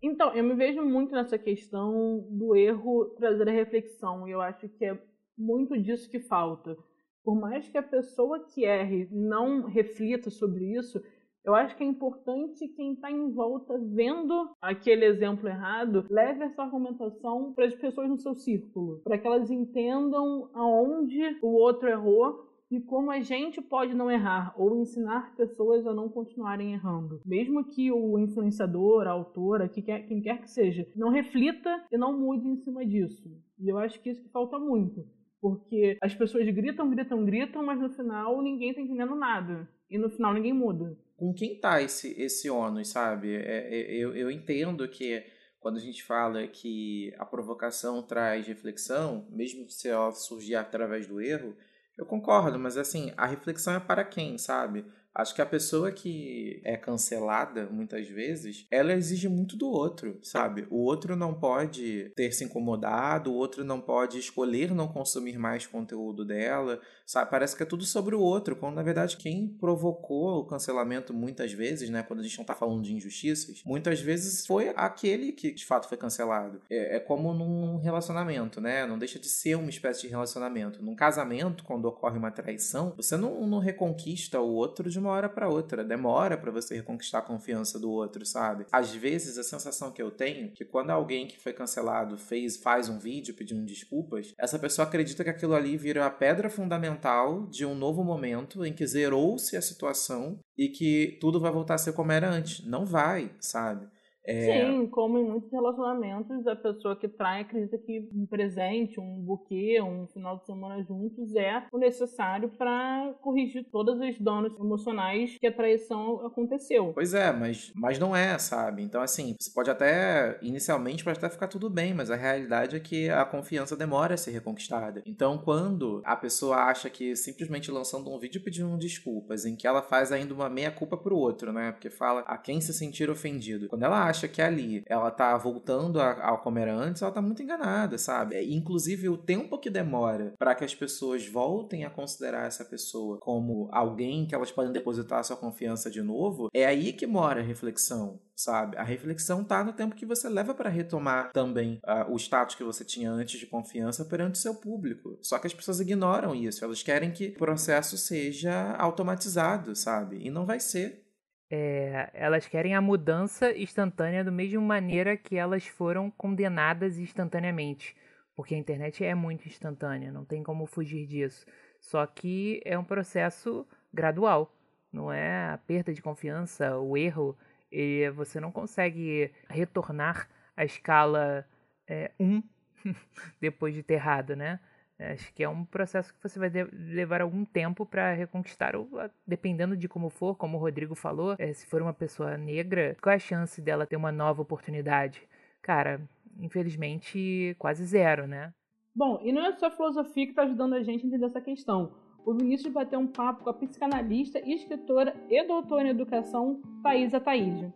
Então, 0.01 0.33
eu 0.33 0.43
me 0.43 0.55
vejo 0.55 0.81
muito 0.81 1.11
nessa 1.13 1.37
questão 1.37 2.25
do 2.29 2.55
erro 2.55 3.05
trazer 3.17 3.47
a 3.49 3.51
reflexão. 3.51 4.27
E 4.27 4.31
eu 4.31 4.41
acho 4.41 4.67
que 4.69 4.85
é 4.85 4.97
muito 5.37 5.77
disso 5.77 6.09
que 6.09 6.19
falta. 6.19 6.77
Por 7.23 7.35
mais 7.35 7.67
que 7.67 7.77
a 7.77 7.83
pessoa 7.83 8.39
que 8.39 8.63
erre 8.63 9.07
não 9.11 9.63
reflita 9.63 10.29
sobre 10.29 10.73
isso, 10.73 11.01
eu 11.47 11.55
acho 11.55 11.77
que 11.77 11.83
é 11.83 11.87
importante 11.87 12.67
quem 12.67 12.93
está 12.93 13.09
em 13.09 13.31
volta 13.31 13.77
vendo 13.77 14.49
aquele 14.61 15.05
exemplo 15.05 15.47
errado 15.47 16.05
leve 16.09 16.43
essa 16.43 16.63
argumentação 16.63 17.53
para 17.53 17.65
as 17.65 17.73
pessoas 17.73 18.09
no 18.09 18.17
seu 18.17 18.35
círculo, 18.35 18.99
para 18.99 19.17
que 19.17 19.25
elas 19.25 19.49
entendam 19.49 20.49
aonde 20.53 21.37
o 21.41 21.47
outro 21.47 21.87
errou 21.87 22.45
e 22.69 22.81
como 22.81 23.11
a 23.11 23.21
gente 23.21 23.61
pode 23.61 23.93
não 23.93 24.11
errar 24.11 24.53
ou 24.57 24.75
ensinar 24.75 25.35
pessoas 25.35 25.87
a 25.87 25.93
não 25.93 26.09
continuarem 26.09 26.73
errando. 26.73 27.21
Mesmo 27.25 27.63
que 27.63 27.91
o 27.91 28.19
influenciador, 28.19 29.07
a 29.07 29.11
autora, 29.11 29.69
que 29.69 29.81
quer, 29.81 30.05
quem 30.05 30.21
quer 30.21 30.41
que 30.41 30.49
seja, 30.49 30.85
não 30.95 31.09
reflita 31.09 31.85
e 31.89 31.97
não 31.97 32.17
mude 32.17 32.45
em 32.45 32.57
cima 32.57 32.85
disso. 32.85 33.23
E 33.57 33.69
eu 33.69 33.77
acho 33.77 34.01
que 34.01 34.09
isso 34.09 34.21
que 34.21 34.29
falta 34.29 34.59
muito. 34.59 35.05
Porque 35.41 35.97
as 36.01 36.13
pessoas 36.15 36.45
gritam, 36.49 36.89
gritam, 36.89 37.23
gritam, 37.23 37.63
mas 37.63 37.79
no 37.79 37.89
final 37.89 38.41
ninguém 38.41 38.73
tá 38.73 38.81
entendendo 38.81 39.15
nada. 39.15 39.67
E 39.89 39.97
no 39.97 40.09
final 40.09 40.33
ninguém 40.33 40.53
muda. 40.53 40.97
Com 41.15 41.33
quem 41.33 41.59
tá 41.59 41.81
esse, 41.81 42.19
esse 42.21 42.49
ônus, 42.49 42.89
sabe? 42.89 43.35
É, 43.35 43.67
é, 43.69 43.95
eu, 43.95 44.15
eu 44.15 44.29
entendo 44.29 44.87
que 44.87 45.23
quando 45.59 45.77
a 45.77 45.81
gente 45.81 46.03
fala 46.03 46.47
que 46.47 47.13
a 47.17 47.25
provocação 47.25 48.01
traz 48.01 48.47
reflexão, 48.47 49.27
mesmo 49.29 49.69
se 49.69 49.89
ela 49.89 50.11
surgir 50.11 50.55
através 50.55 51.07
do 51.07 51.19
erro, 51.19 51.55
eu 51.97 52.05
concordo, 52.05 52.59
mas 52.59 52.77
assim, 52.77 53.11
a 53.17 53.25
reflexão 53.25 53.73
é 53.73 53.79
para 53.79 54.03
quem, 54.05 54.37
sabe? 54.37 54.85
Acho 55.17 55.33
que 55.33 55.41
a 55.41 55.47
pessoa 55.47 55.91
que 55.91 56.61
é 56.63 56.77
cancelada, 56.77 57.65
muitas 57.71 58.07
vezes, 58.07 58.67
ela 58.69 58.93
exige 58.93 59.27
muito 59.27 59.57
do 59.57 59.67
outro, 59.67 60.19
sabe? 60.21 60.67
O 60.69 60.77
outro 60.77 61.15
não 61.15 61.33
pode 61.33 62.11
ter 62.15 62.31
se 62.31 62.43
incomodado, 62.43 63.31
o 63.31 63.35
outro 63.35 63.65
não 63.65 63.81
pode 63.81 64.19
escolher 64.19 64.75
não 64.75 64.87
consumir 64.87 65.39
mais 65.39 65.65
conteúdo 65.65 66.23
dela, 66.23 66.79
sabe? 67.03 67.31
Parece 67.31 67.57
que 67.57 67.63
é 67.63 67.65
tudo 67.65 67.83
sobre 67.83 68.13
o 68.13 68.19
outro, 68.19 68.55
quando 68.55 68.75
na 68.75 68.83
verdade 68.83 69.17
quem 69.17 69.47
provocou 69.47 70.41
o 70.41 70.45
cancelamento 70.45 71.15
muitas 71.15 71.51
vezes, 71.51 71.89
né? 71.89 72.03
Quando 72.03 72.19
a 72.19 72.23
gente 72.23 72.37
não 72.37 72.45
tá 72.45 72.53
falando 72.53 72.83
de 72.83 72.93
injustiças, 72.93 73.63
muitas 73.65 73.99
vezes 73.99 74.45
foi 74.45 74.71
aquele 74.75 75.31
que 75.31 75.51
de 75.51 75.65
fato 75.65 75.89
foi 75.89 75.97
cancelado. 75.97 76.61
É, 76.69 76.97
é 76.97 76.99
como 76.99 77.33
num 77.33 77.77
relacionamento, 77.77 78.61
né? 78.61 78.85
Não 78.85 78.99
deixa 78.99 79.17
de 79.17 79.27
ser 79.27 79.55
uma 79.55 79.71
espécie 79.71 80.03
de 80.03 80.09
relacionamento. 80.09 80.79
Num 80.83 80.93
casamento, 80.95 81.63
quando 81.63 81.85
ocorre 81.85 82.19
uma 82.19 82.29
traição, 82.29 82.93
você 82.95 83.17
não, 83.17 83.47
não 83.47 83.57
reconquista 83.57 84.39
o 84.39 84.53
outro 84.53 84.87
de 84.87 84.99
uma 84.99 85.06
uma 85.07 85.15
hora 85.15 85.29
para 85.29 85.49
outra. 85.49 85.83
Demora 85.83 86.37
para 86.37 86.51
você 86.51 86.75
reconquistar 86.75 87.19
a 87.19 87.23
confiança 87.23 87.79
do 87.79 87.89
outro, 87.89 88.25
sabe? 88.25 88.65
Às 88.71 88.93
vezes 88.93 89.37
a 89.37 89.43
sensação 89.43 89.91
que 89.91 90.01
eu 90.01 90.11
tenho 90.11 90.47
é 90.47 90.49
que 90.49 90.65
quando 90.65 90.91
alguém 90.91 91.27
que 91.27 91.39
foi 91.39 91.53
cancelado 91.53 92.17
fez 92.17 92.57
faz 92.57 92.89
um 92.89 92.99
vídeo 92.99 93.33
pedindo 93.33 93.65
desculpas, 93.65 94.33
essa 94.37 94.59
pessoa 94.59 94.87
acredita 94.87 95.23
que 95.23 95.29
aquilo 95.29 95.55
ali 95.55 95.77
vira 95.77 96.05
a 96.05 96.09
pedra 96.09 96.49
fundamental 96.49 97.47
de 97.47 97.65
um 97.65 97.75
novo 97.75 98.03
momento 98.03 98.65
em 98.65 98.73
que 98.73 98.85
zerou-se 98.85 99.55
a 99.55 99.61
situação 99.61 100.39
e 100.57 100.69
que 100.69 101.17
tudo 101.21 101.39
vai 101.39 101.51
voltar 101.51 101.75
a 101.75 101.79
ser 101.79 101.93
como 101.93 102.11
era 102.11 102.29
antes. 102.29 102.65
Não 102.65 102.85
vai, 102.85 103.31
sabe? 103.39 103.87
É... 104.27 104.65
Sim, 104.65 104.87
como 104.87 105.17
em 105.17 105.23
muitos 105.23 105.49
relacionamentos, 105.51 106.45
a 106.45 106.55
pessoa 106.55 106.95
que 106.95 107.07
trai 107.07 107.41
acredita 107.41 107.77
que 107.77 108.09
um 108.13 108.25
presente, 108.25 108.99
um 108.99 109.21
buquê, 109.21 109.81
um 109.81 110.05
final 110.07 110.37
de 110.37 110.45
semana 110.45 110.83
juntos 110.83 111.33
é 111.35 111.63
o 111.71 111.77
necessário 111.77 112.49
para 112.49 113.13
corrigir 113.21 113.65
todos 113.71 113.99
os 113.99 114.19
danos 114.19 114.53
emocionais 114.59 115.37
que 115.39 115.47
a 115.47 115.51
traição 115.51 116.25
aconteceu. 116.25 116.91
Pois 116.93 117.13
é, 117.13 117.31
mas, 117.31 117.71
mas 117.73 117.97
não 117.97 118.15
é, 118.15 118.37
sabe? 118.37 118.83
Então, 118.83 119.01
assim, 119.01 119.35
você 119.39 119.49
pode 119.53 119.69
até, 119.69 120.37
inicialmente, 120.41 121.03
pode 121.03 121.17
até 121.17 121.29
ficar 121.29 121.47
tudo 121.47 121.69
bem, 121.69 121.93
mas 121.93 122.11
a 122.11 122.15
realidade 122.15 122.75
é 122.75 122.79
que 122.79 123.09
a 123.09 123.23
confiança 123.23 123.77
demora 123.77 124.15
a 124.15 124.17
ser 124.17 124.31
reconquistada. 124.31 125.01
Então, 125.05 125.37
quando 125.37 126.01
a 126.03 126.15
pessoa 126.15 126.57
acha 126.57 126.89
que 126.89 127.15
simplesmente 127.15 127.71
lançando 127.71 128.09
um 128.09 128.19
vídeo 128.19 128.41
pedindo 128.41 128.77
desculpas, 128.77 129.45
em 129.45 129.55
que 129.55 129.65
ela 129.65 129.81
faz 129.81 130.11
ainda 130.11 130.33
uma 130.33 130.49
meia-culpa 130.49 130.97
pro 130.97 131.15
outro, 131.15 131.53
né? 131.53 131.71
Porque 131.71 131.89
fala 131.89 132.21
a 132.21 132.37
quem 132.37 132.59
se 132.59 132.73
sentir 132.73 133.09
ofendido. 133.09 133.69
Quando 133.69 133.83
ela 133.83 134.05
acha 134.05 134.16
que 134.25 134.41
ali 134.41 134.83
ela 134.87 135.11
tá 135.11 135.35
voltando 135.37 135.99
ao 135.99 136.37
como 136.37 136.59
era 136.59 136.73
antes, 136.73 137.01
ela 137.01 137.11
tá 137.11 137.21
muito 137.21 137.43
enganada, 137.43 137.97
sabe? 137.97 138.41
Inclusive, 138.53 139.09
o 139.09 139.17
tempo 139.17 139.59
que 139.59 139.69
demora 139.69 140.33
para 140.39 140.55
que 140.55 140.63
as 140.63 140.73
pessoas 140.73 141.27
voltem 141.27 141.83
a 141.83 141.89
considerar 141.89 142.47
essa 142.47 142.63
pessoa 142.63 143.17
como 143.19 143.67
alguém 143.73 144.25
que 144.25 144.33
elas 144.33 144.51
podem 144.51 144.71
depositar 144.71 145.21
sua 145.25 145.35
confiança 145.35 145.91
de 145.91 146.01
novo, 146.01 146.49
é 146.53 146.65
aí 146.65 146.93
que 146.93 147.05
mora 147.05 147.41
a 147.41 147.43
reflexão 147.43 148.21
sabe? 148.37 148.77
A 148.77 148.83
reflexão 148.83 149.43
tá 149.43 149.63
no 149.63 149.73
tempo 149.73 149.95
que 149.95 150.05
você 150.05 150.29
leva 150.29 150.53
para 150.53 150.69
retomar 150.69 151.31
também 151.33 151.81
uh, 151.83 152.13
o 152.13 152.17
status 152.17 152.55
que 152.55 152.63
você 152.63 152.85
tinha 152.85 153.11
antes 153.11 153.39
de 153.39 153.47
confiança 153.47 154.05
perante 154.05 154.35
o 154.35 154.37
seu 154.37 154.53
público. 154.53 155.17
Só 155.23 155.39
que 155.39 155.47
as 155.47 155.53
pessoas 155.53 155.79
ignoram 155.79 156.35
isso, 156.35 156.63
elas 156.63 156.83
querem 156.83 157.11
que 157.11 157.29
o 157.29 157.39
processo 157.39 157.97
seja 157.97 158.75
automatizado, 158.77 159.75
sabe? 159.75 160.19
E 160.23 160.29
não 160.29 160.45
vai 160.45 160.59
ser. 160.59 161.06
É, 161.49 162.09
elas 162.13 162.47
querem 162.47 162.75
a 162.75 162.81
mudança 162.81 163.51
instantânea 163.57 164.23
da 164.23 164.31
mesma 164.31 164.61
maneira 164.61 165.15
que 165.15 165.37
elas 165.37 165.65
foram 165.65 166.11
condenadas 166.11 166.97
instantaneamente. 166.97 167.95
Porque 168.35 168.53
a 168.53 168.57
internet 168.57 169.03
é 169.03 169.15
muito 169.15 169.47
instantânea, 169.47 170.11
não 170.11 170.25
tem 170.25 170.43
como 170.43 170.65
fugir 170.65 171.07
disso. 171.07 171.45
Só 171.79 172.05
que 172.05 172.61
é 172.65 172.77
um 172.77 172.83
processo 172.83 173.65
gradual, 173.93 174.53
não 174.91 175.11
é 175.11 175.49
a 175.49 175.57
perda 175.57 175.93
de 175.93 176.01
confiança, 176.01 176.77
o 176.77 176.97
erro. 176.97 177.37
E 177.71 178.09
você 178.11 178.39
não 178.39 178.51
consegue 178.51 179.31
retornar 179.49 180.29
à 180.55 180.63
escala 180.63 181.47
1 181.89 181.93
é, 181.93 182.11
um 182.19 182.43
depois 183.41 183.73
de 183.73 183.83
ter 183.83 183.95
errado, 183.95 184.35
né? 184.35 184.59
Acho 184.99 185.31
que 185.33 185.43
é 185.43 185.49
um 185.49 185.63
processo 185.63 186.11
que 186.13 186.21
você 186.21 186.39
vai 186.39 186.49
levar 186.73 187.21
algum 187.21 187.45
tempo 187.45 187.85
para 187.85 188.13
reconquistar, 188.13 188.75
ou 188.75 188.89
dependendo 189.25 189.77
de 189.77 189.87
como 189.87 190.09
for, 190.09 190.35
como 190.35 190.57
o 190.57 190.59
Rodrigo 190.59 190.95
falou, 190.95 191.35
é, 191.37 191.53
se 191.53 191.67
for 191.67 191.81
uma 191.81 191.93
pessoa 191.93 192.35
negra, 192.35 192.97
qual 193.01 193.13
é 193.13 193.17
a 193.17 193.19
chance 193.19 193.61
dela 193.61 193.85
ter 193.85 193.95
uma 193.95 194.11
nova 194.11 194.41
oportunidade? 194.41 195.21
Cara, 195.61 196.01
infelizmente, 196.39 197.55
quase 197.59 197.85
zero, 197.85 198.25
né? 198.25 198.51
Bom, 198.95 199.19
e 199.21 199.31
não 199.31 199.45
é 199.45 199.53
só 199.53 199.67
a 199.67 199.71
filosofia 199.71 200.25
que 200.25 200.31
está 200.31 200.41
ajudando 200.41 200.73
a 200.73 200.81
gente 200.81 201.03
a 201.03 201.07
entender 201.07 201.25
essa 201.25 201.41
questão. 201.41 201.91
O 202.25 202.33
Vinícius 202.33 202.73
ter 202.89 202.97
um 202.97 203.07
papo 203.07 203.43
com 203.43 203.49
a 203.51 203.53
psicanalista, 203.53 204.39
escritora 204.39 205.15
e 205.29 205.43
doutora 205.45 205.83
em 205.83 205.91
educação, 205.91 206.59
Thaís 206.81 207.13
Ataíde. 207.13 207.71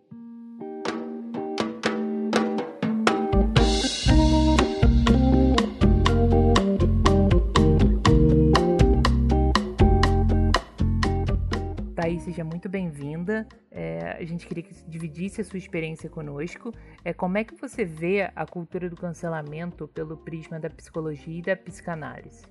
Seja 12.31 12.45
muito 12.45 12.69
bem-vinda. 12.69 13.45
É, 13.69 14.15
a 14.17 14.23
gente 14.23 14.47
queria 14.47 14.63
que 14.63 14.73
você 14.73 14.85
dividisse 14.87 15.41
a 15.41 15.43
sua 15.43 15.57
experiência 15.57 16.09
conosco. 16.09 16.73
É, 17.03 17.11
como 17.11 17.37
é 17.37 17.43
que 17.43 17.53
você 17.59 17.83
vê 17.83 18.31
a 18.33 18.45
cultura 18.45 18.89
do 18.89 18.95
cancelamento 18.95 19.85
pelo 19.89 20.15
prisma 20.15 20.57
da 20.57 20.69
psicologia 20.69 21.39
e 21.39 21.41
da 21.41 21.57
psicanálise? 21.57 22.45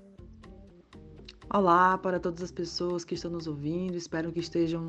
Olá 1.51 1.97
para 1.97 2.19
todas 2.19 2.43
as 2.43 2.51
pessoas 2.51 3.03
que 3.03 3.15
estão 3.15 3.31
nos 3.31 3.47
ouvindo. 3.47 3.97
Espero 3.97 4.31
que 4.31 4.39
estejam 4.39 4.85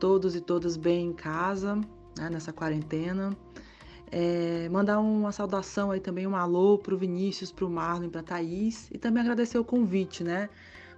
todos 0.00 0.34
e 0.34 0.40
todas 0.40 0.76
bem 0.76 1.10
em 1.10 1.12
casa, 1.12 1.76
né, 2.18 2.28
nessa 2.28 2.52
quarentena. 2.52 3.30
É, 4.10 4.68
mandar 4.70 4.98
uma 4.98 5.30
saudação 5.30 5.92
aí 5.92 6.00
também, 6.00 6.26
um 6.26 6.34
alô 6.34 6.78
para 6.78 6.96
o 6.96 6.98
Vinícius, 6.98 7.52
para 7.52 7.64
o 7.64 7.70
Marlon, 7.70 8.08
para 8.08 8.22
a 8.22 8.24
Thaís. 8.24 8.90
E 8.90 8.98
também 8.98 9.20
agradecer 9.22 9.56
o 9.56 9.64
convite, 9.64 10.24
né? 10.24 10.48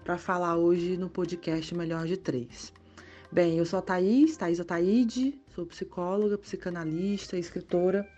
Para 0.03 0.17
falar 0.17 0.57
hoje 0.57 0.97
no 0.97 1.11
podcast 1.11 1.75
Melhor 1.75 2.07
de 2.07 2.17
Três. 2.17 2.73
Bem, 3.31 3.59
eu 3.59 3.67
sou 3.67 3.79
a 3.79 3.83
Thaís, 3.83 4.39
Thaís 4.39 4.59
Ataíde, 4.59 5.39
sou 5.55 5.67
psicóloga, 5.67 6.39
psicanalista, 6.39 7.37
escritora. 7.37 8.09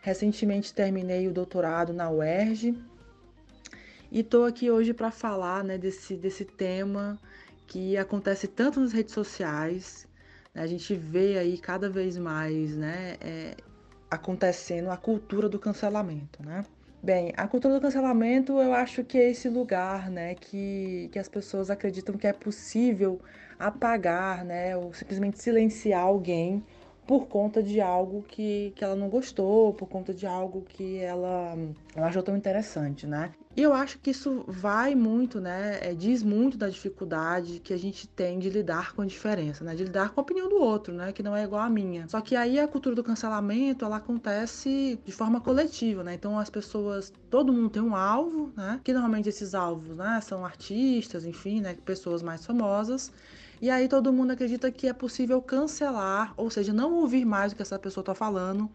Recentemente 0.00 0.72
terminei 0.72 1.26
o 1.26 1.32
doutorado 1.32 1.92
na 1.92 2.08
UERJ 2.08 2.78
e 4.10 4.20
estou 4.20 4.44
aqui 4.44 4.70
hoje 4.70 4.94
para 4.94 5.10
falar 5.10 5.64
né, 5.64 5.76
desse, 5.76 6.16
desse 6.16 6.44
tema 6.44 7.18
que 7.66 7.96
acontece 7.96 8.46
tanto 8.46 8.78
nas 8.78 8.92
redes 8.92 9.12
sociais, 9.14 10.06
né, 10.54 10.62
a 10.62 10.66
gente 10.66 10.94
vê 10.94 11.38
aí 11.38 11.58
cada 11.58 11.88
vez 11.88 12.16
mais 12.16 12.76
né, 12.76 13.16
é, 13.20 13.56
acontecendo 14.10 14.90
a 14.90 14.96
cultura 14.96 15.48
do 15.48 15.58
cancelamento, 15.58 16.40
né? 16.44 16.64
Bem, 17.02 17.32
a 17.36 17.48
cultura 17.48 17.74
do 17.74 17.80
cancelamento 17.80 18.60
eu 18.60 18.72
acho 18.74 19.02
que 19.02 19.18
é 19.18 19.30
esse 19.30 19.48
lugar, 19.48 20.08
né, 20.08 20.36
que, 20.36 21.08
que 21.10 21.18
as 21.18 21.28
pessoas 21.28 21.68
acreditam 21.68 22.16
que 22.16 22.28
é 22.28 22.32
possível 22.32 23.20
apagar, 23.66 24.44
né, 24.44 24.76
ou 24.76 24.92
simplesmente 24.92 25.40
silenciar 25.40 26.02
alguém 26.02 26.62
por 27.06 27.26
conta 27.26 27.62
de 27.62 27.80
algo 27.80 28.22
que, 28.22 28.72
que 28.76 28.84
ela 28.84 28.94
não 28.94 29.08
gostou, 29.08 29.74
por 29.74 29.88
conta 29.88 30.14
de 30.14 30.26
algo 30.26 30.62
que 30.62 30.98
ela, 30.98 31.56
ela 31.94 32.06
achou 32.06 32.22
tão 32.22 32.36
interessante, 32.36 33.06
né? 33.06 33.32
E 33.54 33.62
eu 33.62 33.74
acho 33.74 33.98
que 33.98 34.10
isso 34.10 34.44
vai 34.48 34.94
muito, 34.94 35.38
né? 35.38 35.78
É, 35.82 35.92
diz 35.92 36.22
muito 36.22 36.56
da 36.56 36.70
dificuldade 36.70 37.60
que 37.60 37.74
a 37.74 37.76
gente 37.76 38.08
tem 38.08 38.38
de 38.38 38.48
lidar 38.48 38.94
com 38.94 39.02
a 39.02 39.06
diferença, 39.06 39.62
né? 39.62 39.74
De 39.74 39.84
lidar 39.84 40.10
com 40.10 40.20
a 40.20 40.22
opinião 40.22 40.48
do 40.48 40.56
outro, 40.56 40.94
né? 40.94 41.12
Que 41.12 41.22
não 41.22 41.36
é 41.36 41.44
igual 41.44 41.60
à 41.60 41.68
minha. 41.68 42.08
Só 42.08 42.20
que 42.22 42.34
aí 42.34 42.58
a 42.58 42.66
cultura 42.66 42.96
do 42.96 43.04
cancelamento, 43.04 43.84
ela 43.84 43.96
acontece 43.96 44.98
de 45.04 45.12
forma 45.12 45.38
coletiva, 45.38 46.02
né? 46.02 46.14
Então 46.14 46.38
as 46.38 46.48
pessoas, 46.48 47.12
todo 47.28 47.52
mundo 47.52 47.68
tem 47.68 47.82
um 47.82 47.94
alvo, 47.94 48.50
né? 48.56 48.80
Que 48.82 48.92
normalmente 48.94 49.28
esses 49.28 49.54
alvos, 49.54 49.96
né? 49.96 50.18
São 50.22 50.46
artistas, 50.46 51.26
enfim, 51.26 51.60
né? 51.60 51.76
Pessoas 51.84 52.22
mais 52.22 52.46
famosas. 52.46 53.12
E 53.62 53.70
aí 53.70 53.86
todo 53.86 54.12
mundo 54.12 54.32
acredita 54.32 54.72
que 54.72 54.88
é 54.88 54.92
possível 54.92 55.40
cancelar, 55.40 56.34
ou 56.36 56.50
seja, 56.50 56.72
não 56.72 56.94
ouvir 56.94 57.24
mais 57.24 57.52
o 57.52 57.56
que 57.56 57.62
essa 57.62 57.78
pessoa 57.78 58.02
está 58.02 58.12
falando 58.12 58.68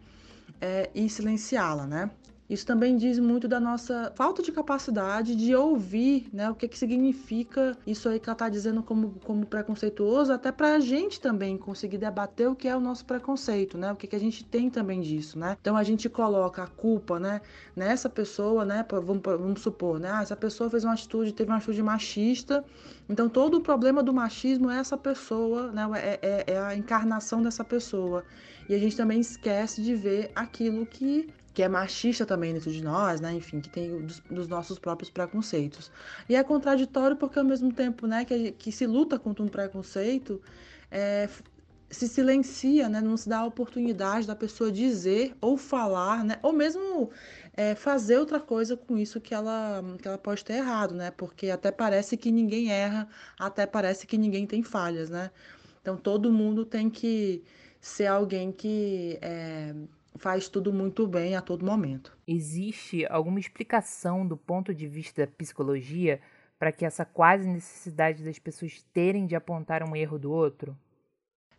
é, 0.58 0.88
e 0.94 1.10
silenciá-la, 1.10 1.86
né? 1.86 2.10
Isso 2.48 2.64
também 2.64 2.96
diz 2.96 3.18
muito 3.18 3.46
da 3.46 3.60
nossa 3.60 4.10
falta 4.16 4.42
de 4.42 4.50
capacidade 4.50 5.36
de 5.36 5.54
ouvir, 5.54 6.28
né? 6.32 6.50
O 6.50 6.54
que, 6.54 6.66
que 6.66 6.78
significa 6.78 7.76
isso 7.86 8.08
aí 8.08 8.18
que 8.18 8.26
ela 8.26 8.34
está 8.34 8.48
dizendo 8.48 8.82
como, 8.82 9.10
como 9.22 9.44
preconceituoso, 9.44 10.32
até 10.32 10.50
para 10.50 10.76
a 10.76 10.80
gente 10.80 11.20
também 11.20 11.58
conseguir 11.58 11.98
debater 11.98 12.48
o 12.48 12.56
que 12.56 12.66
é 12.66 12.74
o 12.74 12.80
nosso 12.80 13.04
preconceito, 13.04 13.76
né? 13.76 13.92
O 13.92 13.96
que, 13.96 14.06
que 14.06 14.16
a 14.16 14.20
gente 14.20 14.42
tem 14.44 14.70
também 14.70 15.02
disso, 15.02 15.38
né? 15.38 15.58
Então 15.60 15.76
a 15.76 15.82
gente 15.82 16.08
coloca 16.08 16.62
a 16.62 16.66
culpa, 16.66 17.20
né? 17.20 17.42
Nessa 17.76 18.08
pessoa, 18.08 18.64
né? 18.64 18.84
Vamos, 18.90 19.20
vamos 19.22 19.60
supor, 19.60 20.00
né? 20.00 20.10
Ah, 20.10 20.22
essa 20.22 20.36
pessoa 20.36 20.70
fez 20.70 20.84
uma 20.84 20.94
atitude, 20.94 21.34
teve 21.34 21.50
uma 21.50 21.58
atitude 21.58 21.82
machista, 21.82 22.64
então 23.10 23.28
todo 23.28 23.58
o 23.58 23.60
problema 23.60 24.02
do 24.02 24.14
machismo 24.14 24.70
é 24.70 24.78
essa 24.78 24.96
pessoa, 24.96 25.70
né? 25.70 25.86
É, 25.96 26.18
é, 26.22 26.54
é 26.54 26.58
a 26.58 26.74
encarnação 26.74 27.42
dessa 27.42 27.62
pessoa. 27.62 28.24
E 28.68 28.74
a 28.74 28.78
gente 28.78 28.96
também 28.96 29.20
esquece 29.20 29.82
de 29.82 29.94
ver 29.94 30.30
aquilo 30.34 30.84
que 30.86 31.28
que 31.58 31.62
é 31.64 31.68
machista 31.68 32.24
também 32.24 32.54
dentro 32.54 32.70
de 32.70 32.80
nós, 32.84 33.20
né? 33.20 33.34
Enfim, 33.34 33.60
que 33.60 33.68
tem 33.68 34.00
dos, 34.00 34.20
dos, 34.30 34.46
nossos 34.46 34.78
próprios 34.78 35.10
preconceitos. 35.10 35.90
E 36.28 36.36
é 36.36 36.44
contraditório 36.44 37.16
porque 37.16 37.36
ao 37.36 37.44
mesmo 37.44 37.72
tempo, 37.72 38.06
né, 38.06 38.24
que, 38.24 38.52
que 38.52 38.70
se 38.70 38.86
luta 38.86 39.18
contra 39.18 39.42
um 39.42 39.48
preconceito, 39.48 40.40
é, 40.88 41.28
se 41.90 42.06
silencia, 42.06 42.88
né? 42.88 43.00
Não 43.00 43.16
se 43.16 43.28
dá 43.28 43.38
a 43.38 43.44
oportunidade 43.44 44.24
da 44.24 44.36
pessoa 44.36 44.70
dizer 44.70 45.34
ou 45.40 45.56
falar, 45.56 46.22
né? 46.22 46.38
Ou 46.44 46.52
mesmo 46.52 47.10
é, 47.54 47.74
fazer 47.74 48.18
outra 48.18 48.38
coisa 48.38 48.76
com 48.76 48.96
isso 48.96 49.20
que 49.20 49.34
ela, 49.34 49.82
que 50.00 50.06
ela 50.06 50.16
pode 50.16 50.44
ter 50.44 50.58
errado, 50.58 50.94
né? 50.94 51.10
Porque 51.10 51.50
até 51.50 51.72
parece 51.72 52.16
que 52.16 52.30
ninguém 52.30 52.70
erra, 52.70 53.08
até 53.36 53.66
parece 53.66 54.06
que 54.06 54.16
ninguém 54.16 54.46
tem 54.46 54.62
falhas, 54.62 55.10
né? 55.10 55.32
Então 55.82 55.96
todo 55.96 56.32
mundo 56.32 56.64
tem 56.64 56.88
que 56.88 57.42
ser 57.80 58.06
alguém 58.06 58.52
que 58.52 59.18
é, 59.20 59.74
faz 60.18 60.48
tudo 60.48 60.72
muito 60.72 61.06
bem 61.06 61.36
a 61.36 61.40
todo 61.40 61.64
momento. 61.64 62.16
Existe 62.26 63.06
alguma 63.06 63.40
explicação 63.40 64.26
do 64.26 64.36
ponto 64.36 64.74
de 64.74 64.86
vista 64.86 65.24
da 65.24 65.32
psicologia 65.32 66.20
para 66.58 66.72
que 66.72 66.84
essa 66.84 67.04
quase 67.04 67.46
necessidade 67.46 68.24
das 68.24 68.38
pessoas 68.38 68.84
terem 68.92 69.26
de 69.26 69.36
apontar 69.36 69.82
um 69.82 69.94
erro 69.94 70.18
do 70.18 70.32
outro? 70.32 70.76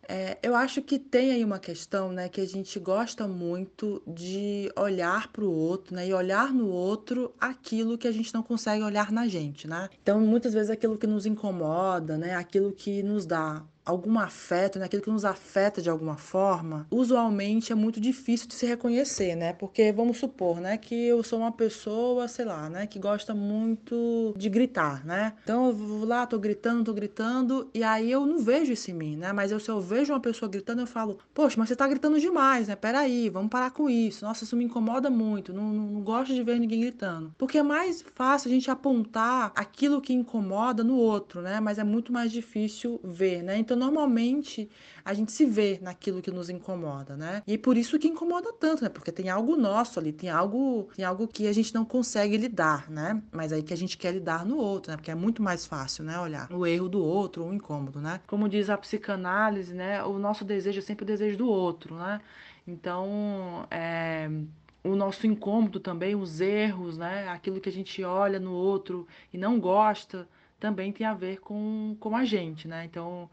É, 0.08 0.38
eu 0.42 0.56
acho 0.56 0.82
que 0.82 0.98
tem 0.98 1.30
aí 1.30 1.44
uma 1.44 1.58
questão, 1.58 2.10
né, 2.10 2.28
que 2.28 2.40
a 2.40 2.46
gente 2.46 2.78
gosta 2.80 3.28
muito 3.28 4.02
de 4.06 4.68
olhar 4.76 5.28
para 5.28 5.44
o 5.44 5.52
outro, 5.52 5.94
né, 5.94 6.08
e 6.08 6.12
olhar 6.12 6.52
no 6.52 6.68
outro 6.68 7.32
aquilo 7.40 7.96
que 7.96 8.08
a 8.08 8.12
gente 8.12 8.34
não 8.34 8.42
consegue 8.42 8.82
olhar 8.82 9.12
na 9.12 9.28
gente, 9.28 9.68
né? 9.68 9.88
Então, 10.02 10.20
muitas 10.20 10.52
vezes 10.52 10.68
aquilo 10.68 10.98
que 10.98 11.06
nos 11.06 11.26
incomoda, 11.26 12.18
né, 12.18 12.34
aquilo 12.34 12.72
que 12.72 13.02
nos 13.02 13.24
dá 13.24 13.62
algum 13.84 14.18
afeto, 14.18 14.78
né? 14.78 14.84
aquilo 14.84 15.02
que 15.02 15.10
nos 15.10 15.24
afeta 15.24 15.80
de 15.80 15.90
alguma 15.90 16.16
forma, 16.16 16.86
usualmente 16.90 17.72
é 17.72 17.74
muito 17.74 18.00
difícil 18.00 18.48
de 18.48 18.54
se 18.54 18.66
reconhecer, 18.66 19.34
né? 19.34 19.52
Porque 19.52 19.92
vamos 19.92 20.18
supor, 20.18 20.60
né, 20.60 20.76
que 20.76 20.94
eu 20.94 21.22
sou 21.22 21.40
uma 21.40 21.52
pessoa, 21.52 22.28
sei 22.28 22.44
lá, 22.44 22.68
né, 22.68 22.86
que 22.86 22.98
gosta 22.98 23.34
muito 23.34 24.34
de 24.36 24.48
gritar, 24.48 25.04
né? 25.04 25.32
Então 25.42 25.66
eu 25.66 25.72
vou 25.72 26.04
lá, 26.04 26.26
tô 26.26 26.38
gritando, 26.38 26.84
tô 26.84 26.92
gritando, 26.92 27.68
e 27.74 27.82
aí 27.82 28.10
eu 28.10 28.26
não 28.26 28.38
vejo 28.38 28.72
isso 28.72 28.90
em 28.90 28.94
mim, 28.94 29.16
né? 29.16 29.32
Mas 29.32 29.52
eu, 29.52 29.60
se 29.60 29.70
eu 29.70 29.80
vejo 29.80 30.12
uma 30.12 30.20
pessoa 30.20 30.50
gritando, 30.50 30.82
eu 30.82 30.86
falo, 30.86 31.18
poxa, 31.32 31.56
mas 31.58 31.68
você 31.68 31.76
tá 31.76 31.86
gritando 31.86 32.18
demais, 32.20 32.68
né? 32.68 32.76
Peraí, 32.76 33.28
vamos 33.28 33.50
parar 33.50 33.70
com 33.70 33.88
isso. 33.88 34.24
Nossa, 34.24 34.44
isso 34.44 34.56
me 34.56 34.64
incomoda 34.64 35.10
muito, 35.10 35.52
não, 35.52 35.72
não, 35.72 35.86
não 35.86 36.02
gosto 36.02 36.34
de 36.34 36.42
ver 36.42 36.58
ninguém 36.58 36.80
gritando. 36.80 37.34
Porque 37.38 37.58
é 37.58 37.62
mais 37.62 38.04
fácil 38.14 38.50
a 38.50 38.54
gente 38.54 38.70
apontar 38.70 39.52
aquilo 39.54 40.00
que 40.00 40.12
incomoda 40.12 40.84
no 40.84 40.96
outro, 40.96 41.40
né? 41.40 41.60
Mas 41.60 41.78
é 41.78 41.84
muito 41.84 42.12
mais 42.12 42.30
difícil 42.30 43.00
ver, 43.02 43.42
né? 43.42 43.58
Então 43.70 43.78
normalmente 43.78 44.68
a 45.04 45.14
gente 45.14 45.30
se 45.30 45.46
vê 45.46 45.78
naquilo 45.80 46.20
que 46.20 46.32
nos 46.32 46.50
incomoda, 46.50 47.16
né? 47.16 47.40
E 47.46 47.56
por 47.56 47.76
isso 47.76 48.00
que 48.00 48.08
incomoda 48.08 48.52
tanto, 48.52 48.82
né? 48.82 48.88
Porque 48.88 49.12
tem 49.12 49.30
algo 49.30 49.56
nosso 49.56 50.00
ali, 50.00 50.12
tem 50.12 50.28
algo, 50.28 50.88
tem 50.96 51.04
algo 51.04 51.28
que 51.28 51.46
a 51.46 51.52
gente 51.52 51.72
não 51.72 51.84
consegue 51.84 52.36
lidar, 52.36 52.90
né? 52.90 53.22
Mas 53.30 53.52
aí 53.52 53.62
que 53.62 53.72
a 53.72 53.76
gente 53.76 53.96
quer 53.96 54.12
lidar 54.12 54.44
no 54.44 54.56
outro, 54.56 54.90
né? 54.90 54.96
Porque 54.96 55.12
é 55.12 55.14
muito 55.14 55.40
mais 55.40 55.66
fácil, 55.66 56.02
né? 56.02 56.18
Olhar 56.18 56.52
o 56.52 56.66
erro 56.66 56.88
do 56.88 57.00
outro, 57.00 57.44
o 57.44 57.54
incômodo, 57.54 58.00
né? 58.00 58.20
Como 58.26 58.48
diz 58.48 58.68
a 58.68 58.76
psicanálise, 58.76 59.72
né? 59.72 60.02
O 60.02 60.18
nosso 60.18 60.44
desejo 60.44 60.80
é 60.80 60.82
sempre 60.82 61.04
o 61.04 61.06
desejo 61.06 61.38
do 61.38 61.48
outro, 61.48 61.94
né? 61.94 62.20
Então, 62.66 63.68
é, 63.70 64.28
o 64.82 64.96
nosso 64.96 65.28
incômodo 65.28 65.78
também, 65.78 66.16
os 66.16 66.40
erros, 66.40 66.98
né? 66.98 67.28
Aquilo 67.28 67.60
que 67.60 67.68
a 67.68 67.72
gente 67.72 68.02
olha 68.02 68.40
no 68.40 68.52
outro 68.52 69.06
e 69.32 69.38
não 69.38 69.60
gosta, 69.60 70.28
também 70.60 70.92
tem 70.92 71.06
a 71.06 71.14
ver 71.14 71.40
com, 71.40 71.96
com 71.98 72.14
a 72.14 72.24
gente, 72.24 72.68
né? 72.68 72.84
Então, 72.84 73.28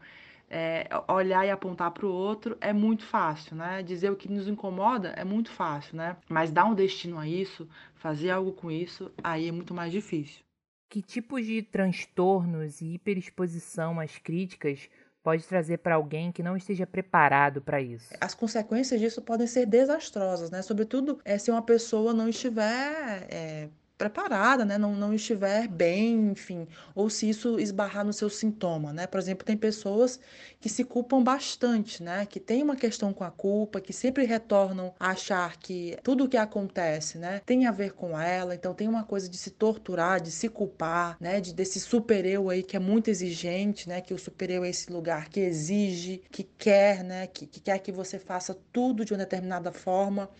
é, 0.50 0.88
olhar 1.08 1.46
e 1.46 1.50
apontar 1.50 1.90
para 1.90 2.06
o 2.06 2.12
outro 2.12 2.56
é 2.60 2.72
muito 2.72 3.04
fácil, 3.04 3.56
né? 3.56 3.82
Dizer 3.82 4.10
o 4.10 4.16
que 4.16 4.30
nos 4.30 4.48
incomoda 4.48 5.08
é 5.10 5.24
muito 5.24 5.50
fácil, 5.50 5.96
né? 5.96 6.16
Mas 6.28 6.50
dar 6.50 6.64
um 6.64 6.74
destino 6.74 7.18
a 7.18 7.28
isso, 7.28 7.68
fazer 7.94 8.30
algo 8.30 8.52
com 8.52 8.70
isso, 8.70 9.10
aí 9.22 9.48
é 9.48 9.52
muito 9.52 9.74
mais 9.74 9.92
difícil. 9.92 10.42
Que 10.90 11.02
tipos 11.02 11.44
de 11.44 11.62
transtornos 11.62 12.80
e 12.80 12.94
hiperexposição 12.94 14.00
às 14.00 14.16
críticas 14.16 14.88
pode 15.22 15.46
trazer 15.46 15.78
para 15.78 15.96
alguém 15.96 16.32
que 16.32 16.42
não 16.42 16.56
esteja 16.56 16.86
preparado 16.86 17.60
para 17.60 17.82
isso? 17.82 18.14
As 18.18 18.34
consequências 18.34 18.98
disso 18.98 19.20
podem 19.20 19.46
ser 19.46 19.66
desastrosas, 19.66 20.50
né? 20.50 20.62
Sobretudo 20.62 21.20
é, 21.24 21.36
se 21.36 21.50
uma 21.50 21.60
pessoa 21.60 22.14
não 22.14 22.28
estiver 22.28 23.26
é, 23.30 23.68
preparada, 23.98 24.64
né? 24.64 24.78
Não, 24.78 24.94
não 24.94 25.12
estiver 25.12 25.66
bem, 25.66 26.30
enfim, 26.30 26.68
ou 26.94 27.10
se 27.10 27.28
isso 27.28 27.58
esbarrar 27.58 28.04
no 28.04 28.12
seu 28.12 28.30
sintoma, 28.30 28.92
né? 28.92 29.06
Por 29.08 29.18
exemplo, 29.18 29.44
tem 29.44 29.56
pessoas 29.56 30.20
que 30.60 30.68
se 30.68 30.84
culpam 30.84 31.22
bastante, 31.22 32.02
né? 32.02 32.24
Que 32.24 32.38
tem 32.38 32.62
uma 32.62 32.76
questão 32.76 33.12
com 33.12 33.24
a 33.24 33.30
culpa, 33.30 33.80
que 33.80 33.92
sempre 33.92 34.24
retornam 34.24 34.94
a 35.00 35.10
achar 35.10 35.56
que 35.56 35.98
tudo 36.04 36.24
o 36.24 36.28
que 36.28 36.36
acontece, 36.36 37.18
né, 37.18 37.40
tem 37.44 37.66
a 37.66 37.72
ver 37.72 37.92
com 37.92 38.18
ela, 38.18 38.54
então 38.54 38.72
tem 38.72 38.86
uma 38.86 39.02
coisa 39.02 39.28
de 39.28 39.36
se 39.36 39.50
torturar, 39.50 40.20
de 40.20 40.30
se 40.30 40.48
culpar, 40.48 41.16
né? 41.20 41.40
De 41.40 41.52
desse 41.52 41.80
super-eu 41.80 42.48
aí 42.48 42.62
que 42.62 42.76
é 42.76 42.80
muito 42.80 43.10
exigente, 43.10 43.88
né? 43.88 44.00
Que 44.00 44.14
o 44.14 44.18
super-eu 44.18 44.62
é 44.64 44.70
esse 44.70 44.92
lugar 44.92 45.28
que 45.28 45.40
exige, 45.40 46.22
que 46.30 46.44
quer, 46.44 47.02
né? 47.02 47.26
Que, 47.26 47.46
que 47.46 47.60
quer 47.60 47.78
que 47.80 47.90
você 47.90 48.18
faça 48.18 48.56
tudo 48.72 49.04
de 49.04 49.12
uma 49.12 49.18
determinada 49.18 49.72
forma 49.72 50.30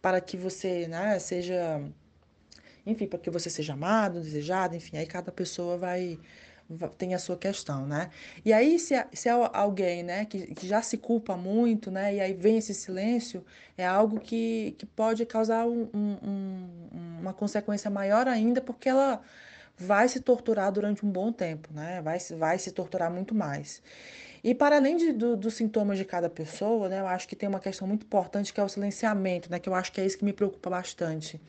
para 0.00 0.20
que 0.20 0.36
você, 0.36 0.88
né, 0.88 1.18
seja 1.20 1.80
enfim, 2.86 3.06
para 3.06 3.18
que 3.18 3.30
você 3.30 3.48
seja 3.48 3.74
amado, 3.74 4.20
desejado, 4.20 4.74
enfim, 4.76 4.96
aí 4.96 5.06
cada 5.06 5.30
pessoa 5.30 5.76
vai, 5.78 6.18
tem 6.98 7.14
a 7.14 7.18
sua 7.18 7.36
questão, 7.36 7.86
né? 7.86 8.10
E 8.44 8.52
aí, 8.52 8.78
se, 8.78 8.94
se 9.12 9.28
é 9.28 9.32
alguém, 9.32 10.02
né, 10.02 10.24
que, 10.24 10.54
que 10.54 10.66
já 10.66 10.82
se 10.82 10.96
culpa 10.96 11.36
muito, 11.36 11.90
né, 11.90 12.14
e 12.14 12.20
aí 12.20 12.32
vem 12.32 12.58
esse 12.58 12.74
silêncio, 12.74 13.44
é 13.76 13.86
algo 13.86 14.20
que, 14.20 14.74
que 14.78 14.86
pode 14.86 15.24
causar 15.26 15.66
um, 15.66 15.88
um, 15.94 16.68
uma 17.20 17.32
consequência 17.32 17.90
maior 17.90 18.26
ainda, 18.28 18.60
porque 18.60 18.88
ela 18.88 19.22
vai 19.76 20.08
se 20.08 20.20
torturar 20.20 20.70
durante 20.72 21.04
um 21.04 21.10
bom 21.10 21.32
tempo, 21.32 21.68
né? 21.72 22.00
Vai, 22.02 22.18
vai 22.38 22.58
se 22.58 22.70
torturar 22.72 23.10
muito 23.10 23.34
mais. 23.34 23.82
E 24.44 24.54
para 24.54 24.76
além 24.76 24.96
de, 24.96 25.12
do, 25.12 25.36
dos 25.36 25.54
sintomas 25.54 25.96
de 25.98 26.04
cada 26.04 26.28
pessoa, 26.28 26.88
né, 26.88 27.00
eu 27.00 27.06
acho 27.06 27.28
que 27.28 27.36
tem 27.36 27.48
uma 27.48 27.60
questão 27.60 27.86
muito 27.86 28.04
importante 28.04 28.52
que 28.52 28.60
é 28.60 28.64
o 28.64 28.68
silenciamento, 28.68 29.48
né, 29.50 29.58
que 29.60 29.68
eu 29.68 29.74
acho 29.74 29.92
que 29.92 30.00
é 30.00 30.06
isso 30.06 30.18
que 30.18 30.24
me 30.24 30.32
preocupa 30.32 30.68
bastante 30.68 31.40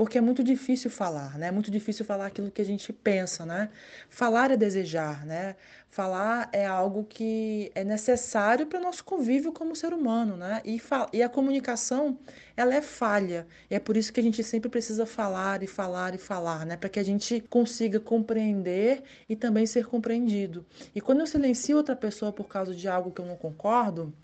porque 0.00 0.16
é 0.16 0.20
muito 0.22 0.42
difícil 0.42 0.90
falar, 0.90 1.36
né? 1.36 1.48
É 1.48 1.50
muito 1.50 1.70
difícil 1.70 2.06
falar 2.06 2.24
aquilo 2.24 2.50
que 2.50 2.62
a 2.62 2.64
gente 2.64 2.90
pensa, 2.90 3.44
né? 3.44 3.68
Falar 4.08 4.50
é 4.50 4.56
desejar, 4.56 5.26
né? 5.26 5.56
Falar 5.90 6.48
é 6.54 6.64
algo 6.64 7.04
que 7.04 7.70
é 7.74 7.84
necessário 7.84 8.66
para 8.66 8.78
o 8.78 8.82
nosso 8.82 9.04
convívio 9.04 9.52
como 9.52 9.76
ser 9.76 9.92
humano, 9.92 10.38
né? 10.38 10.62
E, 10.64 10.80
e 11.12 11.22
a 11.22 11.28
comunicação, 11.28 12.18
ela 12.56 12.74
é 12.74 12.80
falha. 12.80 13.46
E 13.70 13.74
é 13.74 13.78
por 13.78 13.94
isso 13.94 14.10
que 14.10 14.20
a 14.20 14.22
gente 14.22 14.42
sempre 14.42 14.70
precisa 14.70 15.04
falar 15.04 15.62
e 15.62 15.66
falar 15.66 16.14
e 16.14 16.18
falar, 16.18 16.64
né? 16.64 16.78
Para 16.78 16.88
que 16.88 16.98
a 16.98 17.04
gente 17.04 17.38
consiga 17.50 18.00
compreender 18.00 19.02
e 19.28 19.36
também 19.36 19.66
ser 19.66 19.84
compreendido. 19.84 20.64
E 20.94 21.00
quando 21.02 21.20
eu 21.20 21.26
silencio 21.26 21.76
outra 21.76 21.94
pessoa 21.94 22.32
por 22.32 22.48
causa 22.48 22.74
de 22.74 22.88
algo 22.88 23.10
que 23.10 23.20
eu 23.20 23.26
não 23.26 23.36
concordo, 23.36 24.14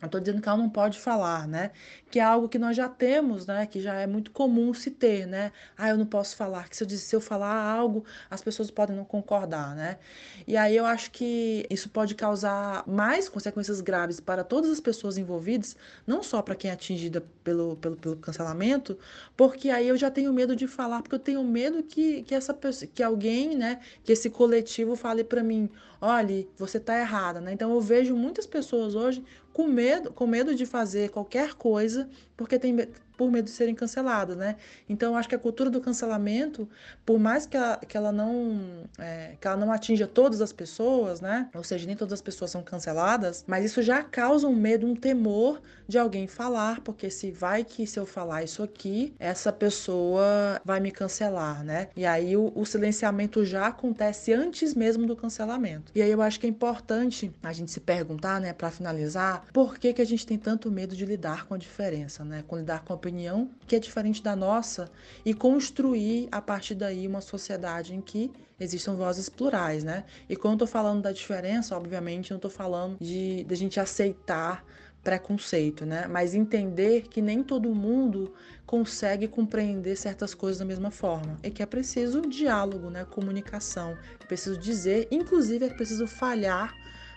eu 0.00 0.06
estou 0.06 0.20
dizendo 0.20 0.40
que 0.40 0.48
ela 0.48 0.58
não 0.58 0.70
pode 0.70 0.98
falar, 0.98 1.46
né? 1.48 1.72
Que 2.10 2.20
é 2.20 2.22
algo 2.22 2.48
que 2.48 2.58
nós 2.58 2.76
já 2.76 2.88
temos, 2.88 3.46
né? 3.46 3.66
Que 3.66 3.80
já 3.80 3.94
é 3.94 4.06
muito 4.06 4.30
comum 4.30 4.72
se 4.72 4.90
ter, 4.90 5.26
né? 5.26 5.52
Ah, 5.76 5.88
eu 5.88 5.96
não 5.96 6.06
posso 6.06 6.36
falar. 6.36 6.68
Que 6.68 6.76
se 6.76 6.84
eu, 6.84 6.88
se 6.90 7.16
eu 7.16 7.20
falar 7.20 7.52
algo, 7.52 8.04
as 8.30 8.40
pessoas 8.40 8.70
podem 8.70 8.96
não 8.96 9.04
concordar, 9.04 9.74
né? 9.74 9.98
E 10.46 10.56
aí 10.56 10.76
eu 10.76 10.86
acho 10.86 11.10
que 11.10 11.66
isso 11.68 11.88
pode 11.90 12.14
causar 12.14 12.86
mais 12.86 13.28
consequências 13.28 13.80
graves 13.80 14.20
para 14.20 14.44
todas 14.44 14.70
as 14.70 14.80
pessoas 14.80 15.18
envolvidas, 15.18 15.76
não 16.06 16.22
só 16.22 16.40
para 16.42 16.54
quem 16.54 16.70
é 16.70 16.74
atingida 16.74 17.22
pelo, 17.42 17.76
pelo, 17.76 17.96
pelo 17.96 18.16
cancelamento, 18.16 18.98
porque 19.36 19.68
aí 19.68 19.88
eu 19.88 19.96
já 19.96 20.10
tenho 20.10 20.32
medo 20.32 20.54
de 20.54 20.66
falar, 20.66 21.02
porque 21.02 21.14
eu 21.16 21.18
tenho 21.18 21.42
medo 21.44 21.82
que, 21.82 22.22
que 22.22 22.34
essa 22.34 22.54
pessoa, 22.54 22.90
que 22.94 23.02
alguém, 23.02 23.56
né? 23.56 23.80
Que 24.04 24.12
esse 24.12 24.30
coletivo 24.30 24.94
fale 24.96 25.24
para 25.24 25.42
mim, 25.42 25.68
olha, 26.00 26.46
você 26.56 26.78
está 26.78 26.98
errada, 26.98 27.40
né? 27.40 27.52
Então 27.52 27.72
eu 27.72 27.80
vejo 27.80 28.14
muitas 28.16 28.46
pessoas 28.46 28.94
hoje 28.94 29.24
com 29.58 29.66
medo, 29.66 30.12
com 30.12 30.24
medo 30.24 30.54
de 30.54 30.64
fazer 30.64 31.10
qualquer 31.10 31.54
coisa 31.54 32.08
porque 32.38 32.56
tem 32.56 32.88
por 33.18 33.32
medo 33.32 33.46
de 33.46 33.50
serem 33.50 33.74
canceladas, 33.74 34.36
né? 34.36 34.54
Então, 34.88 35.16
acho 35.16 35.28
que 35.28 35.34
a 35.34 35.38
cultura 35.38 35.68
do 35.68 35.80
cancelamento, 35.80 36.68
por 37.04 37.18
mais 37.18 37.44
que 37.46 37.56
ela, 37.56 37.76
que 37.76 37.96
ela 37.96 38.12
não 38.12 38.84
é, 38.96 39.32
que 39.40 39.46
ela 39.46 39.56
não 39.56 39.72
atinja 39.72 40.06
todas 40.06 40.40
as 40.40 40.52
pessoas, 40.52 41.20
né? 41.20 41.50
Ou 41.52 41.64
seja, 41.64 41.84
nem 41.84 41.96
todas 41.96 42.12
as 42.12 42.22
pessoas 42.22 42.52
são 42.52 42.62
canceladas, 42.62 43.44
mas 43.46 43.64
isso 43.64 43.82
já 43.82 44.04
causa 44.04 44.46
um 44.46 44.54
medo, 44.54 44.86
um 44.86 44.94
temor 44.94 45.60
de 45.88 45.98
alguém 45.98 46.28
falar, 46.28 46.80
porque 46.82 47.10
se 47.10 47.32
vai 47.32 47.64
que 47.64 47.86
se 47.88 47.98
eu 47.98 48.06
falar 48.06 48.44
isso 48.44 48.62
aqui, 48.62 49.12
essa 49.18 49.52
pessoa 49.52 50.60
vai 50.64 50.78
me 50.78 50.92
cancelar, 50.92 51.64
né? 51.64 51.88
E 51.96 52.06
aí 52.06 52.36
o, 52.36 52.52
o 52.54 52.64
silenciamento 52.64 53.44
já 53.44 53.66
acontece 53.66 54.32
antes 54.32 54.74
mesmo 54.74 55.06
do 55.06 55.16
cancelamento. 55.16 55.90
E 55.92 56.00
aí 56.00 56.10
eu 56.10 56.22
acho 56.22 56.38
que 56.38 56.46
é 56.46 56.50
importante 56.50 57.34
a 57.42 57.52
gente 57.52 57.72
se 57.72 57.80
perguntar, 57.80 58.40
né, 58.40 58.52
para 58.52 58.70
finalizar, 58.70 59.44
por 59.52 59.76
que 59.76 59.92
que 59.92 60.02
a 60.02 60.06
gente 60.06 60.24
tem 60.24 60.38
tanto 60.38 60.70
medo 60.70 60.94
de 60.94 61.04
lidar 61.04 61.46
com 61.46 61.54
a 61.54 61.58
diferença, 61.58 62.24
né? 62.28 62.44
Com 62.46 62.56
lidar 62.56 62.84
com 62.84 62.92
a 62.92 62.96
opinião 62.96 63.50
que 63.66 63.74
é 63.74 63.78
diferente 63.78 64.22
da 64.22 64.36
nossa 64.36 64.90
e 65.24 65.34
construir 65.34 66.28
a 66.30 66.40
partir 66.40 66.74
daí 66.74 67.06
uma 67.06 67.20
sociedade 67.20 67.94
em 67.94 68.00
que 68.00 68.30
existam 68.60 68.94
vozes 68.94 69.28
plurais, 69.28 69.82
né? 69.82 70.04
E 70.28 70.36
quando 70.36 70.54
eu 70.54 70.58
tô 70.58 70.66
falando 70.66 71.02
da 71.02 71.12
diferença, 71.12 71.76
obviamente, 71.76 72.32
não 72.32 72.38
tô 72.38 72.50
falando 72.50 72.96
de, 73.00 73.44
de 73.44 73.54
a 73.54 73.56
gente 73.56 73.80
aceitar 73.80 74.64
preconceito, 75.02 75.86
né? 75.86 76.06
Mas 76.06 76.34
entender 76.34 77.02
que 77.08 77.22
nem 77.22 77.42
todo 77.42 77.74
mundo 77.74 78.34
consegue 78.66 79.26
compreender 79.26 79.96
certas 79.96 80.34
coisas 80.34 80.58
da 80.58 80.64
mesma 80.64 80.90
forma 80.90 81.38
e 81.42 81.50
que 81.50 81.62
é 81.62 81.66
preciso 81.66 82.22
diálogo, 82.22 82.90
né? 82.90 83.04
Comunicação, 83.04 83.96
é 84.20 84.26
preciso 84.26 84.58
dizer, 84.58 85.08
inclusive 85.10 85.66
é 85.66 85.70
preciso 85.70 86.06
falhar 86.06 86.74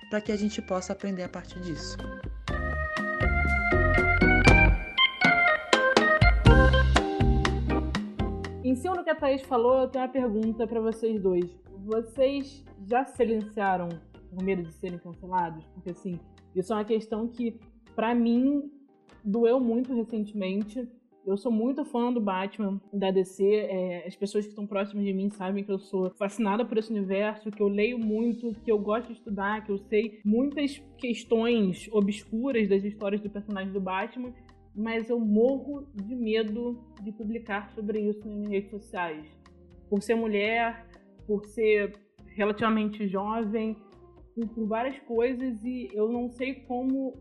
para 0.10 0.21
que 0.21 0.32
a 0.32 0.38
gente 0.38 0.62
possa 0.62 0.93
aprender 0.93 1.24
a 1.24 1.30
partir 1.30 1.60
disso. 1.62 1.97
Em 8.71 8.75
cima 8.77 8.95
do 8.95 9.03
que 9.03 9.10
a 9.10 9.15
Thaís 9.15 9.41
falou, 9.41 9.79
eu 9.79 9.89
tenho 9.89 10.05
uma 10.05 10.12
pergunta 10.13 10.65
para 10.65 10.79
vocês 10.79 11.21
dois. 11.21 11.43
Vocês 11.84 12.63
já 12.88 13.03
silenciaram 13.03 13.89
por 14.29 14.41
medo 14.41 14.63
de 14.63 14.71
serem 14.71 14.97
cancelados? 14.97 15.65
Porque, 15.73 15.89
assim, 15.89 16.17
isso 16.55 16.71
é 16.71 16.77
uma 16.77 16.86
questão 16.86 17.27
que, 17.27 17.60
para 17.93 18.15
mim, 18.15 18.71
doeu 19.25 19.60
muito 19.60 19.93
recentemente. 19.93 20.88
Eu 21.27 21.36
sou 21.36 21.51
muito 21.51 21.84
fã 21.84 22.13
do 22.13 22.21
Batman, 22.21 22.79
da 22.93 23.12
DC. 23.12 23.43
É, 23.43 24.07
as 24.07 24.15
pessoas 24.15 24.45
que 24.45 24.51
estão 24.51 24.65
próximas 24.65 25.03
de 25.03 25.12
mim 25.12 25.29
sabem 25.29 25.65
que 25.65 25.71
eu 25.71 25.77
sou 25.77 26.10
fascinada 26.12 26.63
por 26.63 26.77
esse 26.77 26.91
universo, 26.91 27.51
que 27.51 27.62
eu 27.62 27.67
leio 27.67 27.99
muito, 27.99 28.53
que 28.63 28.71
eu 28.71 28.79
gosto 28.79 29.07
de 29.07 29.13
estudar, 29.15 29.65
que 29.65 29.71
eu 29.73 29.79
sei 29.79 30.21
muitas 30.23 30.81
questões 30.97 31.89
obscuras 31.91 32.69
das 32.69 32.86
histórias 32.86 33.19
do 33.19 33.29
personagem 33.29 33.73
do 33.73 33.81
Batman 33.81 34.31
mas 34.75 35.10
eu 35.10 35.19
morro 35.19 35.88
de 35.93 36.15
medo 36.15 36.81
de 37.01 37.12
publicar 37.12 37.69
sobre 37.71 37.99
isso 37.99 38.27
nas 38.27 38.49
redes 38.49 38.69
sociais. 38.69 39.25
Por 39.89 40.01
ser 40.01 40.15
mulher, 40.15 40.88
por 41.27 41.45
ser 41.45 41.93
relativamente 42.36 43.07
jovem, 43.07 43.75
por, 44.34 44.47
por 44.49 44.67
várias 44.67 44.97
coisas 44.99 45.63
e 45.63 45.89
eu 45.93 46.11
não 46.11 46.30
sei 46.30 46.55
como 46.55 47.13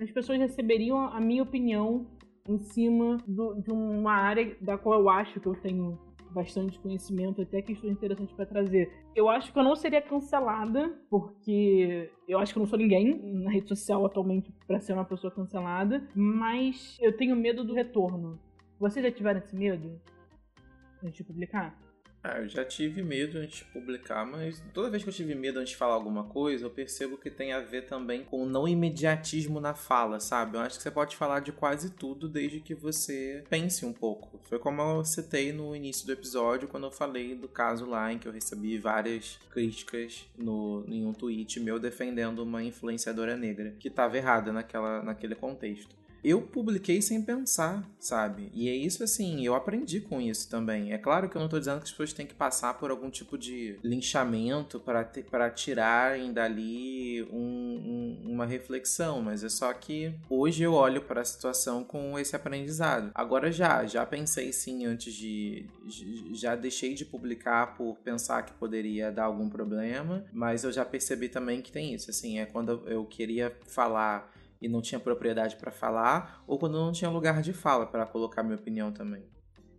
as 0.00 0.10
pessoas 0.10 0.38
receberiam 0.38 0.98
a 0.98 1.20
minha 1.20 1.42
opinião 1.42 2.06
em 2.48 2.58
cima 2.58 3.18
do, 3.26 3.54
de 3.54 3.70
uma 3.70 4.12
área 4.12 4.56
da 4.60 4.76
qual 4.76 5.00
eu 5.00 5.08
acho 5.08 5.40
que 5.40 5.46
eu 5.46 5.54
tenho 5.54 5.98
bastante 6.36 6.78
conhecimento, 6.78 7.40
até 7.40 7.62
questões 7.62 7.92
interessantes 7.92 8.34
para 8.34 8.44
trazer. 8.44 8.92
Eu 9.14 9.30
acho 9.30 9.50
que 9.50 9.58
eu 9.58 9.64
não 9.64 9.74
seria 9.74 10.02
cancelada, 10.02 10.94
porque 11.08 12.10
eu 12.28 12.38
acho 12.38 12.52
que 12.52 12.58
eu 12.58 12.60
não 12.60 12.68
sou 12.68 12.78
ninguém 12.78 13.18
na 13.42 13.50
rede 13.50 13.68
social 13.68 14.04
atualmente 14.04 14.52
para 14.66 14.78
ser 14.78 14.92
uma 14.92 15.04
pessoa 15.04 15.32
cancelada, 15.32 16.06
mas 16.14 16.98
eu 17.00 17.16
tenho 17.16 17.34
medo 17.34 17.64
do 17.64 17.72
retorno. 17.72 18.38
Vocês 18.78 19.02
já 19.02 19.10
tiveram 19.10 19.38
esse 19.38 19.56
medo? 19.56 19.98
De 21.02 21.24
publicar? 21.24 21.85
Ah, 22.28 22.40
eu 22.40 22.48
já 22.48 22.64
tive 22.64 23.02
medo 23.02 23.38
antes 23.38 23.58
de 23.58 23.64
publicar, 23.66 24.26
mas 24.26 24.60
toda 24.74 24.90
vez 24.90 25.04
que 25.04 25.08
eu 25.08 25.14
tive 25.14 25.32
medo 25.34 25.60
antes 25.60 25.70
de 25.70 25.76
falar 25.76 25.94
alguma 25.94 26.24
coisa, 26.24 26.64
eu 26.64 26.70
percebo 26.70 27.16
que 27.16 27.30
tem 27.30 27.52
a 27.52 27.60
ver 27.60 27.82
também 27.82 28.24
com 28.24 28.42
o 28.42 28.46
não 28.46 28.66
imediatismo 28.66 29.60
na 29.60 29.74
fala, 29.74 30.18
sabe? 30.18 30.56
Eu 30.56 30.60
acho 30.62 30.76
que 30.76 30.82
você 30.82 30.90
pode 30.90 31.16
falar 31.16 31.38
de 31.38 31.52
quase 31.52 31.90
tudo 31.90 32.28
desde 32.28 32.58
que 32.58 32.74
você 32.74 33.44
pense 33.48 33.86
um 33.86 33.92
pouco. 33.92 34.40
Foi 34.48 34.58
como 34.58 34.82
eu 34.82 35.04
citei 35.04 35.52
no 35.52 35.76
início 35.76 36.04
do 36.04 36.12
episódio, 36.12 36.66
quando 36.66 36.84
eu 36.84 36.90
falei 36.90 37.36
do 37.36 37.46
caso 37.46 37.86
lá 37.86 38.12
em 38.12 38.18
que 38.18 38.26
eu 38.26 38.32
recebi 38.32 38.76
várias 38.76 39.38
críticas 39.50 40.26
no, 40.36 40.84
em 40.88 41.06
um 41.06 41.12
tweet 41.12 41.60
meu 41.60 41.78
defendendo 41.78 42.40
uma 42.40 42.60
influenciadora 42.60 43.36
negra 43.36 43.72
que 43.78 43.86
estava 43.86 44.16
errada 44.16 44.52
naquela, 44.52 45.00
naquele 45.00 45.36
contexto 45.36 45.94
eu 46.26 46.42
publiquei 46.42 47.00
sem 47.00 47.22
pensar, 47.22 47.88
sabe? 48.00 48.50
E 48.52 48.68
é 48.68 48.74
isso 48.74 49.04
assim, 49.04 49.46
eu 49.46 49.54
aprendi 49.54 50.00
com 50.00 50.20
isso 50.20 50.50
também. 50.50 50.92
É 50.92 50.98
claro 50.98 51.28
que 51.28 51.36
eu 51.36 51.40
não 51.40 51.48
tô 51.48 51.56
dizendo 51.56 51.78
que 51.78 51.84
as 51.84 51.90
pessoas 51.92 52.12
têm 52.12 52.26
que 52.26 52.34
passar 52.34 52.74
por 52.74 52.90
algum 52.90 53.08
tipo 53.08 53.38
de 53.38 53.78
linchamento 53.84 54.80
para 54.80 55.50
tirarem 55.50 56.32
dali 56.32 57.22
um, 57.30 57.38
um, 58.26 58.32
uma 58.32 58.44
reflexão, 58.44 59.22
mas 59.22 59.44
é 59.44 59.48
só 59.48 59.72
que 59.72 60.12
hoje 60.28 60.64
eu 60.64 60.72
olho 60.72 61.02
para 61.02 61.20
a 61.20 61.24
situação 61.24 61.84
com 61.84 62.18
esse 62.18 62.34
aprendizado. 62.34 63.12
Agora 63.14 63.52
já, 63.52 63.86
já 63.86 64.04
pensei 64.04 64.52
sim 64.52 64.84
antes 64.84 65.14
de. 65.14 65.66
Já 66.32 66.56
deixei 66.56 66.92
de 66.94 67.04
publicar 67.04 67.76
por 67.76 67.98
pensar 67.98 68.42
que 68.42 68.52
poderia 68.54 69.12
dar 69.12 69.26
algum 69.26 69.48
problema, 69.48 70.24
mas 70.32 70.64
eu 70.64 70.72
já 70.72 70.84
percebi 70.84 71.28
também 71.28 71.62
que 71.62 71.70
tem 71.70 71.94
isso. 71.94 72.10
Assim, 72.10 72.40
é 72.40 72.46
quando 72.46 72.82
eu 72.88 73.04
queria 73.04 73.56
falar 73.68 74.35
e 74.66 74.68
não 74.68 74.82
tinha 74.82 74.98
propriedade 74.98 75.56
para 75.56 75.70
falar, 75.70 76.42
ou 76.46 76.58
quando 76.58 76.74
não 76.74 76.90
tinha 76.92 77.08
lugar 77.08 77.40
de 77.40 77.52
fala 77.52 77.86
para 77.86 78.04
colocar 78.04 78.42
minha 78.42 78.56
opinião 78.56 78.92
também. 78.92 79.24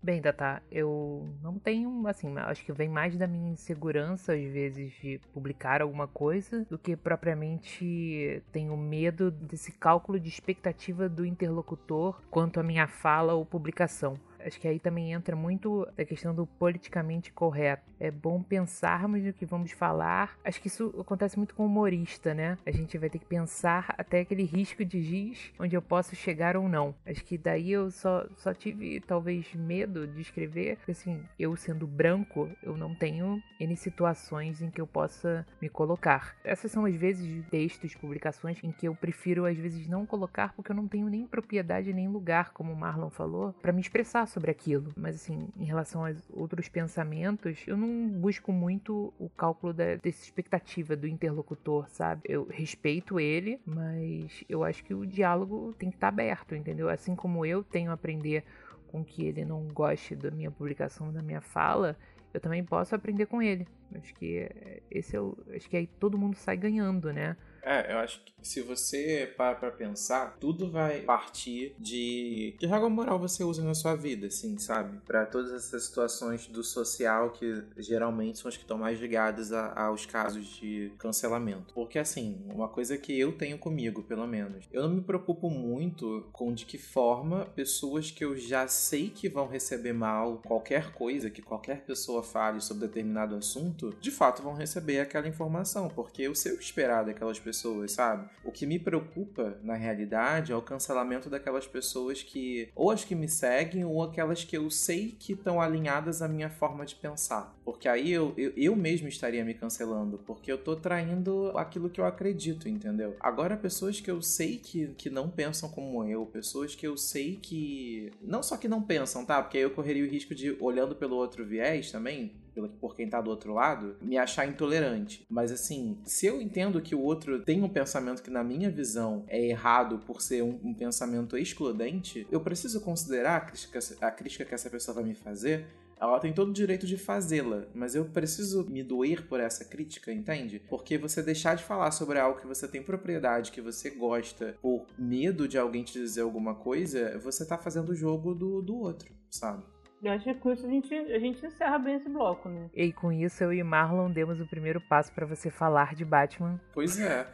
Bem, 0.02 0.22
Data, 0.22 0.62
eu 0.72 1.28
não 1.42 1.60
tenho, 1.60 2.08
assim, 2.08 2.34
acho 2.38 2.64
que 2.64 2.72
vem 2.72 2.88
mais 2.88 3.18
da 3.18 3.28
minha 3.28 3.52
insegurança, 3.52 4.34
às 4.34 4.44
vezes, 4.44 4.94
de 4.94 5.20
publicar 5.34 5.82
alguma 5.82 6.08
coisa, 6.08 6.66
do 6.70 6.78
que 6.78 6.96
propriamente 6.96 8.42
tenho 8.52 8.78
medo 8.78 9.30
desse 9.30 9.72
cálculo 9.74 10.18
de 10.18 10.30
expectativa 10.30 11.10
do 11.10 11.26
interlocutor 11.26 12.22
quanto 12.30 12.60
à 12.60 12.64
minha 12.64 12.88
fala 12.88 13.34
ou 13.34 13.46
publicação. 13.46 14.14
Acho 14.48 14.60
que 14.60 14.68
aí 14.68 14.80
também 14.80 15.12
entra 15.12 15.36
muito 15.36 15.88
a 15.98 16.06
questão 16.06 16.34
do 16.34 16.46
politicamente 16.46 17.32
correto. 17.32 17.84
É 18.00 18.10
bom 18.10 18.42
pensarmos 18.42 19.24
no 19.24 19.34
que 19.34 19.46
vamos 19.46 19.72
falar. 19.72 20.38
Acho 20.44 20.62
que 20.62 20.68
isso 20.68 20.94
acontece 21.00 21.38
muito 21.38 21.54
com 21.54 21.66
humorista, 21.66 22.34
né? 22.34 22.58
A 22.66 22.72
gente 22.72 22.98
vai 22.98 23.10
ter 23.10 23.20
que 23.20 23.26
pensar 23.26 23.94
até 23.98 24.22
aquele 24.22 24.44
risco 24.44 24.86
de 24.86 25.02
giz 25.02 25.52
onde 25.60 25.76
eu 25.76 25.82
posso 25.82 26.16
chegar 26.16 26.56
ou 26.56 26.70
não. 26.70 26.96
Acho 27.06 27.24
que 27.26 27.38
daí 27.38 27.72
eu 27.72 27.92
só, 27.92 28.26
só 28.38 28.54
tive 28.54 29.02
talvez 29.02 29.54
medo 29.54 30.08
de 30.08 30.22
escrever, 30.22 30.78
porque 30.78 30.92
assim, 30.92 31.24
eu 31.38 31.56
sendo 31.56 31.86
branco, 31.86 32.50
eu 32.64 32.78
não 32.78 32.96
tenho 32.96 33.42
N 33.60 33.76
situações 33.76 34.62
em 34.62 34.70
que 34.70 34.80
eu 34.80 34.88
possa 34.88 35.46
me 35.62 35.68
colocar. 35.68 36.36
Essas 36.44 36.72
são 36.72 36.86
as 36.86 36.96
vezes 36.96 37.46
textos, 37.50 37.96
publicações 37.96 38.64
em 38.64 38.72
que 38.72 38.88
eu 38.88 38.96
prefiro 38.96 39.46
às 39.46 39.58
vezes 39.58 39.88
não 39.88 40.06
colocar 40.06 40.54
porque 40.54 40.72
eu 40.72 40.76
não 40.76 40.88
tenho 40.88 41.10
nem 41.10 41.26
propriedade 41.26 41.92
nem 41.94 42.08
lugar, 42.08 42.52
como 42.54 42.72
o 42.72 42.76
Marlon 42.76 43.10
falou, 43.10 43.54
para 43.54 43.72
me 43.72 43.82
expressar 43.82 44.28
sobre 44.38 44.52
aquilo. 44.52 44.92
Mas 44.96 45.16
assim, 45.16 45.50
em 45.58 45.66
relação 45.66 46.06
aos 46.06 46.30
outros 46.30 46.70
pensamentos, 46.70 47.64
eu 47.66 47.76
não 47.76 48.08
busco 48.08 48.54
muito 48.54 49.12
o 49.18 49.28
cálculo 49.30 49.74
da, 49.74 49.96
dessa 49.96 50.24
expectativa 50.24 50.96
do 50.96 51.08
interlocutor, 51.08 51.90
sabe? 51.90 52.22
Eu 52.26 52.46
respeito 52.46 53.20
ele, 53.20 53.60
mas 53.66 54.44
eu 54.48 54.64
acho 54.64 54.84
que 54.84 54.94
o 54.94 55.08
diálogo 55.08 55.74
tem 55.80 55.90
que 55.90 55.96
estar 55.98 56.08
tá 56.08 56.14
aberto, 56.14 56.54
entendeu? 56.54 56.88
Assim 56.88 57.16
como 57.16 57.44
eu 57.44 57.64
tenho 57.64 57.90
a 57.90 57.96
aprender 57.96 58.44
com 58.88 59.04
que 59.04 59.26
ele 59.26 59.44
não 59.44 59.68
goste 59.70 60.16
da 60.16 60.30
minha 60.30 60.52
publicação, 60.52 61.12
da 61.12 61.24
minha 61.24 61.42
fala, 61.42 61.98
eu 62.32 62.40
também 62.40 62.64
posso 62.64 62.94
aprender 62.94 63.26
com 63.26 63.42
ele. 63.42 63.68
Acho 63.96 64.14
que 64.14 64.48
esse 64.92 65.16
é 65.16 65.20
o, 65.20 65.36
acho 65.56 65.68
que 65.68 65.78
aí 65.78 65.88
todo 65.88 66.18
mundo 66.18 66.36
sai 66.36 66.56
ganhando, 66.56 67.12
né? 67.12 67.36
É, 67.62 67.94
eu 67.94 67.98
acho 68.00 68.22
que 68.24 68.34
se 68.42 68.62
você 68.62 69.32
para 69.36 69.56
pra 69.56 69.72
pensar, 69.72 70.38
tudo 70.40 70.72
vai 70.72 71.02
partir 71.02 71.76
de 71.78 72.56
que 72.58 72.66
regra 72.66 72.90
moral 72.90 73.20
você 73.20 73.44
usa 73.44 73.64
na 73.64 73.74
sua 73.74 73.96
vida, 73.96 74.28
assim, 74.28 74.58
sabe? 74.58 75.00
Para 75.06 75.26
todas 75.26 75.52
essas 75.52 75.84
situações 75.84 76.48
do 76.48 76.64
social 76.64 77.32
que 77.32 77.64
geralmente 77.78 78.40
são 78.40 78.48
as 78.48 78.56
que 78.56 78.64
estão 78.64 78.78
mais 78.78 79.00
ligadas 79.00 79.52
a, 79.52 79.88
aos 79.88 80.06
casos 80.06 80.46
de 80.46 80.92
cancelamento. 80.98 81.74
Porque, 81.74 82.00
assim, 82.00 82.42
uma 82.50 82.70
coisa 82.70 82.98
que 82.98 83.18
eu 83.20 83.34
tenho 83.34 83.58
comigo, 83.58 84.02
pelo 84.04 84.26
menos, 84.26 84.66
eu 84.72 84.84
não 84.84 84.90
me 84.90 85.02
preocupo 85.02 85.50
muito 85.50 86.28
com 86.32 86.54
de 86.54 86.66
que 86.66 86.78
forma 86.78 87.46
pessoas 87.48 88.12
que 88.12 88.24
eu 88.24 88.38
já 88.38 88.68
sei 88.68 89.10
que 89.10 89.28
vão 89.28 89.48
receber 89.48 89.94
mal 89.94 90.42
qualquer 90.46 90.94
coisa 90.94 91.30
que 91.30 91.42
qualquer 91.42 91.82
pessoa 91.82 92.24
fale 92.24 92.62
sobre 92.62 92.88
determinado 92.88 93.36
assunto, 93.36 93.94
de 94.00 94.12
fato 94.12 94.42
vão 94.42 94.54
receber 94.54 95.00
aquela 95.00 95.28
informação, 95.28 95.90
porque 95.90 96.22
eu 96.22 96.34
sei 96.34 96.54
o 96.54 96.60
esperar 96.60 97.04
daquelas 97.04 97.40
pessoas 97.40 97.57
pessoas, 97.58 97.92
sabe? 97.92 98.30
O 98.44 98.52
que 98.52 98.66
me 98.66 98.78
preocupa, 98.78 99.58
na 99.64 99.74
realidade, 99.74 100.52
é 100.52 100.56
o 100.56 100.62
cancelamento 100.62 101.30
daquelas 101.30 101.66
pessoas 101.66 102.22
que, 102.22 102.70
ou 102.76 102.92
as 102.92 103.04
que 103.04 103.16
me 103.16 103.28
seguem, 103.28 103.84
ou 103.84 104.04
aquelas 104.04 104.44
que 104.44 104.56
eu 104.56 104.70
sei 104.70 105.16
que 105.18 105.34
estão 105.34 105.60
alinhadas 105.60 106.22
à 106.22 106.28
minha 106.28 106.50
forma 106.50 106.86
de 106.86 106.96
pensar. 106.96 107.56
Porque 107.66 107.90
aí 107.90 108.12
eu, 108.12 108.34
eu, 108.38 108.54
eu 108.56 108.76
mesmo 108.76 109.08
estaria 109.08 109.44
me 109.44 109.54
cancelando, 109.54 110.20
porque 110.20 110.52
eu 110.52 110.58
tô 110.58 110.76
traindo 110.76 111.52
aquilo 111.58 111.90
que 111.90 112.00
eu 112.00 112.06
acredito, 112.06 112.70
entendeu? 112.70 113.16
Agora, 113.20 113.58
pessoas 113.58 114.00
que 114.00 114.10
eu 114.10 114.22
sei 114.22 114.58
que, 114.58 114.88
que 114.98 115.10
não 115.10 115.30
pensam 115.30 115.70
como 115.70 116.04
eu, 116.06 116.26
pessoas 116.26 116.76
que 116.76 116.86
eu 116.86 116.96
sei 116.96 117.38
que. 117.42 118.12
Não 118.22 118.44
só 118.44 118.56
que 118.56 118.68
não 118.68 118.82
pensam, 118.82 119.26
tá? 119.26 119.42
Porque 119.42 119.58
aí 119.58 119.64
eu 119.64 119.72
correria 119.72 120.04
o 120.04 120.08
risco 120.08 120.36
de, 120.36 120.56
olhando 120.60 120.96
pelo 120.96 121.16
outro 121.16 121.46
viés 121.46 121.92
também, 121.92 122.34
por 122.80 122.96
quem 122.96 123.10
tá 123.10 123.22
do 123.22 123.30
outro 123.30 123.54
lado, 123.54 123.96
me 124.02 124.18
achar 124.18 124.48
intolerante. 124.48 125.26
Mas 125.30 125.52
assim, 125.52 125.98
se 126.04 126.26
eu 126.26 126.42
entendo 126.42 126.82
que 126.82 126.96
o 126.96 127.02
outro 127.02 127.44
tem 127.44 127.64
um 127.64 127.70
pensamento 127.70 128.24
que, 128.24 128.30
na 128.30 128.44
minha 128.44 128.70
visão, 128.70 129.24
é 129.28 129.44
errado 129.48 130.00
por 130.06 130.22
ser 130.22 130.44
um, 130.44 130.60
um 130.64 130.74
pensamento 130.74 131.38
excludente, 131.38 132.28
eu 132.32 132.40
preciso 132.42 132.82
considerar 132.82 133.38
a 133.38 133.42
crítica, 133.42 133.80
a 134.02 134.12
crítica 134.12 134.46
que 134.46 134.54
essa 134.54 134.70
pessoa 134.70 134.96
vai 134.96 135.04
me 135.04 135.16
fazer 135.16 135.66
ela 136.00 136.20
tem 136.20 136.32
todo 136.32 136.50
o 136.50 136.54
direito 136.54 136.86
de 136.86 136.98
fazê-la, 136.98 137.66
mas 137.74 137.96
eu 137.96 138.06
preciso 138.06 138.66
me 138.70 138.84
doer 138.84 139.28
por 139.28 139.40
essa 139.40 139.66
crítica, 139.66 140.12
entende? 140.14 140.62
Porque 140.70 140.98
você 140.98 141.24
deixar 141.24 141.56
de 141.56 141.64
falar 141.64 141.92
sobre 141.92 142.20
algo 142.20 142.40
que 142.40 142.48
você 142.48 142.68
tem 142.68 142.84
propriedade, 142.84 143.52
que 143.52 143.62
você 143.62 143.90
gosta, 143.90 144.56
por 144.62 144.86
medo 144.98 145.48
de 145.48 145.58
alguém 145.58 145.84
te 145.84 145.94
dizer 145.94 146.22
alguma 146.22 146.54
coisa, 146.54 147.18
você 147.20 147.46
tá 147.46 147.58
fazendo 147.58 147.90
o 147.90 147.96
jogo 147.96 148.34
do, 148.36 148.62
do 148.62 148.78
outro, 148.78 149.12
sabe? 149.30 149.64
Eu 150.04 150.12
acho 150.12 150.24
que 150.26 150.34
com 150.36 150.52
isso 150.52 150.66
a 150.66 150.70
gente, 150.70 150.94
a 150.94 151.20
gente 151.20 151.44
encerra 151.46 151.80
bem 151.80 151.96
esse 151.96 152.08
bloco, 152.08 152.48
né? 152.48 152.70
E 152.74 152.94
com 152.94 153.12
isso 153.12 153.44
eu 153.44 153.52
e 153.52 153.64
Marlon 153.64 154.12
demos 154.12 154.40
o 154.40 154.46
primeiro 154.46 154.80
passo 154.80 155.12
para 155.12 155.26
você 155.26 155.50
falar 155.50 155.96
de 155.96 156.06
Batman. 156.06 156.60
Pois 156.74 157.00
é. 157.00 157.28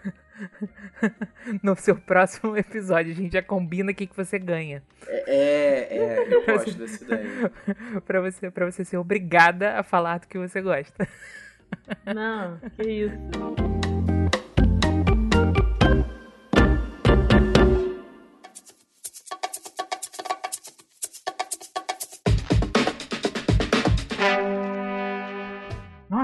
no 1.62 1.76
seu 1.76 1.96
próximo 1.96 2.56
episódio, 2.58 3.12
a 3.12 3.16
gente 3.16 3.34
já 3.34 3.42
combina 3.42 3.92
o 3.92 3.96
que, 3.96 4.08
que 4.08 4.16
você 4.16 4.40
ganha. 4.40 4.82
É, 5.08 5.24
é, 5.28 5.98
é 5.98 6.34
eu 6.34 6.46
gosto 6.46 6.74
dessa 6.78 7.04
ideia. 7.04 7.52
pra, 8.06 8.22
você, 8.22 8.50
pra 8.50 8.72
você 8.72 8.86
ser 8.86 8.98
obrigada 8.98 9.78
a 9.78 9.84
falar 9.84 10.20
do 10.20 10.28
que 10.28 10.38
você 10.38 10.62
gosta. 10.62 11.08
Não, 12.06 12.58
que 12.78 12.90
isso. 12.90 13.83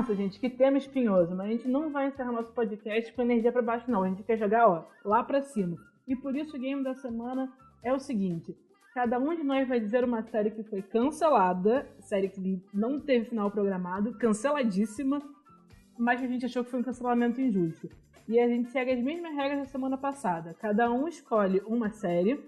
Nossa, 0.10 0.24
gente, 0.24 0.39
que 0.39 0.49
tema 0.49 0.80
espinhoso. 0.80 1.36
Mas 1.36 1.47
a 1.47 1.51
gente 1.51 1.68
não 1.68 1.91
vai 1.91 2.07
encerrar 2.07 2.32
nosso 2.32 2.51
podcast 2.51 3.14
com 3.14 3.22
energia 3.22 3.51
para 3.51 3.62
baixo, 3.62 3.91
não. 3.91 4.01
A 4.01 4.10
gente 4.10 4.24
quer 4.24 4.38
jogar, 4.39 4.68
ó, 4.68 4.86
lá 5.05 5.24
para 5.24 5.43
cima. 5.43 5.78
E 6.07 6.16
por 6.16 6.36
isso 6.36 6.57
o 6.57 6.60
game 6.60 6.84
da 6.84 6.95
semana 6.95 7.47
é 7.84 7.93
o 7.93 7.99
seguinte: 7.99 8.57
cada 8.91 9.20
um 9.20 9.36
de 9.36 9.43
nós 9.43 9.68
vai 9.68 9.80
dizer 9.80 10.03
uma 10.03 10.24
série 10.24 10.49
que 10.49 10.64
foi 10.64 10.82
cancelada, 10.82 11.88
série 11.99 12.28
que 12.28 12.60
não 12.74 12.99
teve 12.99 13.26
final 13.26 13.51
programado, 13.51 14.18
canceladíssima, 14.18 15.22
mas 15.95 16.20
que 16.20 16.26
a 16.26 16.30
gente 16.30 16.45
achou 16.47 16.64
que 16.64 16.72
foi 16.72 16.80
um 16.80 16.84
cancelamento 16.84 17.39
injusto. 17.39 17.88
E 18.28 18.39
a 18.39 18.47
gente 18.47 18.72
segue 18.72 18.91
as 18.91 18.99
mesmas 18.99 19.36
regras 19.36 19.60
da 19.60 19.66
semana 19.66 19.95
passada. 19.95 20.55
Cada 20.60 20.91
um 20.91 21.07
escolhe 21.07 21.62
uma 21.68 21.91
série. 21.91 22.43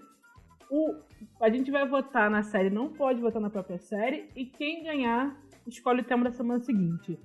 O, 0.68 0.96
a 1.40 1.48
gente 1.48 1.70
vai 1.70 1.86
votar 1.86 2.28
na 2.28 2.42
série, 2.42 2.70
não 2.70 2.88
pode 2.88 3.20
votar 3.20 3.40
na 3.40 3.50
própria 3.50 3.78
série. 3.78 4.28
E 4.34 4.46
quem 4.46 4.82
ganhar 4.82 5.40
escolhe 5.64 6.00
o 6.00 6.04
tema 6.04 6.24
da 6.24 6.32
semana 6.32 6.58
seguinte. 6.58 7.16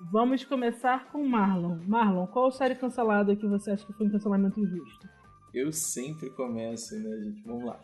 Vamos 0.00 0.44
começar 0.44 1.10
com 1.10 1.26
Marlon. 1.26 1.78
Marlon, 1.86 2.26
qual 2.26 2.52
série 2.52 2.74
cancelada 2.74 3.34
que 3.34 3.46
você 3.46 3.70
acha 3.70 3.86
que 3.86 3.92
foi 3.94 4.06
um 4.06 4.10
cancelamento 4.10 4.60
injusto? 4.60 5.08
Eu 5.54 5.72
sempre 5.72 6.28
começo, 6.30 6.94
né, 6.98 7.16
gente? 7.16 7.42
Vamos 7.42 7.64
lá. 7.64 7.80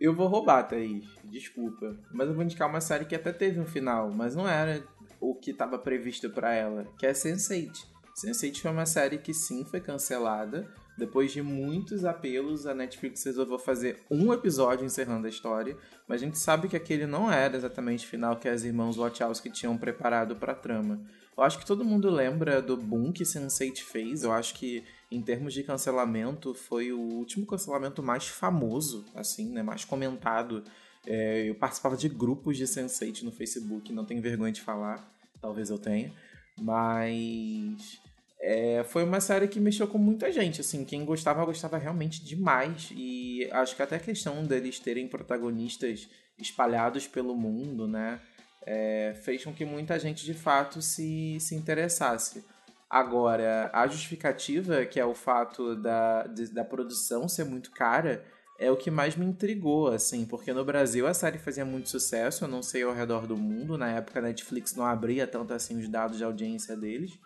Eu 0.00 0.12
vou 0.12 0.26
roubar, 0.26 0.64
Thaís. 0.64 1.06
Desculpa. 1.24 1.96
Mas 2.12 2.28
eu 2.28 2.34
vou 2.34 2.42
indicar 2.42 2.68
uma 2.68 2.80
série 2.80 3.04
que 3.04 3.14
até 3.14 3.32
teve 3.32 3.60
um 3.60 3.66
final, 3.66 4.10
mas 4.10 4.34
não 4.34 4.48
era 4.48 4.84
o 5.20 5.34
que 5.36 5.52
estava 5.52 5.78
previsto 5.78 6.28
para 6.28 6.52
ela, 6.52 6.84
que 6.98 7.06
é 7.06 7.12
Sense8. 7.12 7.86
Sense8 8.16 8.60
foi 8.60 8.70
uma 8.70 8.86
série 8.86 9.18
que 9.18 9.32
sim 9.32 9.64
foi 9.64 9.80
cancelada. 9.80 10.68
Depois 10.96 11.30
de 11.30 11.42
muitos 11.42 12.04
apelos, 12.04 12.66
a 12.66 12.74
Netflix 12.74 13.22
resolveu 13.24 13.58
fazer 13.58 14.02
um 14.10 14.32
episódio 14.32 14.86
encerrando 14.86 15.26
a 15.26 15.30
história, 15.30 15.76
mas 16.08 16.22
a 16.22 16.24
gente 16.24 16.38
sabe 16.38 16.68
que 16.68 16.76
aquele 16.76 17.06
não 17.06 17.30
era 17.30 17.56
exatamente 17.56 18.06
o 18.06 18.08
final 18.08 18.36
que 18.36 18.48
as 18.48 18.64
irmãs 18.64 18.96
Wachowski 18.96 19.50
tinham 19.50 19.76
preparado 19.76 20.36
para 20.36 20.52
a 20.52 20.56
trama. 20.56 21.00
Eu 21.36 21.42
acho 21.42 21.58
que 21.58 21.66
todo 21.66 21.84
mundo 21.84 22.08
lembra 22.08 22.62
do 22.62 22.78
boom 22.78 23.12
que 23.12 23.24
Sense8 23.24 23.80
fez. 23.82 24.22
Eu 24.22 24.32
acho 24.32 24.54
que 24.54 24.82
em 25.10 25.20
termos 25.20 25.52
de 25.52 25.62
cancelamento, 25.62 26.54
foi 26.54 26.92
o 26.92 26.98
último 26.98 27.46
cancelamento 27.46 28.02
mais 28.02 28.26
famoso, 28.26 29.04
assim, 29.14 29.50
né? 29.50 29.62
Mais 29.62 29.84
comentado. 29.84 30.64
É, 31.06 31.48
eu 31.48 31.54
participava 31.54 31.96
de 31.96 32.08
grupos 32.08 32.56
de 32.56 32.64
Sense8 32.64 33.22
no 33.22 33.30
Facebook, 33.30 33.92
não 33.92 34.04
tenho 34.04 34.20
vergonha 34.20 34.50
de 34.50 34.62
falar, 34.62 35.08
talvez 35.40 35.70
eu 35.70 35.78
tenha. 35.78 36.12
Mas 36.58 38.00
é, 38.40 38.84
foi 38.84 39.02
uma 39.02 39.20
série 39.20 39.48
que 39.48 39.58
mexeu 39.58 39.86
com 39.86 39.98
muita 39.98 40.30
gente, 40.30 40.60
assim, 40.60 40.84
quem 40.84 41.04
gostava, 41.04 41.44
gostava 41.44 41.78
realmente 41.78 42.24
demais. 42.24 42.90
E 42.94 43.48
acho 43.50 43.74
que 43.74 43.82
até 43.82 43.96
a 43.96 44.00
questão 44.00 44.44
deles 44.44 44.78
terem 44.78 45.08
protagonistas 45.08 46.08
espalhados 46.38 47.06
pelo 47.06 47.34
mundo, 47.36 47.88
né? 47.88 48.20
É, 48.64 49.14
fez 49.22 49.44
com 49.44 49.52
que 49.52 49.64
muita 49.64 49.98
gente 49.98 50.24
de 50.24 50.34
fato 50.34 50.82
se, 50.82 51.38
se 51.40 51.54
interessasse. 51.54 52.44
Agora, 52.90 53.70
a 53.72 53.86
justificativa, 53.86 54.84
que 54.84 55.00
é 55.00 55.04
o 55.04 55.14
fato 55.14 55.74
da, 55.76 56.26
de, 56.26 56.52
da 56.52 56.64
produção 56.64 57.28
ser 57.28 57.44
muito 57.44 57.70
cara, 57.70 58.24
é 58.58 58.70
o 58.70 58.76
que 58.76 58.90
mais 58.90 59.16
me 59.16 59.26
intrigou, 59.26 59.88
assim, 59.88 60.24
porque 60.24 60.52
no 60.52 60.64
Brasil 60.64 61.06
a 61.06 61.14
série 61.14 61.38
fazia 61.38 61.64
muito 61.64 61.88
sucesso, 61.88 62.44
eu 62.44 62.48
não 62.48 62.62
sei 62.62 62.82
ao 62.82 62.94
redor 62.94 63.26
do 63.26 63.36
mundo, 63.36 63.76
na 63.76 63.90
época 63.90 64.18
a 64.18 64.22
Netflix 64.22 64.74
não 64.74 64.86
abria 64.86 65.26
tanto 65.26 65.52
assim 65.52 65.78
os 65.78 65.88
dados 65.88 66.16
de 66.16 66.24
audiência 66.24 66.76
deles, 66.76 67.18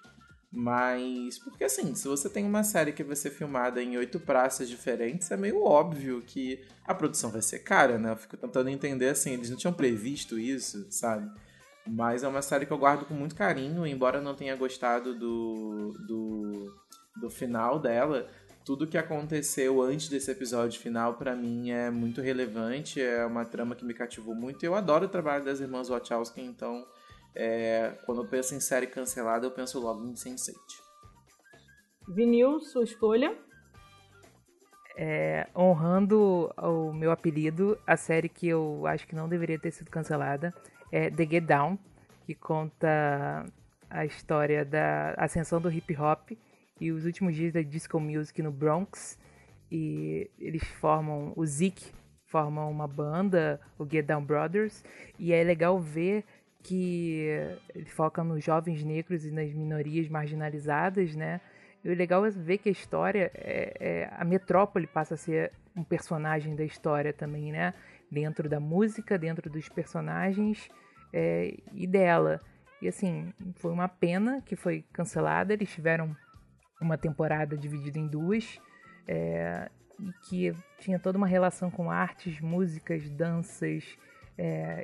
mas, 0.53 1.39
porque 1.39 1.63
assim, 1.63 1.95
se 1.95 2.09
você 2.09 2.29
tem 2.29 2.45
uma 2.45 2.65
série 2.65 2.93
que 2.93 3.05
vai 3.05 3.15
ser 3.15 3.31
filmada 3.31 3.81
em 3.81 3.97
oito 3.97 4.19
praças 4.19 4.69
diferentes, 4.69 5.31
é 5.31 5.37
meio 5.37 5.63
óbvio 5.63 6.21
que 6.23 6.61
a 6.85 6.93
produção 6.93 7.31
vai 7.31 7.41
ser 7.41 7.61
cara, 7.61 7.99
né? 7.99 8.11
Eu 8.11 8.17
fico 8.17 8.37
tentando 8.37 8.69
entender 8.69 9.09
assim, 9.09 9.33
eles 9.33 9.49
não 9.49 9.57
tinham 9.57 9.73
previsto 9.73 10.39
isso, 10.39 10.87
sabe? 10.91 11.31
Mas 11.87 12.25
é 12.25 12.29
uma 12.29 12.43
série 12.43 12.67
que 12.67 12.73
eu 12.73 12.79
guardo 12.79 13.07
com 13.07 13.15
muito 13.15 13.35
carinho, 13.35 13.87
embora 13.87 14.19
eu 14.19 14.23
não 14.23 14.35
tenha 14.35 14.57
gostado 14.57 15.17
do, 15.17 15.93
do, 16.07 16.75
do 17.21 17.31
final 17.31 17.79
dela. 17.79 18.29
Tudo 18.65 18.87
que 18.87 18.99
aconteceu 18.99 19.81
antes 19.81 20.09
desse 20.09 20.31
episódio 20.33 20.81
final, 20.81 21.15
para 21.15 21.35
mim, 21.35 21.71
é 21.71 21.91
muito 21.91 22.21
relevante. 22.21 23.01
É 23.01 23.25
uma 23.25 23.45
trama 23.45 23.75
que 23.75 23.85
me 23.85 23.95
cativou 23.95 24.35
muito. 24.35 24.65
Eu 24.65 24.75
adoro 24.75 25.07
o 25.07 25.09
trabalho 25.09 25.45
das 25.45 25.61
irmãs 25.61 25.89
Wachowski, 25.89 26.41
então, 26.43 26.85
é, 27.35 27.99
quando 28.05 28.23
eu 28.23 28.29
penso 28.29 28.55
em 28.55 28.61
série 28.61 28.87
cancelada, 28.87 29.47
eu 29.47 29.51
penso 29.51 29.79
logo 29.81 30.05
em 30.05 30.15
Sense8. 30.15 30.55
Vinil, 32.09 32.61
sua 32.61 32.85
escolha? 32.85 33.37
É, 34.97 35.47
honrando 35.57 36.53
o 36.59 36.93
meu 36.93 37.11
apelido, 37.11 37.79
a 37.87 37.97
série 37.97 38.29
que 38.29 38.49
eu 38.49 38.87
acho 38.87 39.07
que 39.07 39.15
não 39.15 39.29
deveria 39.29 39.59
ter 39.59 39.71
sido 39.71 39.91
cancelada 39.91 40.53
é 40.91 41.11
The 41.11 41.25
Get 41.25 41.45
Down, 41.45 41.79
que 42.27 42.35
conta 42.35 43.47
a 43.89 44.05
história 44.05 44.65
da 44.65 45.15
ascensão 45.17 45.61
do 45.61 45.71
hip 45.71 45.97
hop 45.97 46.33
e 46.81 46.93
os 46.93 47.05
últimos 47.05 47.35
dias 47.35 47.53
da 47.53 47.63
disco 47.63 48.01
music 48.01 48.43
no 48.43 48.51
Bronx. 48.51 49.19
E 49.71 50.29
eles 50.39 50.65
formam, 50.81 51.33
o 51.37 51.47
Zeke 51.47 51.93
formam 52.27 52.71
uma 52.71 52.89
banda, 52.89 53.61
o 53.79 53.89
Get 53.89 54.07
Down 54.07 54.25
Brothers, 54.25 54.85
e 55.19 55.33
é 55.33 55.43
legal 55.43 55.79
ver 55.79 56.25
que 56.63 57.29
foca 57.87 58.23
nos 58.23 58.45
jovens 58.45 58.85
negros 58.85 59.25
e 59.25 59.31
nas 59.31 59.53
minorias 59.53 60.09
marginalizadas, 60.09 61.15
né? 61.15 61.41
E 61.83 61.89
o 61.89 61.95
legal 61.95 62.25
é 62.27 62.31
ver 62.31 62.59
que 62.59 62.69
a 62.69 62.73
história, 62.73 63.31
é, 63.35 63.77
é, 63.81 64.11
a 64.13 64.25
metrópole 64.25 64.87
passa 64.87 65.15
a 65.15 65.17
ser 65.17 65.53
um 65.75 65.83
personagem 65.83 66.55
da 66.55 66.65
história 66.65 67.13
também, 67.13 67.53
né? 67.53 67.73
Dentro 68.11 68.49
da 68.49 68.61
música, 68.61 69.19
dentro 69.19 69.49
dos 69.49 69.69
personagens 69.69 70.69
é, 71.13 71.57
e 71.73 71.87
dela. 71.87 72.41
E 72.83 72.89
assim, 72.89 73.33
foi 73.57 73.73
uma 73.73 73.89
pena 73.89 74.43
que 74.43 74.57
foi 74.57 74.85
cancelada. 74.93 75.53
Eles 75.53 75.71
tiveram 75.71 76.15
uma 76.81 76.99
temporada 76.99 77.57
dividida 77.57 77.99
em 77.99 78.07
duas. 78.07 78.61
É, 79.09 79.71
e 79.99 80.13
que 80.29 80.55
tinha 80.79 80.99
toda 80.99 81.19
uma 81.19 81.27
relação 81.27 81.71
com 81.71 81.91
artes, 81.91 82.41
músicas, 82.41 83.09
danças, 83.11 83.99
é, 84.37 84.83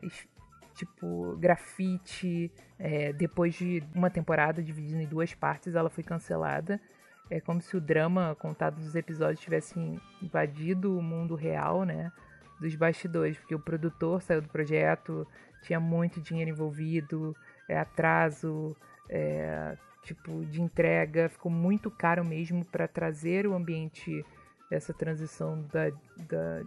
tipo 0.77 1.37
grafite. 1.39 2.53
É, 2.79 3.13
depois 3.13 3.55
de 3.55 3.83
uma 3.95 4.11
temporada 4.11 4.63
dividida 4.63 5.03
em 5.03 5.07
duas 5.07 5.35
partes, 5.35 5.75
ela 5.75 5.91
foi 5.91 6.05
cancelada. 6.05 6.81
É 7.29 7.41
como 7.41 7.61
se 7.61 7.77
o 7.77 7.81
drama 7.81 8.37
contado 8.39 8.79
nos 8.79 8.95
episódios 8.95 9.41
tivesse 9.41 9.75
invadido 10.23 10.97
o 10.97 11.03
mundo 11.03 11.35
real, 11.35 11.85
né? 11.85 12.13
Dos 12.61 12.75
bastidores, 12.77 13.37
porque 13.37 13.55
o 13.55 13.59
produtor 13.59 14.23
saiu 14.23 14.41
do 14.41 14.49
projeto, 14.49 15.27
tinha 15.63 15.81
muito 15.81 16.21
dinheiro 16.21 16.51
envolvido, 16.51 17.35
é, 17.69 17.79
atraso, 17.79 18.77
é, 19.09 19.77
tipo 20.03 20.45
de 20.47 20.63
entrega, 20.63 21.29
ficou 21.29 21.51
muito 21.51 21.91
caro 21.91 22.25
mesmo 22.25 22.65
para 22.65 22.87
trazer 22.87 23.47
o 23.47 23.55
ambiente 23.55 24.25
dessa 24.71 24.95
transição 24.95 25.63
da, 25.73 25.91
da 26.29 26.63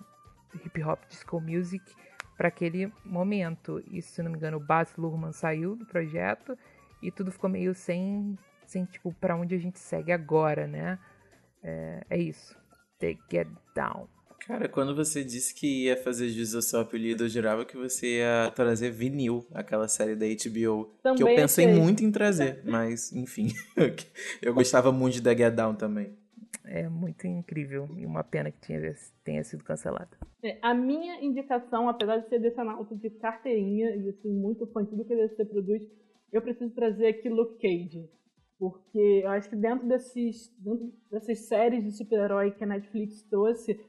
hip 0.66 0.84
hop 0.84 1.00
disco 1.08 1.40
music 1.40 1.84
para 2.40 2.48
aquele 2.48 2.90
momento. 3.04 3.84
E 3.92 4.02
se 4.02 4.24
não 4.24 4.32
me 4.32 4.38
engano, 4.38 4.56
o 4.56 4.66
Baz 4.66 4.96
Luhrmann 4.98 5.34
saiu 5.34 5.76
do 5.76 5.86
projeto 5.86 6.58
e 7.04 7.12
tudo 7.12 7.34
ficou 7.34 7.50
meio 7.50 7.76
sem, 7.76 8.40
sem 8.66 8.86
tipo, 8.86 9.14
para 9.20 9.36
onde 9.36 9.54
a 9.54 9.58
gente 9.58 9.78
segue 9.78 10.14
agora, 10.14 10.66
né? 10.66 10.98
É, 11.62 12.02
é 12.10 12.18
isso. 12.18 12.58
The 12.98 13.18
Get 13.30 13.50
Down. 13.76 14.08
Cara, 14.48 14.70
quando 14.70 14.96
você 14.96 15.22
disse 15.22 15.54
que 15.54 15.84
ia 15.84 15.98
fazer 15.98 16.30
jus 16.30 16.56
ao 16.56 16.62
seu 16.62 16.80
apelido, 16.80 17.26
eu 17.26 17.30
jurava 17.30 17.66
que 17.66 17.76
você 17.76 18.20
ia 18.20 18.50
trazer 18.56 18.90
vinil, 18.90 19.46
aquela 19.54 19.90
série 19.90 20.16
da 20.16 20.26
HBO. 20.26 20.96
Também 21.04 21.18
que 21.18 21.24
eu 21.24 21.36
pensei 21.36 21.66
sei. 21.66 21.76
muito 21.76 22.06
em 22.06 22.12
trazer, 22.12 22.62
mas 22.64 23.12
enfim. 23.12 23.50
eu 24.42 24.54
gostava 24.54 24.94
muito 24.94 25.16
de 25.16 25.24
The 25.24 25.36
Get 25.36 25.54
Down 25.54 25.76
também. 25.76 26.18
É 26.66 26.88
muito 26.88 27.26
incrível 27.26 27.88
e 27.98 28.06
uma 28.06 28.24
pena 28.24 28.52
que 28.52 28.60
tinha, 28.60 28.80
tenha 29.24 29.44
sido 29.44 29.64
cancelada. 29.64 30.10
É, 30.44 30.58
a 30.62 30.74
minha 30.74 31.24
indicação, 31.24 31.90
apesar 31.90 32.18
de 32.18 32.30
ser 32.30 32.40
desse 32.40 32.60
análise 32.60 32.96
de 32.96 33.10
carteirinha 33.10 33.96
e 33.96 34.10
assim, 34.10 34.30
muito 34.30 34.68
fã 34.68 34.84
de 34.84 34.90
tudo 34.90 35.06
que 35.06 35.16
você 35.16 35.46
produz, 35.46 35.82
eu 36.32 36.42
preciso 36.42 36.74
trazer 36.74 37.08
aqui 37.08 37.30
Luke 37.30 37.60
Cage. 37.60 38.10
Porque 38.58 39.22
eu 39.24 39.30
acho 39.30 39.50
que 39.50 39.56
dentro, 39.56 39.88
desses, 39.88 40.54
dentro 40.60 40.92
dessas 41.10 41.48
séries 41.48 41.84
de 41.84 41.92
super-herói 41.92 42.52
que 42.52 42.64
a 42.64 42.68
Netflix 42.68 43.24
trouxe, 43.24 43.80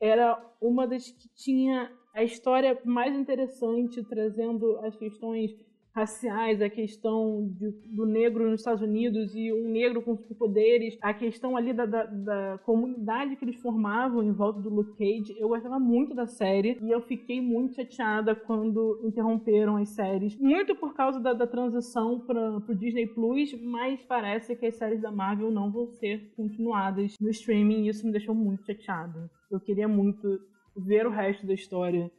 era 0.00 0.42
uma 0.60 0.86
das 0.86 1.10
que 1.10 1.28
tinha 1.34 1.90
a 2.14 2.22
história 2.22 2.78
mais 2.84 3.14
interessante, 3.14 4.02
trazendo 4.04 4.78
as 4.78 4.96
questões 4.96 5.50
raciais, 5.94 6.60
a 6.60 6.68
questão 6.68 7.48
de, 7.56 7.70
do 7.86 8.04
negro 8.04 8.50
nos 8.50 8.60
Estados 8.60 8.82
Unidos 8.82 9.32
e 9.34 9.52
um 9.52 9.70
negro 9.70 10.02
com 10.02 10.16
superpoderes, 10.16 10.98
a 11.00 11.14
questão 11.14 11.56
ali 11.56 11.72
da, 11.72 11.86
da, 11.86 12.04
da, 12.04 12.58
comunidade 12.64 13.36
que 13.36 13.44
eles 13.44 13.60
formavam 13.62 14.22
em 14.22 14.32
volta 14.32 14.60
do 14.60 14.68
Luke 14.68 14.98
Cage. 14.98 15.38
Eu 15.38 15.48
gostava 15.48 15.78
muito 15.78 16.12
da 16.12 16.26
série 16.26 16.78
e 16.82 16.90
eu 16.90 17.00
fiquei 17.00 17.40
muito 17.40 17.76
chateada 17.76 18.34
quando 18.34 19.00
interromperam 19.04 19.76
as 19.76 19.90
séries, 19.90 20.36
muito 20.36 20.74
por 20.74 20.94
causa 20.94 21.20
da, 21.20 21.32
da 21.32 21.46
transição 21.46 22.18
para 22.18 22.56
o 22.56 22.74
Disney 22.74 23.06
Plus, 23.06 23.54
mas 23.62 24.02
parece 24.02 24.56
que 24.56 24.66
as 24.66 24.76
séries 24.76 25.00
da 25.00 25.12
Marvel 25.12 25.52
não 25.52 25.70
vão 25.70 25.86
ser 25.86 26.32
continuadas 26.34 27.14
no 27.20 27.30
streaming 27.30 27.84
e 27.84 27.88
isso 27.88 28.04
me 28.04 28.10
deixou 28.10 28.34
muito 28.34 28.66
chateada. 28.66 29.30
Eu 29.48 29.60
queria 29.60 29.86
muito 29.86 30.40
ver 30.76 31.06
o 31.06 31.10
resto 31.10 31.46
da 31.46 31.54
história 31.54 32.10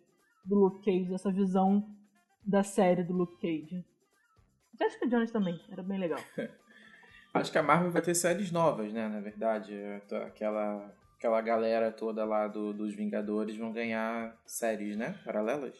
do 0.45 0.55
Luke 0.55 0.85
Cage, 0.85 1.09
dessa 1.09 1.29
visão 1.29 1.83
da 2.45 2.63
série 2.63 3.03
do 3.03 3.13
Luke 3.13 3.37
Cage. 3.41 3.83
Jessica 4.77 5.07
Jones 5.07 5.31
também, 5.31 5.59
era 5.71 5.81
bem 5.81 5.99
legal. 5.99 6.19
Acho 7.33 7.51
que 7.51 7.57
a 7.57 7.63
Marvel 7.63 7.91
vai 7.91 8.01
ter 8.01 8.15
séries 8.15 8.51
novas, 8.51 8.93
né? 8.93 9.09
Na 9.09 9.19
verdade, 9.19 9.73
aquela, 10.25 10.93
aquela 11.17 11.41
galera 11.41 11.91
toda 11.91 12.23
lá 12.23 12.47
do, 12.47 12.73
dos 12.73 12.95
Vingadores 12.95 13.57
vão 13.57 13.73
ganhar 13.73 14.37
séries, 14.45 14.95
né? 14.95 15.19
Paralelas. 15.25 15.75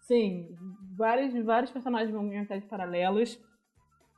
Sim, 0.00 0.48
vários, 0.96 1.32
vários 1.44 1.70
personagens 1.70 2.10
vão 2.10 2.28
ganhar 2.28 2.44
séries 2.46 2.64
paralelas 2.64 3.40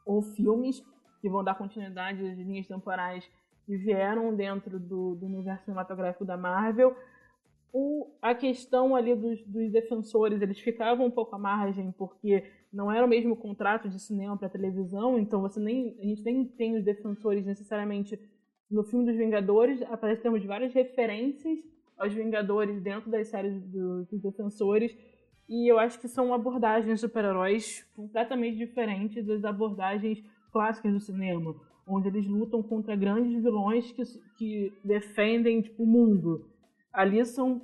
ou 0.07 0.22
filmes 0.22 0.82
que 1.20 1.28
vão 1.28 1.45
dar 1.45 1.55
continuidade 1.55 2.26
às 2.26 2.38
linhas 2.38 2.66
temporais 2.66 3.28
que 3.66 3.76
vieram 3.76 4.34
dentro 4.34 4.78
do, 4.78 5.14
do 5.14 5.26
universo 5.26 5.64
cinematográfico 5.64 6.24
da 6.24 6.36
Marvel 6.36 6.97
O, 7.77 8.14
a 8.22 8.37
questão 8.37 8.95
ali 8.95 9.16
dos, 9.16 9.43
dos 9.45 9.72
defensores, 9.72 10.41
eles 10.41 10.61
ficavam 10.61 11.07
um 11.07 11.11
pouco 11.11 11.35
à 11.35 11.39
margem, 11.41 11.91
porque 11.91 12.45
não 12.72 12.89
era 12.89 13.05
o 13.05 13.09
mesmo 13.09 13.35
contrato 13.35 13.89
de 13.89 13.99
cinema 13.99 14.39
para 14.39 14.49
televisão, 14.49 15.18
então 15.18 15.41
você 15.41 15.59
nem, 15.59 15.97
a 15.99 16.05
gente 16.05 16.22
nem 16.22 16.45
tem 16.45 16.77
os 16.77 16.85
defensores 16.85 17.45
necessariamente 17.45 18.16
no 18.70 18.85
filme 18.85 19.07
dos 19.07 19.16
Vingadores, 19.16 19.83
apesar 19.83 20.14
de 20.14 20.22
termos 20.22 20.45
várias 20.45 20.72
referências 20.72 21.59
aos 21.99 22.14
Vingadores 22.14 22.81
dentro 22.81 23.11
das 23.11 23.27
séries 23.27 23.61
do, 23.64 24.05
dos 24.05 24.22
defensores, 24.22 24.97
e 25.49 25.66
eu 25.68 25.77
acho 25.77 25.99
que 25.99 26.07
são 26.07 26.33
abordagens 26.33 26.95
de 26.95 27.01
super-heróis 27.01 27.85
completamente 27.97 28.57
diferentes 28.57 29.27
das 29.27 29.45
abordagens 29.45 30.22
clássicas 30.53 30.93
do 30.93 31.01
cinema, 31.01 31.53
onde 31.89 32.07
eles 32.07 32.29
lutam 32.29 32.62
contra 32.62 32.95
grandes 32.95 33.43
vilões 33.43 33.91
que, 33.91 34.03
que 34.39 34.72
defendem 34.85 35.61
tipo, 35.61 35.83
o 35.83 35.87
mundo. 35.87 36.54
Ali 36.95 37.24
são 37.26 37.61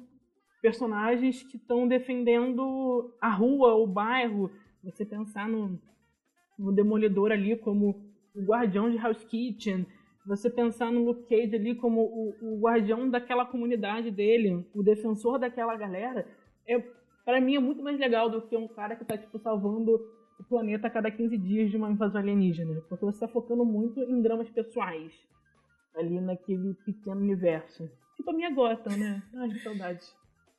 personagens 0.60 1.42
que 1.44 1.56
estão 1.56 1.88
defendendo 1.88 3.14
a 3.20 3.30
rua, 3.30 3.74
o 3.74 3.86
bairro. 3.86 4.50
Você 4.84 5.06
pensar 5.06 5.48
no, 5.48 5.80
no 6.58 6.72
Demolidor 6.72 7.32
ali 7.32 7.56
como 7.56 8.10
o 8.34 8.42
guardião 8.42 8.90
de 8.90 8.98
House 8.98 9.24
Kitchen, 9.24 9.86
você 10.26 10.50
pensar 10.50 10.92
no 10.92 11.04
Luke 11.04 11.28
Cage 11.28 11.56
ali 11.56 11.74
como 11.74 12.02
o, 12.02 12.34
o 12.42 12.60
guardião 12.60 13.08
daquela 13.08 13.46
comunidade 13.46 14.10
dele, 14.10 14.66
o 14.74 14.82
defensor 14.82 15.38
daquela 15.38 15.76
galera, 15.76 16.26
é 16.68 16.78
para 17.24 17.40
mim 17.40 17.56
é 17.56 17.60
muito 17.60 17.82
mais 17.82 17.98
legal 17.98 18.28
do 18.28 18.42
que 18.42 18.56
um 18.56 18.68
cara 18.68 18.96
que 18.96 19.04
tá 19.04 19.16
tipo 19.16 19.38
salvando 19.38 20.00
o 20.38 20.44
planeta 20.44 20.86
a 20.86 20.90
cada 20.90 21.10
15 21.10 21.36
dias 21.38 21.70
de 21.70 21.76
uma 21.76 21.90
invasão 21.90 22.20
alienígena, 22.20 22.80
porque 22.88 23.04
você 23.04 23.20
tá 23.20 23.28
focando 23.28 23.64
muito 23.64 24.00
em 24.00 24.22
dramas 24.22 24.48
pessoais 24.50 25.12
ali 25.94 26.20
naquele 26.20 26.74
pequeno 26.84 27.20
universo. 27.20 27.90
Tipo 28.20 28.32
a 28.32 28.34
minha 28.34 28.50
Gotham, 28.50 28.98
né? 28.98 29.22
Ai, 29.34 29.48
que 29.48 29.60
saudade 29.60 30.04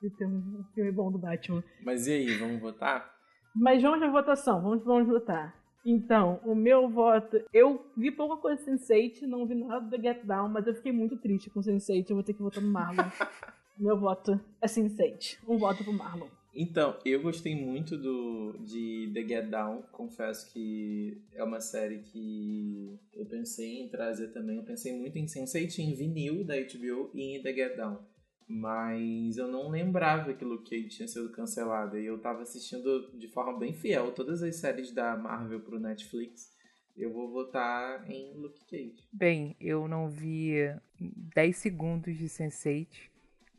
de 0.02 0.10
ter 0.10 0.26
um 0.26 0.66
filme 0.74 0.92
bom 0.92 1.12
do 1.12 1.20
Batman. 1.20 1.64
Mas 1.84 2.08
e 2.08 2.14
aí, 2.14 2.34
vamos 2.40 2.60
votar? 2.60 3.14
Mas 3.56 3.84
vamos 3.84 4.02
à 4.02 4.10
votação, 4.10 4.60
vamos, 4.64 4.84
vamos 4.84 5.08
votar. 5.08 5.56
Então, 5.86 6.40
o 6.44 6.56
meu 6.56 6.90
voto. 6.90 7.40
Eu 7.54 7.86
vi 7.96 8.10
pouca 8.10 8.38
coisa 8.38 8.64
Sense8, 8.66 9.28
não 9.28 9.46
vi 9.46 9.54
nada 9.54 9.86
do 9.86 10.02
Get 10.02 10.26
Down, 10.26 10.50
mas 10.50 10.66
eu 10.66 10.74
fiquei 10.74 10.92
muito 10.92 11.18
triste 11.18 11.52
com 11.52 11.60
Sense8. 11.60 12.10
Eu 12.10 12.16
vou 12.16 12.24
ter 12.24 12.34
que 12.34 12.42
votar 12.42 12.64
no 12.64 12.70
Marlon. 12.72 13.04
meu 13.78 13.96
voto 13.96 14.42
é 14.60 14.66
Sense8. 14.66 15.38
Um 15.48 15.60
voto 15.60 15.84
pro 15.84 15.94
Marlon. 15.94 16.30
Então, 16.54 16.98
eu 17.06 17.22
gostei 17.22 17.56
muito 17.56 17.98
do, 17.98 18.58
de 18.60 19.10
The 19.14 19.22
Get 19.22 19.50
Down. 19.50 19.84
Confesso 19.92 20.52
que 20.52 21.22
é 21.34 21.44
uma 21.44 21.62
série 21.62 22.00
que 22.00 23.00
eu 23.14 23.26
pensei 23.26 23.82
em 23.82 23.90
trazer 23.90 24.30
também. 24.30 24.58
Eu 24.58 24.64
pensei 24.64 24.94
muito 24.94 25.18
em 25.18 25.26
Sense8, 25.26 25.80
em 25.80 25.96
vinil 25.96 26.44
da 26.44 26.56
HBO 26.56 27.10
e 27.14 27.38
em 27.38 27.42
The 27.42 27.54
Get 27.54 27.78
Down. 27.78 28.00
Mas 28.48 29.38
eu 29.38 29.48
não 29.48 29.70
lembrava 29.70 30.34
que 30.34 30.44
Luke 30.44 30.70
Cage 30.70 30.90
tinha 30.90 31.08
sido 31.08 31.32
cancelado. 31.32 31.98
E 31.98 32.06
eu 32.06 32.20
tava 32.20 32.42
assistindo 32.42 33.18
de 33.18 33.30
forma 33.30 33.58
bem 33.58 33.74
fiel 33.74 34.12
todas 34.12 34.44
as 34.44 34.58
séries 34.58 34.92
da 34.92 35.16
Marvel 35.16 35.62
pro 35.62 35.80
Netflix. 35.80 36.52
Eu 36.98 37.14
vou 37.14 37.32
votar 37.32 38.12
em 38.12 38.34
Luke 38.34 38.66
Cage. 38.66 39.08
Bem, 39.14 39.56
eu 39.62 39.88
não 39.88 40.10
vi 40.10 40.56
10 41.00 41.56
segundos 41.56 42.18
de 42.18 42.26
Sense8. 42.26 43.11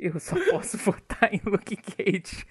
Eu 0.02 0.18
só 0.18 0.34
posso 0.50 0.76
votar 0.84 1.32
em 1.32 1.40
Luke 1.46 1.76
Cage. 1.76 2.44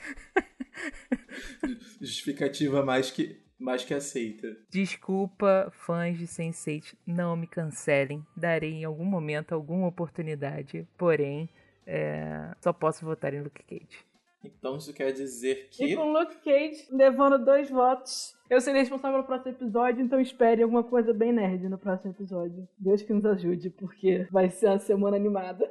Justificativa 2.00 2.82
mais 2.82 3.12
que, 3.12 3.42
mais 3.60 3.84
que 3.84 3.94
aceita. 3.94 4.56
Desculpa, 4.70 5.70
fãs 5.74 6.18
de 6.18 6.26
Sense8, 6.26 6.96
não 7.06 7.36
me 7.36 7.46
cancelem. 7.46 8.26
Darei 8.38 8.72
em 8.72 8.86
algum 8.86 9.04
momento 9.04 9.54
alguma 9.54 9.86
oportunidade. 9.88 10.88
Porém, 10.98 11.50
é, 11.86 12.56
só 12.62 12.72
posso 12.72 13.04
votar 13.04 13.34
em 13.34 13.42
Luke 13.42 13.62
Cage. 13.64 14.00
Então 14.46 14.78
isso 14.78 14.94
quer 14.94 15.12
dizer 15.12 15.68
que. 15.70 15.84
E 15.84 15.96
com 15.96 16.14
Luke 16.14 16.38
Cage 16.38 16.88
levando 16.90 17.44
dois 17.44 17.70
votos, 17.70 18.34
eu 18.50 18.62
serei 18.62 18.80
responsável 18.80 19.18
pelo 19.18 19.28
próximo 19.28 19.52
episódio, 19.52 20.02
então 20.02 20.22
espere 20.22 20.64
alguma 20.64 20.84
coisa 20.86 21.14
bem 21.14 21.34
nerd 21.34 21.68
no 21.68 21.78
próximo 21.78 22.14
episódio. 22.14 22.66
Deus 22.78 23.02
que 23.02 23.12
nos 23.12 23.26
ajude, 23.26 23.70
porque 23.70 24.26
vai 24.32 24.50
ser 24.50 24.68
uma 24.68 24.80
semana 24.80 25.18
animada. 25.18 25.70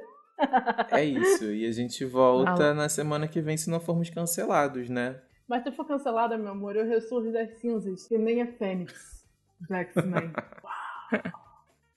É 0.91 1.03
isso, 1.03 1.45
e 1.45 1.65
a 1.65 1.71
gente 1.71 2.03
volta 2.05 2.73
na 2.73 2.89
semana 2.89 3.27
que 3.27 3.41
vem 3.41 3.57
se 3.57 3.69
não 3.69 3.79
formos 3.79 4.09
cancelados, 4.09 4.89
né? 4.89 5.19
Mas 5.47 5.63
se 5.63 5.69
eu 5.69 5.73
for 5.73 5.85
cancelada, 5.85 6.37
meu 6.37 6.49
amor, 6.49 6.75
eu 6.75 6.87
ressurjo 6.87 7.31
das 7.31 7.59
cinzas, 7.59 8.07
que 8.07 8.17
nem 8.17 8.41
a 8.41 8.47
Fênix 8.47 9.25
do 9.67 9.75
X-Men. 9.75 10.31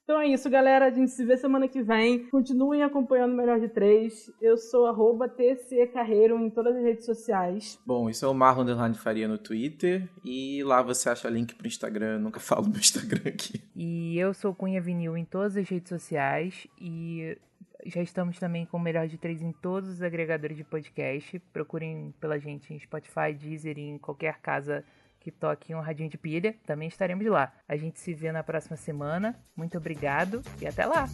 Então 0.05 0.20
é 0.20 0.28
isso, 0.28 0.51
galera. 0.51 0.84
A 0.84 0.90
gente 0.90 1.11
se 1.12 1.24
vê 1.24 1.34
semana 1.34 1.66
que 1.66 1.82
vem. 1.82 2.28
Continuem 2.28 2.82
acompanhando 2.82 3.32
o 3.32 3.36
Melhor 3.36 3.59
de 3.59 3.70
Três. 3.70 4.30
Eu 4.38 4.59
sou 4.59 4.86
arroba 4.86 5.26
TC 5.26 5.86
Carreiro 5.86 6.38
em 6.38 6.51
todas 6.51 6.76
as 6.76 6.82
redes 6.82 7.07
sociais. 7.07 7.78
Bom, 7.86 8.11
isso 8.11 8.22
é 8.22 8.28
o 8.28 8.34
Marlon 8.34 8.64
Underline 8.64 8.95
Faria 8.95 9.26
no 9.26 9.38
Twitter. 9.38 10.07
E 10.22 10.62
lá 10.62 10.82
você 10.82 11.09
acha 11.09 11.30
link 11.30 11.55
pro 11.55 11.66
Instagram. 11.66 12.16
Eu 12.16 12.20
nunca 12.20 12.38
falo 12.38 12.68
meu 12.68 12.78
Instagram 12.78 13.22
aqui. 13.30 13.62
E 13.74 14.18
eu 14.18 14.34
sou 14.34 14.55
Cunha 14.55 14.78
Vinil 14.78 15.16
em 15.16 15.24
todas 15.24 15.57
as 15.57 15.66
redes 15.66 15.88
sociais. 15.88 16.66
E 16.78 17.38
já 17.87 18.03
estamos 18.03 18.39
também 18.39 18.66
com 18.66 18.76
o 18.76 18.80
Melhor 18.80 19.07
de 19.07 19.18
Três 19.18 19.43
em 19.43 19.53
todos 19.53 19.89
os 19.89 20.03
agregadores 20.03 20.57
de 20.57 20.64
podcast. 20.64 21.39
Procurem 21.53 22.14
pela 22.20 22.39
gente 22.39 22.72
em 22.72 22.78
Spotify, 22.78 23.32
Deezer 23.35 23.78
e 23.78 23.82
em 23.82 23.99
qualquer 23.99 24.39
casa 24.41 24.85
que 25.20 25.30
toque 25.30 25.74
um 25.74 25.80
radinho 25.80 26.11
de 26.11 26.18
pilha, 26.18 26.55
também 26.66 26.87
estaremos 26.87 27.24
lá. 27.26 27.51
A 27.66 27.76
gente 27.76 27.99
se 27.99 28.12
vê 28.12 28.30
na 28.30 28.43
próxima 28.43 28.76
semana. 28.76 29.35
Muito 29.57 29.78
obrigado 29.78 30.43
e 30.61 30.66
até 30.66 30.85
lá! 30.85 31.09